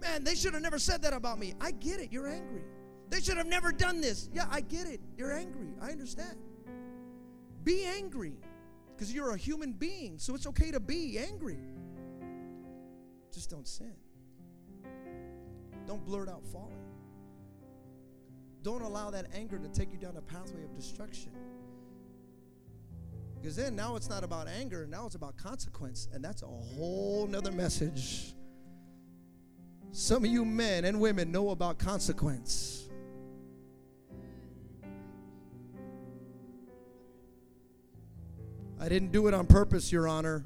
Man, 0.01 0.23
they 0.23 0.33
should 0.33 0.53
have 0.53 0.63
never 0.63 0.79
said 0.79 1.01
that 1.03 1.13
about 1.13 1.37
me. 1.37 1.53
I 1.59 1.71
get 1.71 1.99
it. 1.99 2.11
You're 2.11 2.27
angry. 2.27 2.63
They 3.09 3.19
should 3.19 3.37
have 3.37 3.47
never 3.47 3.71
done 3.71 3.99
this. 3.99 4.29
Yeah, 4.33 4.45
I 4.49 4.61
get 4.61 4.87
it. 4.87 5.01
You're 5.17 5.33
angry. 5.33 5.67
I 5.81 5.91
understand. 5.91 6.37
Be 7.63 7.83
angry 7.83 8.37
because 8.95 9.13
you're 9.13 9.31
a 9.31 9.37
human 9.37 9.73
being, 9.73 10.17
so 10.17 10.33
it's 10.33 10.47
okay 10.47 10.71
to 10.71 10.79
be 10.79 11.19
angry. 11.19 11.59
Just 13.31 13.49
don't 13.49 13.67
sin. 13.67 13.93
Don't 15.85 16.03
blurt 16.05 16.29
out 16.29 16.45
folly. 16.47 16.80
Don't 18.63 18.81
allow 18.83 19.09
that 19.09 19.27
anger 19.33 19.57
to 19.57 19.67
take 19.69 19.91
you 19.91 19.97
down 19.97 20.17
a 20.17 20.21
pathway 20.21 20.63
of 20.63 20.75
destruction. 20.75 21.31
Because 23.39 23.55
then 23.55 23.75
now 23.75 23.95
it's 23.95 24.07
not 24.07 24.23
about 24.23 24.47
anger, 24.47 24.85
now 24.87 25.07
it's 25.07 25.15
about 25.15 25.35
consequence. 25.35 26.07
And 26.13 26.23
that's 26.23 26.43
a 26.43 26.47
whole 26.47 27.25
nother 27.27 27.51
message. 27.51 28.35
Some 29.91 30.23
of 30.23 30.31
you 30.31 30.45
men 30.45 30.85
and 30.85 31.01
women 31.01 31.31
know 31.31 31.49
about 31.49 31.79
consequence. 31.79 32.87
I 38.79 38.89
didn't 38.89 39.11
do 39.11 39.27
it 39.27 39.33
on 39.33 39.45
purpose, 39.47 39.91
Your 39.91 40.07
Honor. 40.07 40.45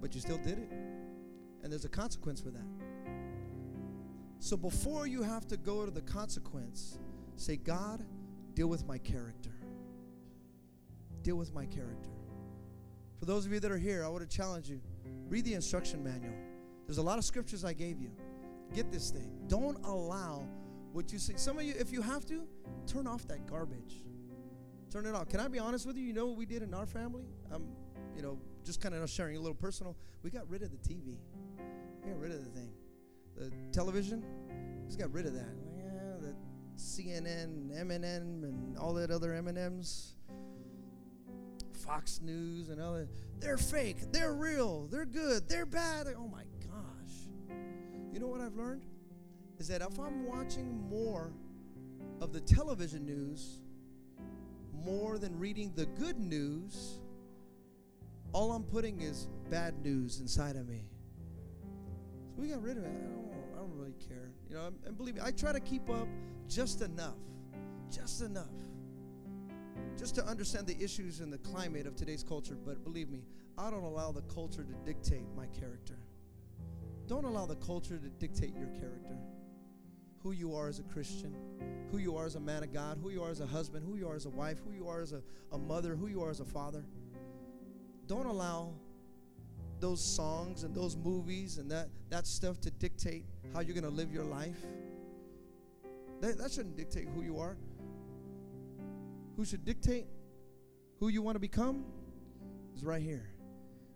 But 0.00 0.14
you 0.14 0.20
still 0.20 0.38
did 0.38 0.58
it. 0.58 0.70
And 1.62 1.70
there's 1.70 1.84
a 1.84 1.90
consequence 1.90 2.40
for 2.40 2.50
that. 2.50 2.89
So 4.40 4.56
before 4.56 5.06
you 5.06 5.22
have 5.22 5.46
to 5.48 5.56
go 5.56 5.84
to 5.84 5.90
the 5.90 6.02
consequence, 6.02 6.98
say, 7.36 7.56
God, 7.56 8.04
deal 8.54 8.66
with 8.66 8.86
my 8.86 8.98
character 8.98 9.52
deal 11.22 11.36
with 11.36 11.54
my 11.54 11.66
character. 11.66 12.10
For 13.18 13.26
those 13.26 13.44
of 13.44 13.52
you 13.52 13.60
that 13.60 13.70
are 13.70 13.78
here, 13.78 14.04
I 14.04 14.08
want 14.08 14.28
to 14.28 14.36
challenge 14.36 14.68
you 14.68 14.80
read 15.28 15.44
the 15.44 15.54
instruction 15.54 16.02
manual. 16.02 16.34
There's 16.86 16.98
a 16.98 17.02
lot 17.02 17.16
of 17.16 17.24
scriptures 17.24 17.64
I 17.64 17.72
gave 17.72 18.00
you. 18.00 18.10
Get 18.74 18.90
this 18.90 19.10
thing. 19.10 19.30
Don't 19.46 19.78
allow 19.84 20.44
what 20.92 21.12
you 21.12 21.20
see. 21.20 21.34
Some 21.36 21.56
of 21.56 21.64
you, 21.64 21.74
if 21.78 21.92
you 21.92 22.02
have 22.02 22.26
to, 22.26 22.42
turn 22.88 23.06
off 23.06 23.28
that 23.28 23.46
garbage. 23.46 24.02
Turn 24.90 25.06
it 25.06 25.14
off. 25.14 25.28
Can 25.28 25.38
I 25.38 25.46
be 25.46 25.60
honest 25.60 25.86
with 25.86 25.96
you? 25.96 26.02
You 26.02 26.12
know 26.12 26.26
what 26.26 26.36
we 26.36 26.46
did 26.46 26.62
in 26.62 26.74
our 26.74 26.86
family? 26.86 27.26
I'm, 27.52 27.62
you 28.16 28.22
know, 28.22 28.40
just 28.64 28.80
kind 28.80 28.92
of 28.92 29.08
sharing 29.08 29.36
a 29.36 29.40
little 29.40 29.54
personal. 29.54 29.96
We 30.24 30.30
got 30.30 30.50
rid 30.50 30.62
of 30.62 30.72
the 30.72 30.78
TV. 30.78 31.18
We 32.04 32.10
got 32.10 32.18
rid 32.18 32.32
of 32.32 32.42
the 32.42 32.50
thing. 32.50 32.72
The 33.40 33.50
television, 33.72 34.22
just 34.86 34.98
got 34.98 35.10
rid 35.12 35.24
of 35.24 35.32
that. 35.32 35.56
Yeah, 35.74 36.18
the 36.20 36.34
CNN, 36.76 37.70
MNN, 37.74 38.44
and 38.44 38.76
all 38.76 38.92
that 38.94 39.10
other 39.10 39.32
M&Ms. 39.32 40.12
Fox 41.72 42.20
News 42.22 42.68
and 42.68 42.78
other, 42.82 43.08
they're 43.38 43.56
fake, 43.56 44.12
they're 44.12 44.34
real, 44.34 44.88
they're 44.88 45.06
good, 45.06 45.48
they're 45.48 45.64
bad. 45.64 46.06
Oh 46.18 46.28
my 46.28 46.42
gosh. 46.62 47.30
You 48.12 48.20
know 48.20 48.26
what 48.26 48.42
I've 48.42 48.56
learned? 48.56 48.84
Is 49.58 49.68
that 49.68 49.80
if 49.80 49.98
I'm 49.98 50.26
watching 50.26 50.86
more 50.90 51.32
of 52.20 52.34
the 52.34 52.40
television 52.40 53.06
news, 53.06 53.62
more 54.84 55.16
than 55.16 55.38
reading 55.38 55.72
the 55.74 55.86
good 55.86 56.18
news, 56.18 57.00
all 58.32 58.52
I'm 58.52 58.64
putting 58.64 59.00
is 59.00 59.28
bad 59.48 59.82
news 59.82 60.20
inside 60.20 60.56
of 60.56 60.68
me. 60.68 60.84
So 62.36 62.42
we 62.42 62.48
got 62.48 62.62
rid 62.62 62.76
of 62.76 62.84
it. 62.84 62.92
Care. 64.08 64.30
You 64.48 64.56
know, 64.56 64.70
and 64.86 64.96
believe 64.96 65.16
me, 65.16 65.20
I 65.24 65.30
try 65.30 65.52
to 65.52 65.60
keep 65.60 65.88
up 65.90 66.08
just 66.48 66.82
enough. 66.82 67.18
Just 67.90 68.22
enough 68.22 68.46
just 70.00 70.14
to 70.14 70.24
understand 70.24 70.66
the 70.66 70.82
issues 70.82 71.20
and 71.20 71.30
the 71.30 71.38
climate 71.38 71.86
of 71.86 71.94
today's 71.94 72.22
culture. 72.22 72.56
But 72.64 72.82
believe 72.84 73.10
me, 73.10 73.22
I 73.58 73.70
don't 73.70 73.82
allow 73.82 74.12
the 74.12 74.22
culture 74.22 74.64
to 74.64 74.72
dictate 74.90 75.26
my 75.36 75.46
character. 75.48 75.98
Don't 77.06 77.24
allow 77.24 77.44
the 77.44 77.56
culture 77.56 77.98
to 77.98 78.08
dictate 78.08 78.54
your 78.56 78.68
character. 78.68 79.18
Who 80.22 80.32
you 80.32 80.54
are 80.54 80.68
as 80.68 80.78
a 80.78 80.84
Christian, 80.84 81.34
who 81.90 81.98
you 81.98 82.16
are 82.16 82.24
as 82.24 82.34
a 82.34 82.40
man 82.40 82.62
of 82.62 82.72
God, 82.72 82.98
who 83.02 83.10
you 83.10 83.22
are 83.22 83.30
as 83.30 83.40
a 83.40 83.46
husband, 83.46 83.84
who 83.86 83.96
you 83.96 84.08
are 84.08 84.14
as 84.14 84.24
a 84.24 84.30
wife, 84.30 84.58
who 84.64 84.72
you 84.72 84.88
are 84.88 85.02
as 85.02 85.12
a, 85.12 85.22
a 85.52 85.58
mother, 85.58 85.94
who 85.96 86.06
you 86.06 86.22
are 86.22 86.30
as 86.30 86.40
a 86.40 86.44
father. 86.46 86.84
Don't 88.06 88.26
allow 88.26 88.72
those 89.80 90.04
songs 90.04 90.64
and 90.64 90.74
those 90.74 90.96
movies 90.96 91.58
and 91.58 91.70
that, 91.70 91.88
that 92.10 92.26
stuff 92.26 92.60
to 92.60 92.70
dictate 92.70 93.24
how 93.54 93.60
you're 93.60 93.74
going 93.74 93.84
to 93.84 93.90
live 93.90 94.12
your 94.12 94.24
life. 94.24 94.58
That, 96.20 96.38
that 96.38 96.52
shouldn't 96.52 96.76
dictate 96.76 97.08
who 97.14 97.22
you 97.22 97.38
are 97.38 97.56
who 99.40 99.46
should 99.46 99.64
dictate 99.64 100.04
who 100.98 101.08
you 101.08 101.22
want 101.22 101.34
to 101.34 101.40
become 101.40 101.82
is 102.76 102.84
right 102.84 103.00
here. 103.00 103.29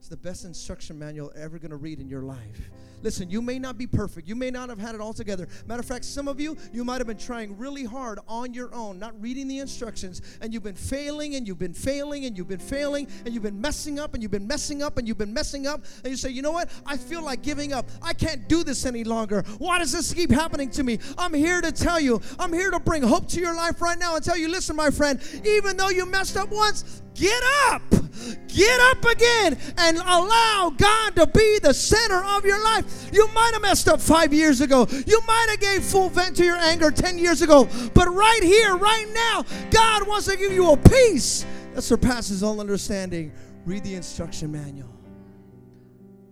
It's 0.04 0.10
the 0.10 0.18
best 0.18 0.44
instruction 0.44 0.98
manual 0.98 1.32
ever 1.34 1.58
going 1.58 1.70
to 1.70 1.78
read 1.78 1.98
in 1.98 2.10
your 2.10 2.20
life. 2.20 2.68
Listen, 3.02 3.30
you 3.30 3.40
may 3.40 3.58
not 3.58 3.78
be 3.78 3.86
perfect. 3.86 4.28
You 4.28 4.36
may 4.36 4.50
not 4.50 4.68
have 4.68 4.78
had 4.78 4.94
it 4.94 5.00
all 5.00 5.14
together. 5.14 5.48
Matter 5.66 5.80
of 5.80 5.86
fact, 5.86 6.04
some 6.04 6.28
of 6.28 6.38
you, 6.38 6.58
you 6.74 6.84
might 6.84 6.98
have 6.98 7.06
been 7.06 7.16
trying 7.16 7.56
really 7.56 7.84
hard 7.84 8.18
on 8.28 8.52
your 8.52 8.74
own, 8.74 8.98
not 8.98 9.18
reading 9.18 9.48
the 9.48 9.60
instructions, 9.60 10.20
and 10.42 10.52
you've 10.52 10.62
been 10.62 10.74
failing 10.74 11.36
and 11.36 11.48
you've 11.48 11.58
been 11.58 11.72
failing 11.72 12.26
and 12.26 12.36
you've 12.36 12.48
been 12.48 12.58
failing 12.58 13.08
and 13.24 13.32
you've 13.32 13.42
been 13.42 13.58
messing 13.58 13.98
up 13.98 14.12
and 14.12 14.22
you've 14.22 14.30
been 14.30 14.46
messing 14.46 14.82
up 14.82 14.98
and 14.98 15.08
you've 15.08 15.16
been 15.16 15.32
messing 15.32 15.66
up. 15.66 15.82
And 16.02 16.10
you 16.10 16.18
say, 16.18 16.28
you 16.28 16.42
know 16.42 16.52
what? 16.52 16.68
I 16.84 16.98
feel 16.98 17.24
like 17.24 17.40
giving 17.40 17.72
up. 17.72 17.88
I 18.02 18.12
can't 18.12 18.46
do 18.46 18.62
this 18.62 18.84
any 18.84 19.04
longer. 19.04 19.42
Why 19.56 19.78
does 19.78 19.92
this 19.92 20.12
keep 20.12 20.30
happening 20.30 20.68
to 20.72 20.82
me? 20.82 20.98
I'm 21.16 21.32
here 21.32 21.62
to 21.62 21.72
tell 21.72 21.98
you, 21.98 22.20
I'm 22.38 22.52
here 22.52 22.70
to 22.70 22.78
bring 22.78 23.02
hope 23.02 23.26
to 23.28 23.40
your 23.40 23.54
life 23.56 23.80
right 23.80 23.98
now 23.98 24.16
and 24.16 24.22
tell 24.22 24.36
you, 24.36 24.48
listen, 24.48 24.76
my 24.76 24.90
friend, 24.90 25.18
even 25.46 25.78
though 25.78 25.88
you 25.88 26.04
messed 26.04 26.36
up 26.36 26.50
once, 26.50 27.00
get 27.14 27.42
up. 27.70 28.03
Get 28.48 28.80
up 28.80 29.04
again 29.04 29.58
and 29.78 29.96
allow 29.98 30.72
God 30.76 31.16
to 31.16 31.26
be 31.26 31.58
the 31.60 31.74
center 31.74 32.22
of 32.24 32.44
your 32.44 32.62
life. 32.62 33.10
You 33.12 33.28
might 33.34 33.50
have 33.52 33.62
messed 33.62 33.88
up 33.88 34.00
five 34.00 34.32
years 34.32 34.60
ago. 34.60 34.86
You 35.06 35.20
might 35.26 35.46
have 35.50 35.60
gave 35.60 35.82
full 35.82 36.08
vent 36.08 36.36
to 36.36 36.44
your 36.44 36.56
anger 36.56 36.90
10 36.90 37.18
years 37.18 37.42
ago. 37.42 37.68
But 37.94 38.08
right 38.08 38.42
here, 38.42 38.76
right 38.76 39.06
now, 39.12 39.44
God 39.70 40.06
wants 40.06 40.26
to 40.26 40.36
give 40.36 40.52
you 40.52 40.70
a 40.70 40.76
peace 40.76 41.44
that 41.74 41.82
surpasses 41.82 42.42
all 42.42 42.60
understanding. 42.60 43.32
Read 43.64 43.82
the 43.82 43.94
instruction 43.94 44.52
manual. 44.52 44.94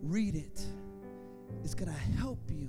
Read 0.02 0.36
it. 0.36 0.64
It's 1.64 1.74
going 1.74 1.92
to 1.92 2.18
help 2.18 2.38
you 2.48 2.68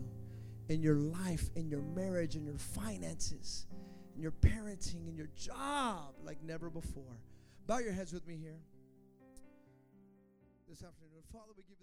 in 0.69 0.81
your 0.81 0.95
life, 0.95 1.49
in 1.55 1.69
your 1.69 1.81
marriage, 1.81 2.35
in 2.35 2.45
your 2.45 2.57
finances, 2.57 3.67
in 4.15 4.21
your 4.21 4.31
parenting, 4.31 5.07
in 5.07 5.15
your 5.15 5.29
job 5.35 6.15
like 6.23 6.41
never 6.43 6.69
before. 6.69 7.19
Bow 7.67 7.79
your 7.79 7.93
heads 7.93 8.13
with 8.13 8.27
me 8.27 8.37
here 8.41 8.59
this 10.73 10.81
afternoon. 10.81 11.21
Father, 11.31 11.53
we 11.55 11.61
give 11.69 11.77
you. 11.77 11.82